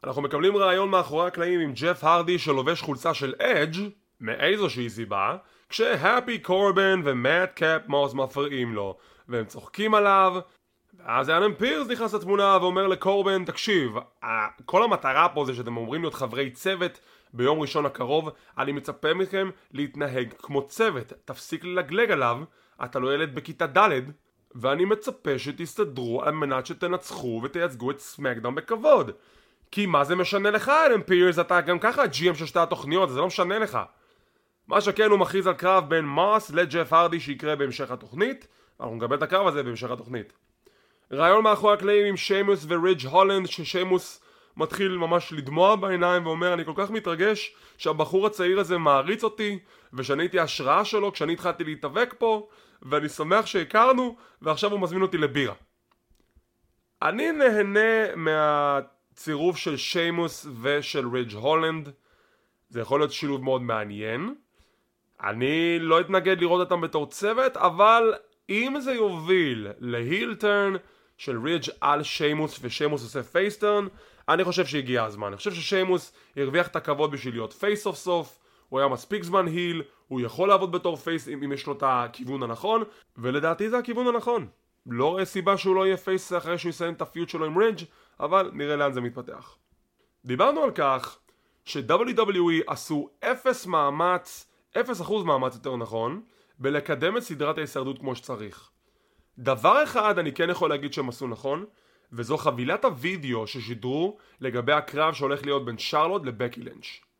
אנחנו 0.03 0.21
מקבלים 0.21 0.57
רעיון 0.57 0.89
מאחורי 0.89 1.27
הקלעים 1.27 1.59
עם 1.59 1.73
ג'ף 1.73 2.03
הרדי 2.03 2.39
שלובש 2.39 2.81
חולצה 2.81 3.13
של 3.13 3.33
אדג' 3.39 3.89
מאיזושהי 4.21 4.89
סיבה 4.89 5.37
כשהפי 5.69 6.39
קורבן 6.39 7.01
ומאט 7.03 7.55
קאפ 7.55 7.81
מוס 7.87 8.13
מפריעים 8.13 8.73
לו 8.73 8.97
והם 9.27 9.45
צוחקים 9.45 9.93
עליו 9.93 10.35
ואז 10.93 11.29
אלן 11.29 11.53
פירס 11.53 11.87
נכנס 11.87 12.13
לתמונה 12.13 12.57
ואומר 12.61 12.87
לקורבן 12.87 13.45
תקשיב 13.45 13.91
כל 14.65 14.83
המטרה 14.83 15.29
פה 15.29 15.45
זה 15.45 15.53
שאתם 15.53 15.77
אומרים 15.77 16.01
להיות 16.01 16.13
חברי 16.13 16.51
צוות 16.51 16.99
ביום 17.33 17.59
ראשון 17.59 17.85
הקרוב 17.85 18.29
אני 18.57 18.71
מצפה 18.71 19.13
מכם 19.13 19.49
להתנהג 19.71 20.33
כמו 20.37 20.67
צוות 20.67 21.13
תפסיק 21.25 21.63
ללגלג 21.63 22.11
עליו 22.11 22.37
אתה 22.83 22.99
לא 22.99 23.13
ילד 23.13 23.35
בכיתה 23.35 23.67
ד' 23.67 23.89
ואני 24.55 24.85
מצפה 24.85 25.39
שתסתדרו 25.39 26.23
על 26.23 26.33
מנת 26.33 26.65
שתנצחו 26.65 27.41
ותייצגו 27.43 27.91
את 27.91 27.99
סמקדאון 27.99 28.55
בכבוד. 28.55 29.11
כי 29.71 29.85
מה 29.85 30.03
זה 30.03 30.15
משנה 30.15 30.51
לך 30.51 30.69
אלן 30.69 31.01
פירס? 31.01 31.39
אתה 31.39 31.61
גם 31.61 31.79
ככה 31.79 32.03
GM 32.05 32.35
של 32.35 32.45
שתי 32.45 32.59
התוכניות 32.59 33.09
זה 33.09 33.19
לא 33.19 33.27
משנה 33.27 33.59
לך. 33.59 33.79
מה 34.67 34.81
שכן 34.81 35.09
הוא 35.09 35.19
מכריז 35.19 35.47
על 35.47 35.53
קרב 35.53 35.89
בין 35.89 36.05
מוס 36.05 36.49
לג'ף 36.49 36.93
הרדי 36.93 37.19
שיקרה 37.19 37.55
בהמשך 37.55 37.91
התוכנית. 37.91 38.47
אנחנו 38.79 38.95
נקבל 38.95 39.17
את 39.17 39.23
הקרב 39.23 39.47
הזה 39.47 39.63
בהמשך 39.63 39.91
התוכנית. 39.91 40.33
רעיון 41.11 41.43
מאחורי 41.43 41.73
הקלעים 41.73 42.05
עם 42.05 42.17
שיימוס 42.17 42.65
ורידג' 42.67 43.05
הולנד 43.05 43.47
ששיימוס 43.47 44.23
מתחיל 44.57 44.97
ממש 44.97 45.33
לדמוע 45.33 45.75
בעיניים 45.75 46.25
ואומר 46.25 46.53
אני 46.53 46.65
כל 46.65 46.73
כך 46.75 46.91
מתרגש 46.91 47.55
שהבחור 47.77 48.27
הצעיר 48.27 48.59
הזה 48.59 48.77
מעריץ 48.77 49.23
אותי 49.23 49.59
ושאני 49.93 50.23
הייתי 50.23 50.39
השראה 50.39 50.85
שלו 50.85 51.13
כשאני 51.13 51.33
התחלתי 51.33 51.63
להתאבק 51.63 52.13
פה 52.17 52.49
ואני 52.81 53.09
שמח 53.09 53.45
שהכרנו 53.45 54.15
ועכשיו 54.41 54.71
הוא 54.71 54.79
מזמין 54.79 55.01
אותי 55.01 55.17
לבירה. 55.17 55.55
אני 57.01 57.31
נהנה 57.31 58.15
מה... 58.15 58.79
צירוף 59.15 59.57
של 59.57 59.77
שיימוס 59.77 60.47
ושל 60.61 61.07
רידג' 61.07 61.33
הולנד. 61.33 61.89
זה 62.69 62.81
יכול 62.81 62.99
להיות 62.99 63.11
שילוב 63.11 63.43
מאוד 63.43 63.61
מעניין. 63.61 64.35
אני 65.23 65.79
לא 65.79 66.01
אתנגד 66.01 66.41
לראות 66.41 66.59
אותם 66.59 66.81
בתור 66.81 67.05
צוות 67.05 67.57
אבל 67.57 68.13
אם 68.49 68.75
זה 68.79 68.91
יוביל 68.93 69.67
ל 69.79 69.89
heel 69.89 70.31
turn 70.31 70.73
של 71.17 71.39
רידג' 71.43 71.69
על 71.81 72.03
שיימוס 72.03 72.59
ושיימוס 72.61 73.03
עושה 73.03 73.23
face 73.23 73.55
turn 73.55 73.87
אני 74.29 74.43
חושב 74.43 74.65
שהגיע 74.65 75.03
הזמן. 75.03 75.27
אני 75.27 75.37
חושב 75.37 75.53
ששיימוס 75.53 76.13
הרוויח 76.37 76.67
את 76.67 76.75
הכבוד 76.75 77.11
בשביל 77.11 77.33
להיות 77.33 77.53
face 77.53 77.83
סוף 77.83 77.95
סוף 77.95 78.39
הוא 78.73 78.79
היה 78.79 78.87
מספיק 78.87 79.23
זמן 79.23 79.47
heel 79.47 79.83
הוא 80.07 80.21
יכול 80.21 80.49
לעבוד 80.49 80.71
בתור 80.71 80.95
face 80.95 81.27
אם, 81.27 81.43
אם 81.43 81.51
יש 81.51 81.67
לו 81.67 81.73
את 81.73 81.83
הכיוון 81.85 82.43
הנכון 82.43 82.83
ולדעתי 83.17 83.69
זה 83.69 83.77
הכיוון 83.77 84.07
הנכון 84.07 84.47
לא 84.85 85.09
רואה 85.09 85.25
סיבה 85.25 85.57
שהוא 85.57 85.75
לא 85.75 85.85
יהיה 85.85 85.97
face 85.97 86.33
אחרי 86.33 86.57
שהוא 86.57 86.69
יסיים 86.69 86.93
את 86.93 87.01
ה 87.01 87.07
feud 87.07 87.29
שלו 87.29 87.45
עם 87.45 87.57
רידג' 87.57 87.83
אבל 88.19 88.51
נראה 88.53 88.75
לאן 88.75 88.93
זה 88.93 89.01
מתפתח. 89.01 89.57
דיברנו 90.25 90.63
על 90.63 90.71
כך 90.71 91.19
ש-WWE 91.65 92.63
עשו 92.67 93.09
אפס 93.19 93.65
מאמץ, 93.65 94.49
אפס 94.79 95.01
אחוז 95.01 95.23
מאמץ 95.23 95.55
יותר 95.55 95.75
נכון, 95.75 96.21
בלקדם 96.59 97.17
את 97.17 97.23
סדרת 97.23 97.57
ההישרדות 97.57 97.99
כמו 97.99 98.15
שצריך. 98.15 98.69
דבר 99.37 99.83
אחד 99.83 100.19
אני 100.19 100.31
כן 100.31 100.49
יכול 100.49 100.69
להגיד 100.69 100.93
שהם 100.93 101.09
עשו 101.09 101.27
נכון, 101.27 101.65
וזו 102.11 102.37
חבילת 102.37 102.85
הוידאו 102.85 103.47
ששידרו 103.47 104.17
לגבי 104.41 104.73
הקרב 104.73 105.13
שהולך 105.13 105.45
להיות 105.45 105.65
בין 105.65 105.77
שרלוט 105.77 106.25
לבקי 106.25 106.61
לינץ'. 106.61 107.12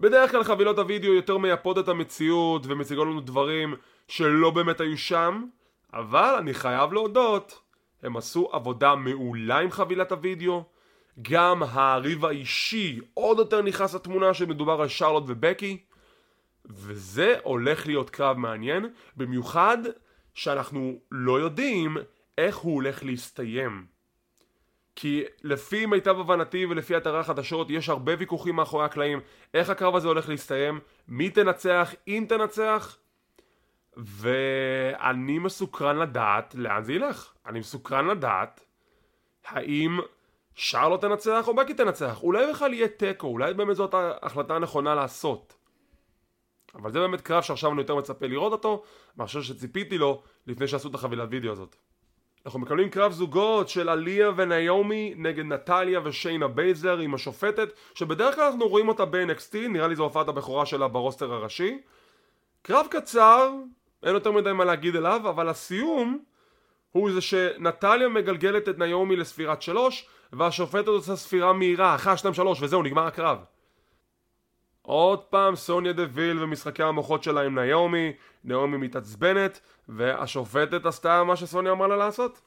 בדרך 0.00 0.30
כלל 0.30 0.44
חבילות 0.44 0.78
הוידאו 0.78 1.14
יותר 1.14 1.38
מייפות 1.38 1.78
את 1.78 1.88
המציאות 1.88 2.66
ומציגות 2.66 3.06
לנו 3.06 3.20
דברים 3.20 3.74
שלא 4.08 4.50
באמת 4.50 4.80
היו 4.80 4.98
שם, 4.98 5.44
אבל 5.92 6.34
אני 6.38 6.54
חייב 6.54 6.92
להודות 6.92 7.60
הם 8.02 8.16
עשו 8.16 8.48
עבודה 8.52 8.94
מעולה 8.94 9.58
עם 9.58 9.70
חבילת 9.70 10.12
הוידאו. 10.12 10.64
גם 11.22 11.62
הריב 11.62 12.24
האישי 12.24 13.00
עוד 13.14 13.38
יותר 13.38 13.62
נכנס 13.62 13.94
לתמונה 13.94 14.34
שמדובר 14.34 14.80
על 14.80 14.88
שרלוט 14.88 15.24
ובקי 15.26 15.78
וזה 16.64 17.34
הולך 17.42 17.86
להיות 17.86 18.10
קרב 18.10 18.36
מעניין 18.36 18.88
במיוחד 19.16 19.78
שאנחנו 20.34 21.00
לא 21.10 21.40
יודעים 21.40 21.96
איך 22.38 22.56
הוא 22.56 22.74
הולך 22.74 23.04
להסתיים 23.04 23.86
כי 25.00 25.24
לפי 25.42 25.86
מיטב 25.86 26.20
הבנתי 26.20 26.66
ולפי 26.66 26.96
אתרי 26.96 27.18
החדשות 27.18 27.70
יש 27.70 27.88
הרבה 27.88 28.12
ויכוחים 28.18 28.56
מאחורי 28.56 28.84
הקלעים 28.84 29.20
איך 29.54 29.70
הקרב 29.70 29.96
הזה 29.96 30.08
הולך 30.08 30.28
להסתיים, 30.28 30.80
מי 31.08 31.30
תנצח, 31.30 31.94
אם 32.08 32.26
תנצח 32.28 32.96
ואני 33.96 35.38
מסוקרן 35.38 35.98
לדעת 35.98 36.54
לאן 36.54 36.84
זה 36.84 36.92
ילך. 36.92 37.32
אני 37.46 37.58
מסוקרן 37.58 38.06
לדעת 38.06 38.64
האם 39.46 39.98
שרלוט 40.54 41.00
תנצח 41.00 41.48
או 41.48 41.54
בקי 41.56 41.74
תנצח. 41.74 42.22
אולי 42.22 42.52
בכלל 42.52 42.72
יהיה 42.72 42.88
תיקו, 42.88 43.26
אולי 43.26 43.54
באמת 43.54 43.76
זאת 43.76 43.94
ההחלטה 43.94 44.56
הנכונה 44.56 44.94
לעשות. 44.94 45.56
אבל 46.74 46.92
זה 46.92 47.00
באמת 47.00 47.20
קרב 47.20 47.42
שעכשיו 47.42 47.72
אני 47.72 47.80
יותר 47.80 47.96
מצפה 47.96 48.26
לראות 48.26 48.52
אותו, 48.52 48.82
מאשר 49.16 49.42
שציפיתי 49.42 49.98
לו 49.98 50.22
לפני 50.46 50.68
שעשו 50.68 50.88
את 50.88 50.94
החבילת 50.94 51.28
וידאו 51.30 51.52
הזאת. 51.52 51.76
אנחנו 52.46 52.60
מקבלים 52.60 52.90
קרב 52.90 53.12
זוגות 53.12 53.68
של 53.68 53.88
עליה 53.88 54.30
וניומי 54.36 55.14
נגד 55.16 55.44
נטליה 55.44 56.00
ושיינה 56.04 56.48
בייזלר 56.48 56.98
עם 56.98 57.14
השופטת 57.14 57.68
שבדרך 57.94 58.34
כלל 58.34 58.44
אנחנו 58.44 58.68
רואים 58.68 58.88
אותה 58.88 59.04
ב-NXT, 59.04 59.56
נראה 59.68 59.88
לי 59.88 59.96
זו 59.96 60.02
הופעת 60.02 60.28
הבכורה 60.28 60.66
שלה 60.66 60.88
ב 60.88 60.94
roster 60.94 61.32
הראשי. 61.32 61.78
קרב 62.62 62.86
קצר, 62.90 63.50
אין 64.02 64.14
יותר 64.14 64.32
מדי 64.32 64.52
מה 64.52 64.64
להגיד 64.64 64.96
אליו, 64.96 65.20
אבל 65.28 65.48
הסיום 65.48 66.18
הוא 66.92 67.12
זה 67.12 67.20
שנטליה 67.20 68.08
מגלגלת 68.08 68.68
את 68.68 68.78
ניומי 68.78 69.16
לספירת 69.16 69.62
שלוש 69.62 70.06
והשופטת 70.32 70.88
עושה 70.88 71.16
ספירה 71.16 71.52
מהירה, 71.52 71.94
אחת, 71.94 72.18
שתיים, 72.18 72.34
שלוש 72.34 72.62
וזהו, 72.62 72.82
נגמר 72.82 73.06
הקרב. 73.06 73.38
עוד 74.82 75.24
פעם 75.24 75.56
סוניה 75.56 75.92
דוויל 75.92 76.42
ומשחקי 76.42 76.82
המוחות 76.82 77.22
שלה 77.22 77.42
עם 77.42 77.58
ניומי, 77.58 78.12
ניומי 78.44 78.76
מתעצבנת 78.76 79.60
והשופטת 79.88 80.86
עשתה 80.86 81.24
מה 81.24 81.36
שסוניה 81.36 81.72
אמרה 81.72 81.88
לה 81.88 81.96
לעשות. 81.96 82.40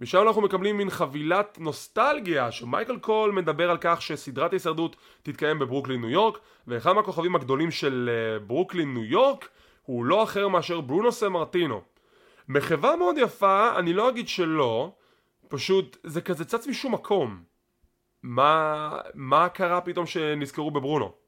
משם 0.00 0.22
אנחנו 0.22 0.42
מקבלים 0.42 0.76
מין 0.76 0.90
חבילת 0.90 1.58
נוסטלגיה 1.60 2.52
שמייקל 2.52 2.98
קול 2.98 3.32
מדבר 3.32 3.70
על 3.70 3.76
כך 3.80 4.02
שסדרת 4.02 4.52
ההישרדות 4.52 4.96
תתקיים 5.22 5.58
בברוקלין 5.58 6.00
ניו 6.00 6.10
יורק 6.10 6.38
ואחד 6.66 6.92
מהכוכבים 6.92 7.36
הגדולים 7.36 7.70
של 7.70 8.10
אה, 8.12 8.38
ברוקלין 8.38 8.94
ניו 8.94 9.04
יורק 9.04 9.48
הוא 9.82 10.04
לא 10.04 10.22
אחר 10.22 10.48
מאשר 10.48 10.80
ברונו 10.80 11.12
סמרטינו. 11.12 11.82
מחווה 12.48 12.96
מאוד 12.96 13.16
יפה, 13.18 13.78
אני 13.78 13.92
לא 13.92 14.08
אגיד 14.08 14.28
שלא, 14.28 14.92
פשוט 15.48 15.96
זה 16.04 16.20
כזה 16.20 16.44
צץ 16.44 16.66
משום 16.66 16.94
מקום. 16.94 17.42
מה, 18.22 18.90
מה 19.14 19.48
קרה 19.48 19.80
פתאום 19.80 20.06
שנזכרו 20.06 20.70
בברונו? 20.70 21.25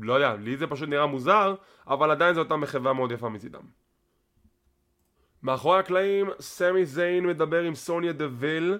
לא 0.00 0.12
יודע, 0.12 0.34
לי 0.34 0.56
זה 0.56 0.66
פשוט 0.66 0.88
נראה 0.88 1.06
מוזר, 1.06 1.54
אבל 1.86 2.10
עדיין 2.10 2.34
זו 2.34 2.40
אותה 2.40 2.56
מחווה 2.56 2.92
מאוד 2.92 3.12
יפה 3.12 3.28
מצידם. 3.28 3.62
מאחורי 5.42 5.78
הקלעים, 5.78 6.30
סמי 6.40 6.84
זיין 6.86 7.26
מדבר 7.26 7.62
עם 7.62 7.74
סוניה 7.74 8.12
דוויל 8.12 8.78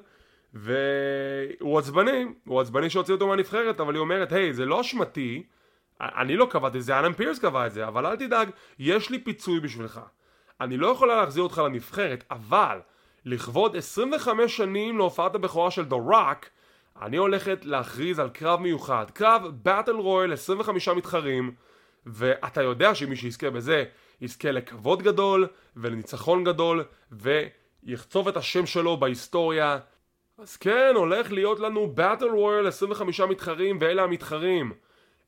והוא 0.55 1.79
עצבני, 1.79 2.25
הוא 2.47 2.61
עצבני 2.61 2.91
שהוציא 2.91 3.15
אותו 3.15 3.27
מהנבחרת, 3.27 3.81
אבל 3.81 3.95
היא 3.95 4.01
אומרת, 4.01 4.33
היי, 4.33 4.53
זה 4.53 4.67
לא 4.67 4.81
אשמתי, 4.81 5.43
אני 6.01 6.37
לא 6.37 6.47
קבעתי 6.51 6.79
את 6.79 6.83
זה, 6.83 6.99
אלן 6.99 7.13
פירס 7.13 7.39
קבע 7.39 7.67
את 7.67 7.73
זה, 7.73 7.89
אבל 7.89 8.07
אל 8.07 8.17
תדאג, 8.17 8.51
יש 8.79 9.11
לי 9.11 9.19
פיצוי 9.25 9.61
בשבילך. 9.61 10.01
אני 10.61 10.77
לא 10.77 10.87
יכולה 10.87 11.17
להחזיר 11.17 11.43
אותך 11.43 11.59
לנבחרת, 11.59 12.25
אבל 12.31 12.81
לכבוד 13.25 13.77
25 13.77 14.57
שנים 14.57 14.99
להופעת 14.99 15.35
הבכורה 15.35 15.71
של 15.71 15.85
The 15.91 16.13
Rock, 16.13 16.47
אני 17.03 17.17
הולכת 17.17 17.65
להכריז 17.65 18.19
על 18.19 18.29
קרב 18.29 18.61
מיוחד, 18.61 19.11
קרב 19.11 19.43
באטל 19.63 19.97
רויאל 19.97 20.33
25 20.33 20.89
מתחרים 20.89 21.55
ואתה 22.07 22.63
יודע 22.63 22.95
שמי 22.95 23.17
שיזכה 23.17 23.51
בזה 23.51 23.85
יזכה 24.21 24.51
לכבוד 24.51 25.03
גדול 25.03 25.49
ולניצחון 25.77 26.45
גדול 26.45 26.85
ויחצוב 27.13 28.29
את 28.29 28.37
השם 28.37 28.67
שלו 28.67 28.97
בהיסטוריה. 28.97 29.79
אז 30.39 30.57
כן, 30.57 30.93
הולך 30.95 31.33
להיות 31.33 31.61
לנו 31.61 31.87
battle 31.87 32.29
royal 32.29 32.67
25 32.67 33.21
מתחרים 33.21 33.79
ואלה 33.81 34.03
המתחרים. 34.03 34.73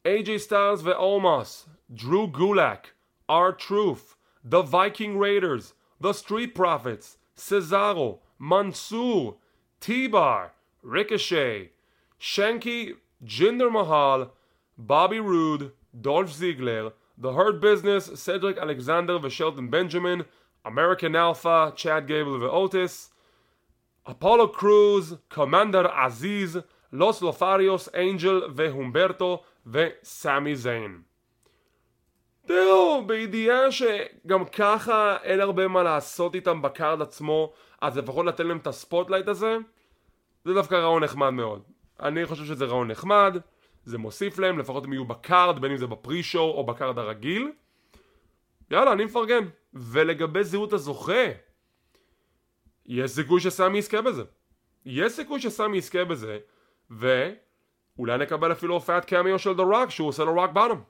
AJ 0.07 0.31
Styles 0.37 0.81
ואומאס, 0.85 1.69
דרו 1.91 2.29
גולק, 2.29 2.89
R-Truth, 3.31 4.15
The 4.51 4.63
Viking 4.73 5.21
Raiders, 5.21 5.73
The 6.03 6.25
Street 6.25 6.59
Profits, 6.59 7.17
סזארו, 7.37 8.19
מנסור, 8.41 9.39
T-Bar 9.83 10.58
Ricochet, 10.83 11.71
Shanky, 12.21 12.95
Jinder 13.25 13.71
Mahal, 13.71 14.31
Bobby 14.77 15.19
Roode, 15.19 15.73
Dolph 16.01 16.31
Ziggler, 16.31 16.93
The 17.17 17.33
Hurt 17.33 17.61
Business, 17.61 18.09
Cedric 18.09 18.59
Alexander 18.59 19.19
ושלטון 19.23 19.71
בנג'מין, 19.71 20.21
American 20.67 21.15
Alpha, 21.15 21.71
צ'אד 21.77 22.07
גייבל 22.07 22.43
ואוטיס, 22.43 23.15
אפולו 24.11 24.53
קרוז, 24.53 25.17
קומנדר 25.29 25.87
עזיז, 25.87 26.59
לוס 26.93 27.23
לותריוס, 27.23 27.89
אנג'ל 27.95 28.43
והומברטו 28.55 29.43
וסמי 29.67 30.57
זיין. 30.57 31.03
תראו, 32.47 33.03
בידיעה 33.07 33.73
שגם 33.73 34.45
ככה 34.45 35.17
אין 35.23 35.41
הרבה 35.41 35.69
מה 35.69 35.83
לעשות 35.83 36.35
איתם 36.35 36.63
ב 36.63 36.71
card 36.71 37.03
עצמו, 37.03 37.53
אז 37.81 37.99
לפחות 37.99 38.27
לתת 38.27 38.41
להם 38.41 38.57
את 38.57 38.67
ה 38.67 38.73
spotlight 38.73 39.29
הזה, 39.29 39.57
זה 40.49 40.55
דווקא 40.55 40.75
רעיון 40.75 41.05
נחמד 41.05 41.31
מאוד. 41.31 41.63
אני 42.01 42.27
חושב 42.27 42.45
שזה 42.45 42.65
רעיון 42.65 42.91
נחמד, 42.91 43.37
זה 43.85 43.99
מוסיף 43.99 44.39
להם, 44.39 44.59
לפחות 44.59 44.85
הם 44.85 44.93
יהיו 44.93 45.05
ב 45.05 45.14
card, 45.14 45.61
בין 45.61 45.71
אם 45.71 45.77
זה 45.77 45.87
ב 45.87 45.94
pre-show 45.94 46.55
או 46.55 46.67
ב 46.67 46.73
card 46.73 46.99
הרגיל. 46.99 47.53
יאללה, 48.71 48.93
אני 48.93 49.05
מפרגן. 49.05 49.45
ולגבי 49.75 50.45
זהות 50.45 50.73
הזוכה, 50.73 51.25
יש 52.87 53.11
סיכוי 53.11 53.41
שסמי 53.41 53.79
יזכה 53.79 54.03
בזה. 54.03 54.23
יש 54.87 55.13
סיכוי 55.13 55.41
שסמי 55.41 55.77
יזכה 55.77 56.05
בזה, 56.05 56.39
ואולי 56.91 58.19
נקבל 58.19 58.53
אפילו 58.53 58.75
הופעת 58.75 59.05
קמיו 59.05 59.39
של 59.39 59.51
Rock 59.51 59.91
שהוא 59.91 60.09
עושה 60.09 60.25
לו 60.25 60.35
Rock 60.35 60.51
Bottom. 60.51 60.83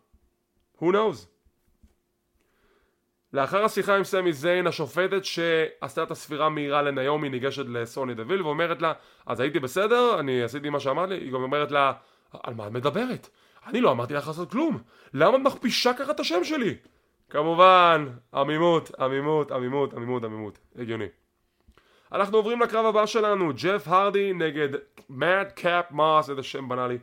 Who 0.76 0.94
knows? 0.94 1.26
לאחר 3.33 3.64
השיחה 3.64 3.97
עם 3.97 4.05
סמי 4.05 4.33
זיין, 4.33 4.66
השופטת 4.66 5.24
שעשתה 5.24 6.03
את 6.03 6.11
הספירה 6.11 6.49
מהירה 6.49 6.83
לניומי 6.83 7.29
ניגשת 7.29 7.64
לסוניה 7.68 8.14
דוויל 8.14 8.43
ואומרת 8.43 8.83
לה, 8.83 8.93
אז 9.26 9.41
הייתי 9.41 9.61
בסדר? 9.61 10.20
אני 10.20 10.43
עשיתי 10.43 10.70
מה 10.70 10.81
שאמרת 10.81 11.09
לי? 11.09 11.14
היא 11.14 11.33
גם 11.33 11.43
אומרת 11.43 11.70
לה, 11.70 11.93
על 12.43 12.55
מה 12.55 12.66
את 12.66 12.72
מדברת? 12.72 13.29
אני 13.66 13.81
לא 13.81 13.91
אמרתי 13.91 14.14
לך 14.14 14.26
לעשות 14.29 14.51
כלום. 14.51 14.79
למה 15.14 15.37
את 15.37 15.43
מכפישה 15.43 15.95
ככה 15.95 16.11
את 16.11 16.20
השם 16.20 16.45
שלי? 16.45 16.74
כמובן, 17.31 18.07
עמימות, 18.35 18.91
עמימות, 18.99 19.53
עמימות, 19.53 19.95
עמימות, 19.95 20.24
עמימות. 20.24 20.59
הגיוני. 20.76 21.07
אנחנו 22.12 22.37
עוברים 22.37 22.61
לקרב 22.61 22.87
הבא 22.87 23.07
שלנו, 23.07 23.53
ג'ף 23.62 23.89
הרדי 23.89 24.33
נגד 24.33 24.68
מאדקאפ 25.11 25.93
מוס, 25.93 26.30
איזה 26.31 26.43
שם 26.43 26.68
בנאלי. 26.68 26.99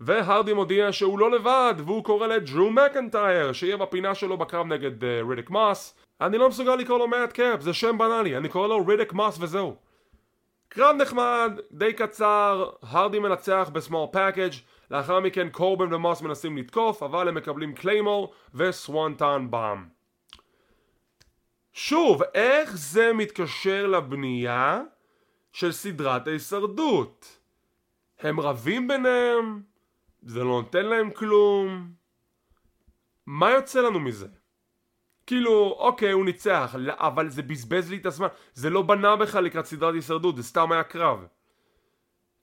והרדי 0.00 0.52
מודיע 0.52 0.92
שהוא 0.92 1.18
לא 1.18 1.30
לבד, 1.30 1.74
והוא 1.78 2.04
קורא 2.04 2.26
לדרו 2.26 2.70
מקנטייר, 2.70 3.52
שיהיה 3.52 3.76
בפינה 3.76 4.14
שלו 4.14 4.36
בקרב 4.36 4.66
נגד 4.66 5.04
רידיק 5.04 5.48
אה, 5.48 5.52
מוס. 5.52 5.94
אני 6.20 6.38
לא 6.38 6.48
מסוגל 6.48 6.74
לקרוא 6.74 6.98
לו 6.98 7.08
מאדקאפ, 7.08 7.60
זה 7.60 7.74
שם 7.74 7.98
בנאלי, 7.98 8.36
אני 8.36 8.48
קורא 8.48 8.68
לו 8.68 8.86
רידיק 8.86 9.12
מוס 9.12 9.38
וזהו. 9.40 9.76
קרב 10.68 10.96
נחמד, 10.96 11.52
די 11.72 11.92
קצר, 11.92 12.70
הרדי 12.82 13.18
מנצח 13.18 13.70
ב 13.72 13.78
small 13.78 14.06
package 14.12 14.50
לאחר 14.90 15.20
מכן 15.20 15.48
קורבן 15.48 15.94
ומוס 15.94 16.22
מנסים 16.22 16.56
לתקוף, 16.56 17.02
אבל 17.02 17.28
הם 17.28 17.34
מקבלים 17.34 17.74
Claymore 17.74 18.32
ו 18.54 18.65
Swanton 18.65 19.46
Bomb. 19.50 19.84
שוב, 21.72 22.22
איך 22.34 22.76
זה 22.76 23.12
מתקשר 23.12 23.86
לבנייה 23.86 24.80
של 25.52 25.72
סדרת 25.72 26.26
ההישרדות? 26.26 27.38
הם 28.20 28.40
רבים 28.40 28.88
ביניהם? 28.88 29.62
זה 30.22 30.38
לא 30.38 30.62
נותן 30.62 30.86
להם 30.86 31.10
כלום. 31.10 31.92
מה 33.26 33.50
יוצא 33.50 33.80
לנו 33.80 34.00
מזה? 34.00 34.26
כאילו, 35.26 35.76
אוקיי, 35.78 36.12
הוא 36.12 36.24
ניצח, 36.24 36.74
אבל 36.88 37.28
זה 37.28 37.42
בזבז 37.42 37.90
לי 37.90 37.96
את 37.96 38.06
הזמן. 38.06 38.26
זה 38.54 38.70
לא 38.70 38.82
בנה 38.82 39.16
בכלל 39.16 39.44
לקראת 39.44 39.66
סדרת 39.66 39.94
הישרדות, 39.94 40.36
זה 40.36 40.42
סתם 40.42 40.72
היה 40.72 40.82
קרב. 40.82 41.26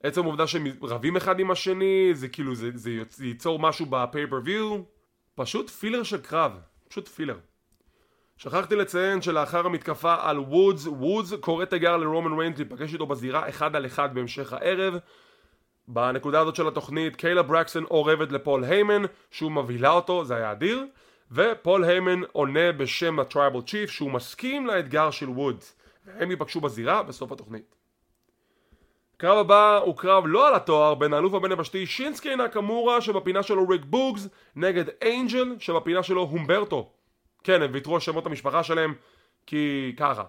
עצם 0.02 0.22
העובדה 0.22 0.46
שהם 0.46 0.64
רבים 0.82 1.16
אחד 1.16 1.40
עם 1.40 1.50
השני, 1.50 2.10
זה 2.12 2.28
כאילו, 2.28 2.54
זה, 2.54 2.70
זה, 2.74 3.24
ייצור 3.26 3.58
משהו 3.58 3.86
בפייפריוויו. 3.86 4.82
פשוט 5.34 5.70
פילר 5.70 6.02
של 6.02 6.20
קרב. 6.20 6.52
פשוט 6.88 7.08
פילר. 7.08 7.38
שכחתי 8.36 8.76
לציין 8.76 9.22
שלאחר 9.22 9.66
המתקפה 9.66 10.16
על 10.20 10.38
וודס, 10.38 10.86
וודס 10.86 11.32
קורא 11.40 11.64
תיגר 11.64 11.96
לרומן 11.96 12.38
ריינס 12.38 12.58
להיפגש 12.58 12.92
איתו 12.92 13.06
בזירה 13.06 13.48
אחד 13.48 13.76
על 13.76 13.86
אחד 13.86 14.14
בהמשך 14.14 14.52
הערב 14.52 14.94
בנקודה 15.88 16.40
הזאת 16.40 16.56
של 16.56 16.68
התוכנית 16.68 17.16
קיילה 17.16 17.42
ברקסון 17.42 17.84
אורבת 17.84 18.32
לפול 18.32 18.64
היימן 18.64 19.02
שהוא 19.30 19.52
מבהילה 19.52 19.90
אותו, 19.90 20.24
זה 20.24 20.36
היה 20.36 20.52
אדיר 20.52 20.86
ופול 21.32 21.84
היימן 21.84 22.20
עונה 22.32 22.72
בשם 22.72 23.20
ה 23.20 23.26
Tribal 23.26 23.60
Chief 23.60 23.90
שהוא 23.90 24.10
מסכים 24.10 24.66
לאתגר 24.66 25.10
של 25.10 25.28
וודס 25.28 25.76
והם 26.06 26.30
ייפגשו 26.30 26.60
בזירה 26.60 27.02
בסוף 27.02 27.32
התוכנית. 27.32 27.76
הקרב 29.16 29.38
הבא 29.38 29.78
הוא 29.84 29.96
קרב 29.96 30.24
לא 30.26 30.48
על 30.48 30.54
התואר 30.54 30.94
בין 30.94 31.12
האלוף 31.12 31.34
הבין 31.34 31.52
יבשתי 31.52 31.86
שינסקי 31.86 32.36
נקמורה 32.36 33.00
שבפינה 33.00 33.42
שלו 33.42 33.68
ריק 33.68 33.82
בוגס 33.84 34.28
נגד 34.56 34.84
אנג'ל 35.04 35.56
שבפינה 35.58 36.02
שלו 36.02 36.22
הומברטו 36.22 36.90
כן 37.44 37.62
הם 37.62 37.70
ויתרו 37.72 37.94
על 37.94 38.00
שמות 38.00 38.26
המשפחה 38.26 38.62
שלהם 38.62 38.94
כי 39.46 39.94
ככה 39.96 40.24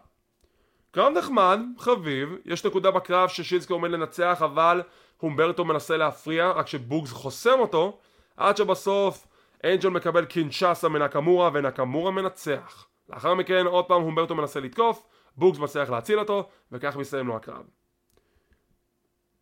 קרב 0.97 1.17
נחמד, 1.17 1.59
חביב, 1.77 2.35
יש 2.45 2.65
נקודה 2.65 2.91
בקרב 2.91 3.29
ששינסקי 3.29 3.73
עומד 3.73 3.91
לנצח 3.91 4.41
אבל 4.45 4.81
הומברטו 5.17 5.65
מנסה 5.65 5.97
להפריע 5.97 6.51
רק 6.51 6.67
שבוגס 6.67 7.11
חוסם 7.11 7.59
אותו 7.59 7.99
עד 8.37 8.57
שבסוף 8.57 9.27
אנג'ל 9.65 9.89
מקבל 9.89 10.25
קינצ'סה 10.25 10.89
מנקמורה 10.89 11.49
ונקמורה 11.53 12.11
מנצח 12.11 12.87
לאחר 13.09 13.33
מכן 13.33 13.65
עוד 13.65 13.85
פעם 13.85 14.01
הומברטו 14.01 14.35
מנסה 14.35 14.59
לתקוף 14.59 15.03
בוגס 15.35 15.59
מצליח 15.59 15.89
להציל 15.89 16.19
אותו 16.19 16.49
וכך 16.71 16.95
מסיים 16.95 17.27
לו 17.27 17.35
הקרב 17.35 17.65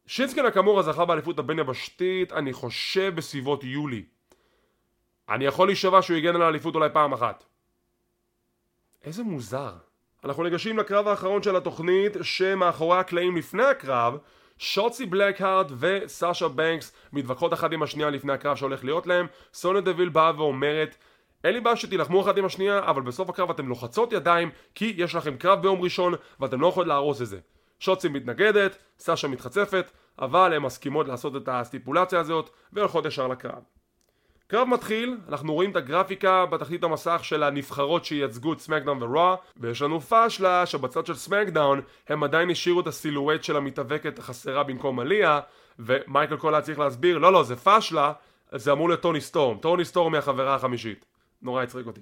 שינסקי 0.05 0.41
נקמורה 0.41 0.83
זכה 0.83 1.05
באליפות 1.05 1.39
הבין 1.39 1.59
יבשתית 1.59 2.33
אני 2.33 2.53
חושב 2.53 3.15
בסביבות 3.15 3.63
יולי 3.63 4.05
אני 5.29 5.45
יכול 5.45 5.67
להישבע 5.67 6.01
שהוא 6.01 6.17
הגן 6.17 6.35
על 6.35 6.41
האליפות 6.41 6.75
אולי 6.75 6.89
פעם 6.93 7.13
אחת. 7.13 7.43
איזה 9.03 9.23
מוזר. 9.23 9.73
אנחנו 10.25 10.43
ניגשים 10.43 10.77
לקרב 10.77 11.07
האחרון 11.07 11.43
של 11.43 11.55
התוכנית 11.55 12.17
שמאחורי 12.21 12.97
הקלעים 12.97 13.37
לפני 13.37 13.63
הקרב 13.63 14.17
שוצי 14.57 15.05
בלקהארט 15.05 15.67
וסאשה 15.79 16.47
בנקס 16.47 16.93
מתווכחות 17.13 17.53
אחת 17.53 17.71
עם 17.71 17.83
השנייה 17.83 18.09
לפני 18.09 18.33
הקרב 18.33 18.55
שהולך 18.55 18.83
להיות 18.83 19.07
להם. 19.07 19.27
סוניה 19.53 19.81
דוויל 19.81 20.09
באה 20.09 20.31
ואומרת 20.37 20.95
אין 21.43 21.53
לי 21.53 21.61
בעיה 21.61 21.75
שתילחמו 21.75 22.21
אחת 22.21 22.37
עם 22.37 22.45
השנייה 22.45 22.79
אבל 22.79 23.01
בסוף 23.01 23.29
הקרב 23.29 23.49
אתם 23.49 23.67
לוחצות 23.67 24.13
ידיים 24.13 24.49
כי 24.75 24.93
יש 24.97 25.15
לכם 25.15 25.37
קרב 25.37 25.61
ביום 25.61 25.81
ראשון 25.81 26.13
ואתם 26.39 26.61
לא 26.61 26.67
יכולים 26.67 26.89
להרוס 26.89 27.21
את 27.21 27.27
זה. 27.27 27.39
שוצי 27.79 28.07
מתנגדת, 28.07 28.77
סאשה 28.99 29.27
מתחצפת 29.27 29.91
אבל 30.19 30.53
הן 30.53 30.61
מסכימות 30.61 31.07
לעשות 31.07 31.35
את 31.35 31.49
הסטיפולציה 31.51 32.19
הזאת 32.19 32.49
והולכות 32.73 33.05
ישר 33.05 33.27
לקרב 33.27 33.74
קרב 34.47 34.67
מתחיל, 34.67 35.17
אנחנו 35.29 35.53
רואים 35.53 35.71
את 35.71 35.75
הגרפיקה 35.75 36.45
בתחתית 36.45 36.83
המסך 36.83 37.19
של 37.23 37.43
הנבחרות 37.43 38.05
שייצגו 38.05 38.53
את 38.53 38.59
סמקדאון 38.59 39.03
ורואו 39.03 39.35
ויש 39.57 39.81
לנו 39.81 40.01
פאשלה 40.01 40.65
שבצד 40.65 41.05
של 41.05 41.15
סמקדאון 41.15 41.81
הם 42.07 42.23
עדיין 42.23 42.49
השאירו 42.49 42.79
את 42.79 42.87
הסילואט 42.87 43.43
של 43.43 43.55
המתאבקת 43.57 44.19
החסרה 44.19 44.63
במקום 44.63 44.99
עליה 44.99 45.39
ומייקל 45.79 46.37
קול 46.37 46.55
היה 46.55 46.61
צריך 46.61 46.79
להסביר 46.79 47.17
לא 47.17 47.33
לא 47.33 47.43
זה 47.43 47.55
פאשלה 47.55 48.13
זה 48.51 48.71
אמור 48.71 48.89
להיות 48.89 49.01
טוני 49.01 49.21
סטורם. 49.21 49.57
טוני 49.57 49.85
סטורם 49.85 50.13
היא 50.13 50.19
החברה 50.19 50.55
החמישית. 50.55 51.05
נורא 51.41 51.63
הצחיק 51.63 51.87
אותי. 51.87 52.01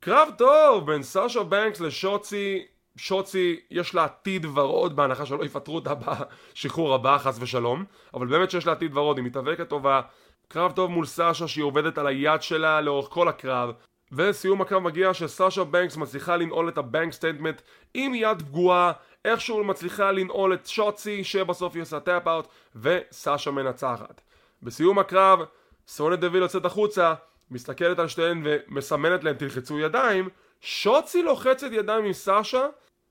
קרב 0.00 0.28
טוב 0.38 0.86
בין 0.86 1.02
סאשה 1.02 1.42
בנקס 1.42 1.80
לשוצי. 1.80 2.66
שוצי 2.96 3.60
יש 3.70 3.94
לה 3.94 4.04
עתיד 4.04 4.46
ורוד 4.54 4.96
בהנחה 4.96 5.26
שלא 5.26 5.44
יפטרו 5.44 5.74
אותה 5.74 5.92
בשחרור 5.94 6.94
הבא 6.94 7.18
חס 7.18 7.38
ושלום. 7.40 7.84
אבל 8.14 8.26
באמת 8.26 8.50
שיש 8.50 8.66
לה 8.66 8.72
עתיד 8.72 8.96
ורוד 8.96 9.16
היא 9.16 9.24
מתאבקת 9.24 9.68
טובה 9.68 10.00
קרב 10.48 10.72
טוב 10.72 10.90
מול 10.90 11.06
סאשה 11.06 11.48
שהיא 11.48 11.64
עובדת 11.64 11.98
על 11.98 12.06
היד 12.06 12.42
שלה 12.42 12.80
לאורך 12.80 13.08
כל 13.08 13.28
הקרב 13.28 13.72
וסיום 14.12 14.60
הקרב 14.60 14.82
מגיע 14.82 15.14
שסאשה 15.14 15.64
בנקס 15.64 15.96
מצליחה 15.96 16.36
לנעול 16.36 16.68
את 16.68 16.78
ה 16.78 16.85
Bank 16.85 17.12
Statement 17.12 17.62
עם 17.94 18.14
יד 18.14 18.42
פגועה 18.42 18.92
איכשהו 19.24 19.64
מצליחה 19.64 20.12
לנעול 20.12 20.54
את 20.54 20.66
שוצי 20.66 21.24
שבסוף 21.24 21.74
היא 21.74 21.82
עושה 21.82 22.00
tap 22.00 22.28
out 22.28 22.48
וסאשה 22.76 23.50
מנצחת. 23.50 24.20
בסיום 24.62 24.98
הקרב 24.98 25.40
סוניה 25.88 26.20
דוויל 26.20 26.42
יוצאת 26.42 26.64
החוצה 26.64 27.14
מסתכלת 27.50 27.98
על 27.98 28.08
שתיהן 28.08 28.42
ומסמנת 28.44 29.24
להם 29.24 29.36
תלחצו 29.36 29.78
ידיים 29.78 30.28
שוצי 30.60 31.22
לוחצת 31.22 31.68
ידיים 31.72 32.04
עם 32.04 32.12
סאשה 32.12 32.66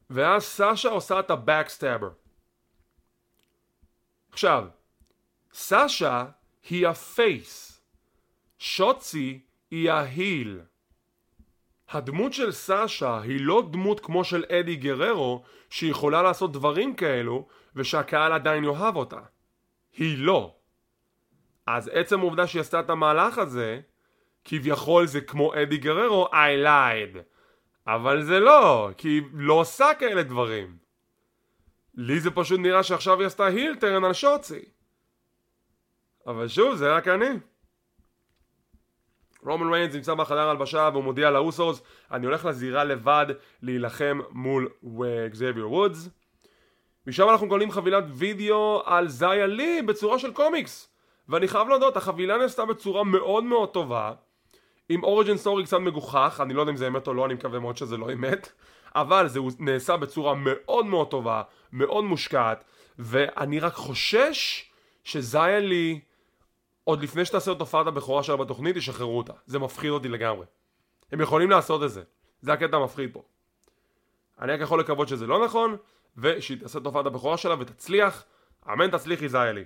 ואז 0.09 0.43
סאשה 0.43 0.89
עושה 0.89 1.19
את 1.19 1.31
ה 1.31 1.38
Backstabber 1.38 2.09
עכשיו 4.31 4.65
סאשה 5.53 6.25
היא 6.69 6.87
ה 6.87 7.03
face. 7.03 7.81
שוצי 8.59 9.39
היא 9.71 9.91
ה 9.91 10.03
heel. 10.03 10.61
הדמות 11.89 12.33
של 12.33 12.51
סאשה 12.51 13.21
היא 13.21 13.41
לא 13.41 13.67
דמות 13.71 13.99
כמו 13.99 14.23
של 14.23 14.45
אדי 14.51 14.75
גררו 14.75 15.43
שיכולה 15.69 16.21
לעשות 16.21 16.51
דברים 16.51 16.95
כאלו 16.95 17.47
ושהקהל 17.75 18.33
עדיין 18.33 18.63
יאהב 18.63 18.95
אותה. 18.95 19.19
היא 19.97 20.17
לא. 20.17 20.55
אז 21.67 21.89
עצם 21.93 22.19
העובדה 22.19 22.47
שהיא 22.47 22.61
עשתה 22.61 22.79
את 22.79 22.89
המהלך 22.89 23.37
הזה 23.37 23.81
כביכול 24.45 25.07
זה 25.07 25.21
כמו 25.21 25.53
אדי 25.53 25.77
גררו 25.77 26.27
I 26.27 26.65
lied 26.65 27.17
אבל 27.87 28.23
זה 28.23 28.39
לא, 28.39 28.89
כי 28.97 29.07
היא 29.07 29.23
לא 29.33 29.53
עושה 29.53 29.85
כאלה 29.99 30.23
דברים. 30.23 30.77
לי 31.95 32.19
זה 32.19 32.31
פשוט 32.31 32.59
נראה 32.59 32.83
שעכשיו 32.83 33.19
היא 33.19 33.27
עשתה 33.27 33.45
הילטרן 33.45 34.03
על 34.03 34.13
שוצי. 34.13 34.74
אבל 36.27 36.47
שוב, 36.47 36.75
זה 36.75 36.95
רק 36.95 37.07
אני. 37.07 37.29
רומן 39.43 39.73
ריינס 39.73 39.95
נמצא 39.95 40.13
בחדר 40.13 40.49
הלבשה 40.49 40.89
והוא 40.93 41.03
מודיע 41.03 41.31
לאוסוס 41.31 41.81
אני 42.11 42.25
הולך 42.25 42.45
לזירה 42.45 42.83
לבד 42.83 43.25
להילחם 43.61 44.19
מול 44.31 44.69
אקזביור 45.27 45.73
וודס. 45.73 46.09
משם 47.07 47.29
אנחנו 47.29 47.47
מקבלים 47.47 47.71
חבילת 47.71 48.03
וידאו 48.13 48.81
על 48.85 49.07
זיה 49.07 49.47
לי 49.47 49.81
בצורה 49.81 50.19
של 50.19 50.33
קומיקס. 50.33 50.89
ואני 51.29 51.47
חייב 51.47 51.67
להודות, 51.67 51.97
החבילה 51.97 52.37
נעשתה 52.37 52.65
בצורה 52.65 53.03
מאוד 53.03 53.43
מאוד 53.43 53.69
טובה. 53.69 54.13
עם 54.89 55.03
origin 55.03 55.37
story 55.37 55.63
קצת 55.63 55.77
מגוחך, 55.77 56.39
אני 56.43 56.53
לא 56.53 56.61
יודע 56.61 56.71
אם 56.71 56.77
זה 56.77 56.87
אמת 56.87 57.07
או 57.07 57.13
לא, 57.13 57.25
אני 57.25 57.33
מקווה 57.33 57.59
מאוד 57.59 57.77
שזה 57.77 57.97
לא 57.97 58.13
אמת. 58.13 58.51
אבל 58.95 59.27
זה 59.27 59.39
נעשה 59.59 59.97
בצורה 59.97 60.33
מאוד 60.35 60.85
מאוד 60.85 61.07
טובה, 61.07 61.41
מאוד 61.73 62.03
מושקעת 62.03 62.63
ואני 62.99 63.59
רק 63.59 63.73
חושש 63.73 64.69
שזיה 65.03 65.59
לי 65.59 65.99
עוד 66.85 67.03
לפני 67.03 67.25
שתעשה 67.25 67.51
את 67.51 67.59
הופעת 67.59 67.87
הבכורה 67.87 68.23
שלה 68.23 68.35
בתוכנית, 68.35 68.75
ישחררו 68.75 69.17
אותה. 69.17 69.33
זה 69.45 69.59
מפחיד 69.59 69.91
אותי 69.91 70.07
לגמרי. 70.07 70.45
הם 71.11 71.21
יכולים 71.21 71.49
לעשות 71.49 71.83
את 71.83 71.91
זה. 71.91 72.01
זה 72.41 72.53
הקטע 72.53 72.77
המפחיד 72.77 73.09
פה. 73.13 73.23
אני 74.41 74.51
רק 74.51 74.59
יכול 74.59 74.79
לקוות 74.79 75.07
שזה 75.07 75.27
לא 75.27 75.45
נכון, 75.45 75.77
ושהיא 76.17 76.57
תעשה 76.59 76.79
את 76.79 76.85
הופעת 76.85 77.05
הבכורה 77.05 77.37
שלה 77.37 77.55
ותצליח. 77.59 78.23
אמן 78.73 78.91
תצליחי 78.91 79.29
זיילי. 79.29 79.63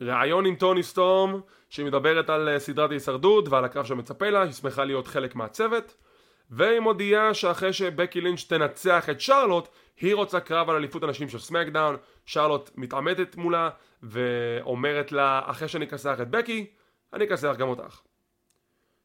ראיון 0.00 0.46
עם 0.46 0.54
טוני 0.54 0.82
סטורם, 0.82 1.40
שהיא 1.68 1.86
מדברת 1.86 2.30
על 2.30 2.48
אה, 2.48 2.58
סדרת 2.58 2.90
ההישרדות 2.90 3.48
ועל 3.48 3.64
הקרב 3.64 3.84
שמצפה 3.84 4.30
לה, 4.30 4.42
היא 4.42 4.52
שמחה 4.52 4.84
להיות 4.84 5.06
חלק 5.06 5.34
מהצוות. 5.34 5.96
והיא 6.50 6.80
מודיעה 6.80 7.34
שאחרי 7.34 7.72
שבקי 7.72 8.20
לינץ' 8.20 8.44
תנצח 8.44 9.10
את 9.10 9.20
שרלוט, 9.20 9.68
היא 10.00 10.14
רוצה 10.14 10.40
קרב 10.40 10.70
על 10.70 10.76
אליפות 10.76 11.02
הנשים 11.02 11.28
של 11.28 11.38
סמקדאון, 11.38 11.96
שרלוט 12.26 12.70
מתעמתת 12.74 13.36
מולה 13.36 13.70
ואומרת 14.02 15.12
לה 15.12 15.40
אחרי 15.44 15.68
שאני 15.68 15.84
אכסח 15.84 16.16
את 16.22 16.30
בקי, 16.30 16.66
אני 17.12 17.24
אכסח 17.24 17.54
גם 17.58 17.68
אותך. 17.68 18.00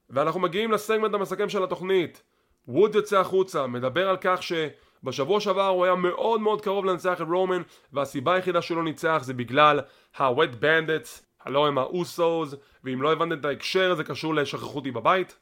ואנחנו 0.09 0.39
מגיעים 0.39 0.71
לסגמנט 0.71 1.13
המסכם 1.13 1.49
של 1.49 1.63
התוכנית. 1.63 2.23
וודס 2.67 2.95
יוצא 2.95 3.19
החוצה, 3.19 3.67
מדבר 3.67 4.09
על 4.09 4.17
כך 4.21 4.43
שבשבוע 4.43 5.39
שעבר 5.39 5.67
הוא 5.67 5.85
היה 5.85 5.95
מאוד 5.95 6.41
מאוד 6.41 6.61
קרוב 6.61 6.85
לנצח 6.85 7.21
את 7.21 7.27
רומן 7.29 7.61
והסיבה 7.93 8.33
היחידה 8.33 8.61
שהוא 8.61 8.77
לא 8.77 8.83
ניצח 8.83 9.21
זה 9.23 9.33
בגלל 9.33 9.81
ה-wet 10.17 10.61
bandits, 10.61 11.21
הלא 11.41 11.67
הם 11.67 11.77
האוסוס 11.77 12.55
ואם 12.83 13.01
לא 13.01 13.11
הבנתם 13.11 13.39
את 13.39 13.45
ההקשר 13.45 13.95
זה 13.95 14.03
קשור 14.03 14.35
לשכחו 14.35 14.75
אותי 14.75 14.91
בבית. 14.91 15.39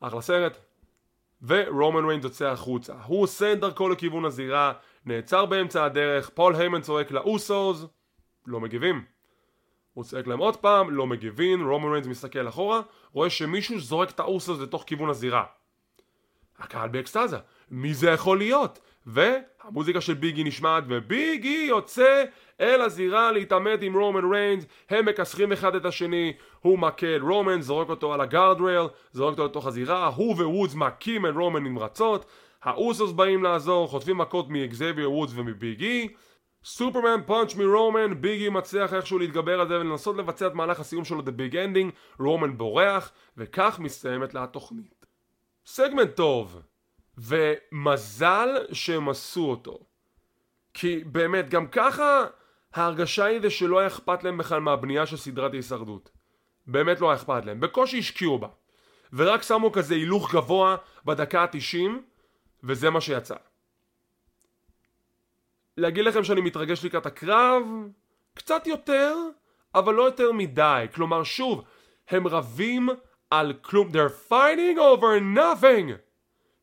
אחלה 0.00 0.20
סרט. 0.20 0.67
ורומן 1.42 2.04
ריינס 2.04 2.24
יוצא 2.24 2.46
החוצה. 2.46 2.94
הוא 3.06 3.22
עושה 3.22 3.52
את 3.52 3.60
דרכו 3.60 3.88
לכיוון 3.88 4.24
הזירה, 4.24 4.72
נעצר 5.04 5.46
באמצע 5.46 5.84
הדרך, 5.84 6.30
פול 6.34 6.54
היימן 6.54 6.80
צועק 6.80 7.10
לאוסוס, 7.10 7.86
לא 8.46 8.60
מגיבים. 8.60 9.04
הוא 9.92 10.04
צועק 10.04 10.26
להם 10.26 10.38
עוד 10.38 10.56
פעם, 10.56 10.90
לא 10.90 11.06
מגיבים, 11.06 11.68
רומן 11.68 11.92
ריינס 11.92 12.06
מסתכל 12.06 12.48
אחורה, 12.48 12.80
רואה 13.12 13.30
שמישהו 13.30 13.80
זורק 13.80 14.10
את 14.10 14.20
האוסוס 14.20 14.60
לתוך 14.60 14.84
כיוון 14.86 15.10
הזירה. 15.10 15.44
הקהל 16.58 16.88
באקסטזה, 16.88 17.38
מי 17.70 17.94
זה 17.94 18.10
יכול 18.10 18.38
להיות? 18.38 18.80
והמוזיקה 19.08 20.00
של 20.00 20.14
ביגי 20.14 20.44
נשמעת 20.44 20.84
וביגי 20.88 21.66
יוצא 21.68 22.24
אל 22.60 22.80
הזירה 22.80 23.32
להתעמת 23.32 23.82
עם 23.82 23.96
רומן 23.96 24.32
ריינס. 24.32 24.66
הם 24.90 25.06
מכסחים 25.06 25.52
אחד 25.52 25.74
את 25.74 25.84
השני 25.84 26.32
הוא 26.60 26.78
מכה 26.78 27.16
את 27.16 27.20
רומן 27.20 27.60
זורק 27.60 27.88
אותו 27.88 28.14
על 28.14 28.20
ה 28.20 28.27
guard 28.27 28.60
rail 28.60 28.86
זורק 29.12 29.30
אותו 29.30 29.44
לתוך 29.44 29.66
הזירה 29.66 30.06
הוא 30.06 30.34
ווודס 30.34 30.74
מכים 30.74 31.26
את 31.26 31.34
רומן 31.34 31.64
נמרצות 31.64 32.24
האוסוס 32.62 33.12
באים 33.12 33.42
לעזור 33.42 33.88
חוטפים 33.88 34.18
מכות 34.18 34.48
מאקזביור 34.48 35.14
וודס 35.14 35.32
ומביגי. 35.36 36.08
Superman 36.64 37.20
punch 37.26 37.54
מרומן 37.54 38.20
ביגי 38.20 38.48
מצליח 38.48 38.94
איכשהו 38.94 39.18
להתגבר 39.18 39.60
על 39.60 39.68
זה 39.68 39.80
ולנסות 39.80 40.16
לבצע 40.16 40.46
את 40.46 40.54
מהלך 40.54 40.80
הסיום 40.80 41.04
שלו 41.04 41.20
The 41.20 41.30
Big 41.40 41.52
Ending. 41.52 42.20
רומן 42.20 42.58
בורח 42.58 43.12
וכך 43.36 43.78
מסתיימת 43.78 44.34
לה 44.34 44.44
התוכנית. 44.44 45.06
סגמנט 45.66 46.16
טוב 46.16 46.62
ומזל 47.18 48.48
שהם 48.72 49.08
עשו 49.08 49.50
אותו 49.50 49.78
כי 50.74 51.04
באמת 51.04 51.50
גם 51.50 51.66
ככה 51.66 52.26
ההרגשה 52.74 53.24
היא 53.24 53.40
זה 53.40 53.50
שלא 53.50 53.78
היה 53.78 53.86
אכפת 53.86 54.24
להם 54.24 54.38
בכלל 54.38 54.60
מהבנייה 54.60 55.06
של 55.06 55.16
סדרת 55.16 55.52
ההישרדות 55.52 56.10
באמת 56.66 57.00
לא 57.00 57.10
היה 57.10 57.16
אכפת 57.16 57.44
להם 57.44 57.60
בקושי 57.60 57.98
השקיעו 57.98 58.38
בה 58.38 58.48
ורק 59.12 59.42
שמו 59.42 59.72
כזה 59.72 59.94
הילוך 59.94 60.34
גבוה 60.34 60.76
בדקה 61.04 61.42
ה-90 61.42 61.90
וזה 62.62 62.90
מה 62.90 63.00
שיצא 63.00 63.34
להגיד 65.78 66.04
לכם 66.04 66.24
שאני 66.24 66.40
מתרגש 66.40 66.84
לקראת 66.84 67.06
הקרב? 67.06 67.62
קצת 68.34 68.66
יותר, 68.66 69.16
אבל 69.74 69.94
לא 69.94 70.02
יותר 70.02 70.32
מדי. 70.32 70.86
כלומר, 70.94 71.22
שוב, 71.22 71.64
הם 72.08 72.26
רבים 72.26 72.88
על 73.30 73.52
כלום. 73.62 73.88
They're 73.88 74.30
fighting 74.30 74.78
over 74.78 75.36
nothing! 75.36 76.07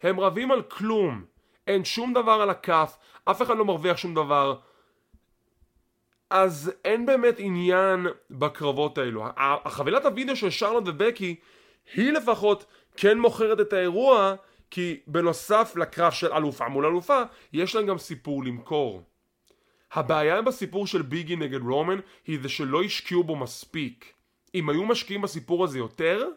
הם 0.05 0.19
רבים 0.19 0.51
על 0.51 0.61
כלום. 0.61 1.25
אין 1.67 1.85
שום 1.85 2.13
דבר 2.13 2.31
על 2.31 2.49
הכף, 2.49 2.97
אף 3.25 3.41
אחד 3.41 3.57
לא 3.57 3.65
מרוויח 3.65 3.97
שום 3.97 4.15
דבר. 4.15 4.59
אז 6.29 6.71
אין 6.85 7.05
באמת 7.05 7.35
עניין 7.37 8.07
בקרבות 8.31 8.97
האלו. 8.97 9.25
החבילת 9.37 10.05
הוידאו 10.05 10.35
של 10.35 10.49
שרלוט 10.49 10.83
ובקי 10.87 11.35
היא 11.95 12.11
לפחות 12.11 12.65
כן 12.97 13.19
מוכרת 13.19 13.59
את 13.59 13.73
האירוע 13.73 14.35
כי 14.71 14.99
בנוסף 15.07 15.73
לקרב 15.75 16.11
של 16.11 16.33
אלופה 16.33 16.67
מול 16.67 16.85
אלופה 16.85 17.21
יש 17.53 17.75
להם 17.75 17.85
גם 17.85 17.97
סיפור 17.97 18.43
למכור. 18.43 19.03
הבעיה 19.91 20.41
בסיפור 20.41 20.87
של 20.87 21.01
ביגי 21.01 21.35
נגד 21.35 21.61
רומן 21.61 21.99
היא 22.27 22.39
זה 22.41 22.49
שלא 22.49 22.83
השקיעו 22.83 23.23
בו 23.23 23.35
מספיק. 23.35 24.13
אם 24.55 24.69
היו 24.69 24.85
משקיעים 24.85 25.21
בסיפור 25.21 25.63
הזה 25.63 25.77
יותר, 25.77 26.27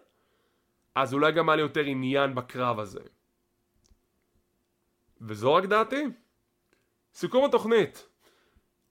אז 0.95 1.15
אולי 1.15 1.33
גם 1.33 1.49
היה 1.49 1.57
לי 1.57 1.63
יותר 1.63 1.85
עניין 1.85 2.35
בקרב 2.35 2.81
הזה. 2.81 3.01
וזו 5.21 5.55
רק 5.55 5.65
דעתי. 5.65 6.05
סיכום 7.15 7.45
התוכנית 7.45 8.09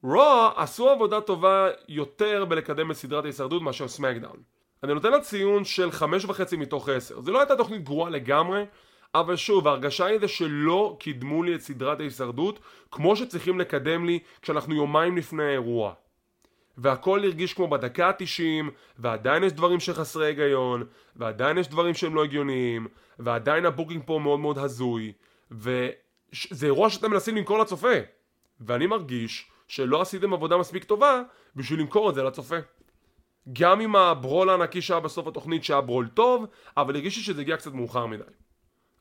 רוע 0.03 0.51
עשו 0.55 0.89
עבודה 0.89 1.21
טובה 1.21 1.67
יותר 1.87 2.45
בלקדם 2.45 2.91
את 2.91 2.95
סדרת 2.95 3.23
ההישרדות 3.23 3.61
מאשר 3.61 3.87
סמקדאון. 3.87 4.37
אני 4.83 4.93
נותן 4.93 5.11
לה 5.11 5.21
ציון 5.21 5.65
של 5.65 5.91
חמש 5.91 6.25
וחצי 6.25 6.57
מתוך 6.57 6.89
עשר. 6.89 7.21
זו 7.21 7.31
לא 7.31 7.39
הייתה 7.39 7.55
תוכנית 7.55 7.83
גרועה 7.83 8.09
לגמרי, 8.09 8.65
אבל 9.15 9.35
שוב, 9.35 9.67
ההרגשה 9.67 10.05
היא 10.05 10.19
זה 10.19 10.27
שלא 10.27 10.97
קידמו 10.99 11.43
לי 11.43 11.55
את 11.55 11.61
סדרת 11.61 11.99
ההישרדות 11.99 12.59
כמו 12.91 13.15
שצריכים 13.15 13.59
לקדם 13.59 14.05
לי 14.05 14.19
כשאנחנו 14.41 14.75
יומיים 14.75 15.17
לפני 15.17 15.43
האירוע. 15.43 15.93
והכל 16.77 17.23
הרגיש 17.23 17.53
כמו 17.53 17.67
בדקה 17.67 18.07
ה-90, 18.07 18.71
ועדיין 18.99 19.43
יש 19.43 19.53
דברים 19.53 19.79
שחסרי 19.79 20.27
היגיון, 20.27 20.83
ועדיין 21.15 21.57
יש 21.57 21.67
דברים 21.67 21.93
שהם 21.93 22.15
לא 22.15 22.23
הגיוניים, 22.23 22.87
ועדיין 23.19 23.65
ה 23.65 23.70
booking 23.70 24.03
פה 24.05 24.19
מאוד 24.23 24.39
מאוד 24.39 24.57
הזוי, 24.57 25.13
וזה 26.51 26.65
אירוע 26.65 26.89
שאתם 26.89 27.11
מנסים 27.11 27.35
למכור 27.35 27.59
לצופה. 27.59 27.95
ואני 28.59 28.87
מרגיש 28.87 29.51
שלא 29.67 30.01
עשיתם 30.01 30.33
עבודה 30.33 30.57
מספיק 30.57 30.83
טובה 30.83 31.21
בשביל 31.55 31.79
למכור 31.79 32.09
את 32.09 32.15
זה 32.15 32.23
לצופה. 32.23 32.55
גם 33.53 33.81
עם 33.81 33.95
ה 33.95 34.04
brawl 34.04 34.49
הענקי 34.49 34.81
שהיה 34.81 34.99
בסוף 34.99 35.27
התוכנית 35.27 35.63
שהיה 35.63 35.81
brawl 35.81 36.07
טוב, 36.07 36.45
אבל 36.77 36.95
הרגיש 36.95 37.21
שזה 37.21 37.41
הגיע 37.41 37.57
קצת 37.57 37.73
מאוחר 37.73 38.05
מדי. 38.05 38.23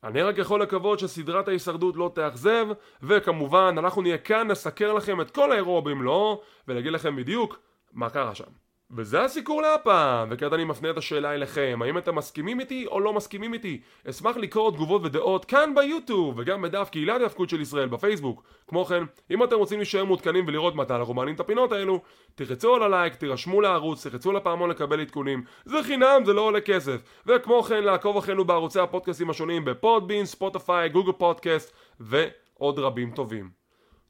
אני 0.05 0.22
רק 0.22 0.39
יכול 0.39 0.62
לקוות 0.62 0.99
שסדרת 0.99 1.49
ההישרדות 1.49 1.97
לא 1.97 2.11
תאכזב, 2.14 2.66
וכמובן 3.03 3.74
אנחנו 3.79 4.03
נהיה 4.03 4.18
כאן 4.18 4.49
נסקר 4.49 4.93
לכם 4.93 5.20
את 5.20 5.31
כל 5.31 5.53
האירוע 5.53 5.81
במלואו, 5.81 6.43
ולהגיד 6.68 6.93
לכם 6.93 7.16
בדיוק 7.16 7.59
מה 7.93 8.11
קרה 8.11 8.35
שם. 8.35 8.66
וזה 8.91 9.24
הסיקור 9.24 9.62
להפעם, 9.62 10.28
וכעת 10.30 10.53
אני 10.53 10.64
מפנה 10.64 10.91
את 10.91 10.97
השאלה 10.97 11.34
אליכם, 11.34 11.78
האם 11.82 11.99
אתם 11.99 12.14
מסכימים 12.14 12.61
איתי 12.61 12.87
או 12.87 13.01
לא 13.01 13.12
מסכימים 13.12 13.55
איתי? 13.55 13.80
אשמח 14.11 14.37
לקרוא 14.37 14.70
תגובות 14.70 15.03
ודעות 15.05 15.45
כאן 15.45 15.72
ביוטיוב, 15.74 16.34
וגם 16.39 16.62
בדף 16.62 16.89
קהילת 16.93 17.20
ההפקות 17.20 17.51
של 17.51 17.61
ישראל 17.61 17.89
בפייסבוק. 17.89 18.43
כמו 18.68 18.84
כן, 18.84 19.03
אם 19.30 19.45
אתם 19.45 19.57
רוצים 19.57 19.78
להישאר 19.78 20.05
מעודכנים 20.05 20.45
ולראות 20.49 20.74
מתי 20.74 20.95
אנחנו 20.95 21.14
מעלים 21.14 21.34
את 21.34 21.41
הפינות 21.41 21.72
האלו, 21.72 22.01
תחצו 22.34 22.74
על 22.74 22.82
הלייק, 22.82 23.14
תירשמו 23.14 23.61
לערוץ, 23.61 24.07
תחצו 24.07 24.32
לפעמון 24.32 24.70
לקבל 24.70 25.01
עדכונים, 25.01 25.45
זה 25.64 25.82
חינם, 25.82 26.22
זה 26.24 26.32
לא 26.32 26.41
עולה 26.41 26.61
כסף. 26.61 27.01
וכמו 27.26 27.62
כן, 27.62 27.84
לעקוב 27.84 28.16
אחרינו 28.16 28.45
בערוצי 28.45 28.80
הפודקאסטים 28.80 29.30
השונים 29.30 29.64
בפודבין, 29.64 30.26
ספוטיפיי, 30.26 30.89
גוגל 30.89 31.12
פודקאסט, 31.12 31.72
ועוד 32.01 32.78
רבים 32.78 33.11
טובים. 33.11 33.66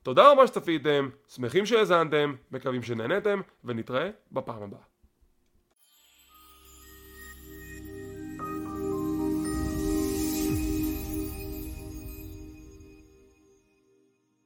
תודה 0.06 0.32
רבה 0.32 0.46
שצפיתם, 0.46 1.08
שמחים 1.28 1.66
שהאזנתם, 1.66 2.34
מקווים 2.52 2.82
שנהנתם, 2.82 3.40
ונתראה 3.64 4.10
בפעם 4.32 4.62
הבאה. 4.62 4.95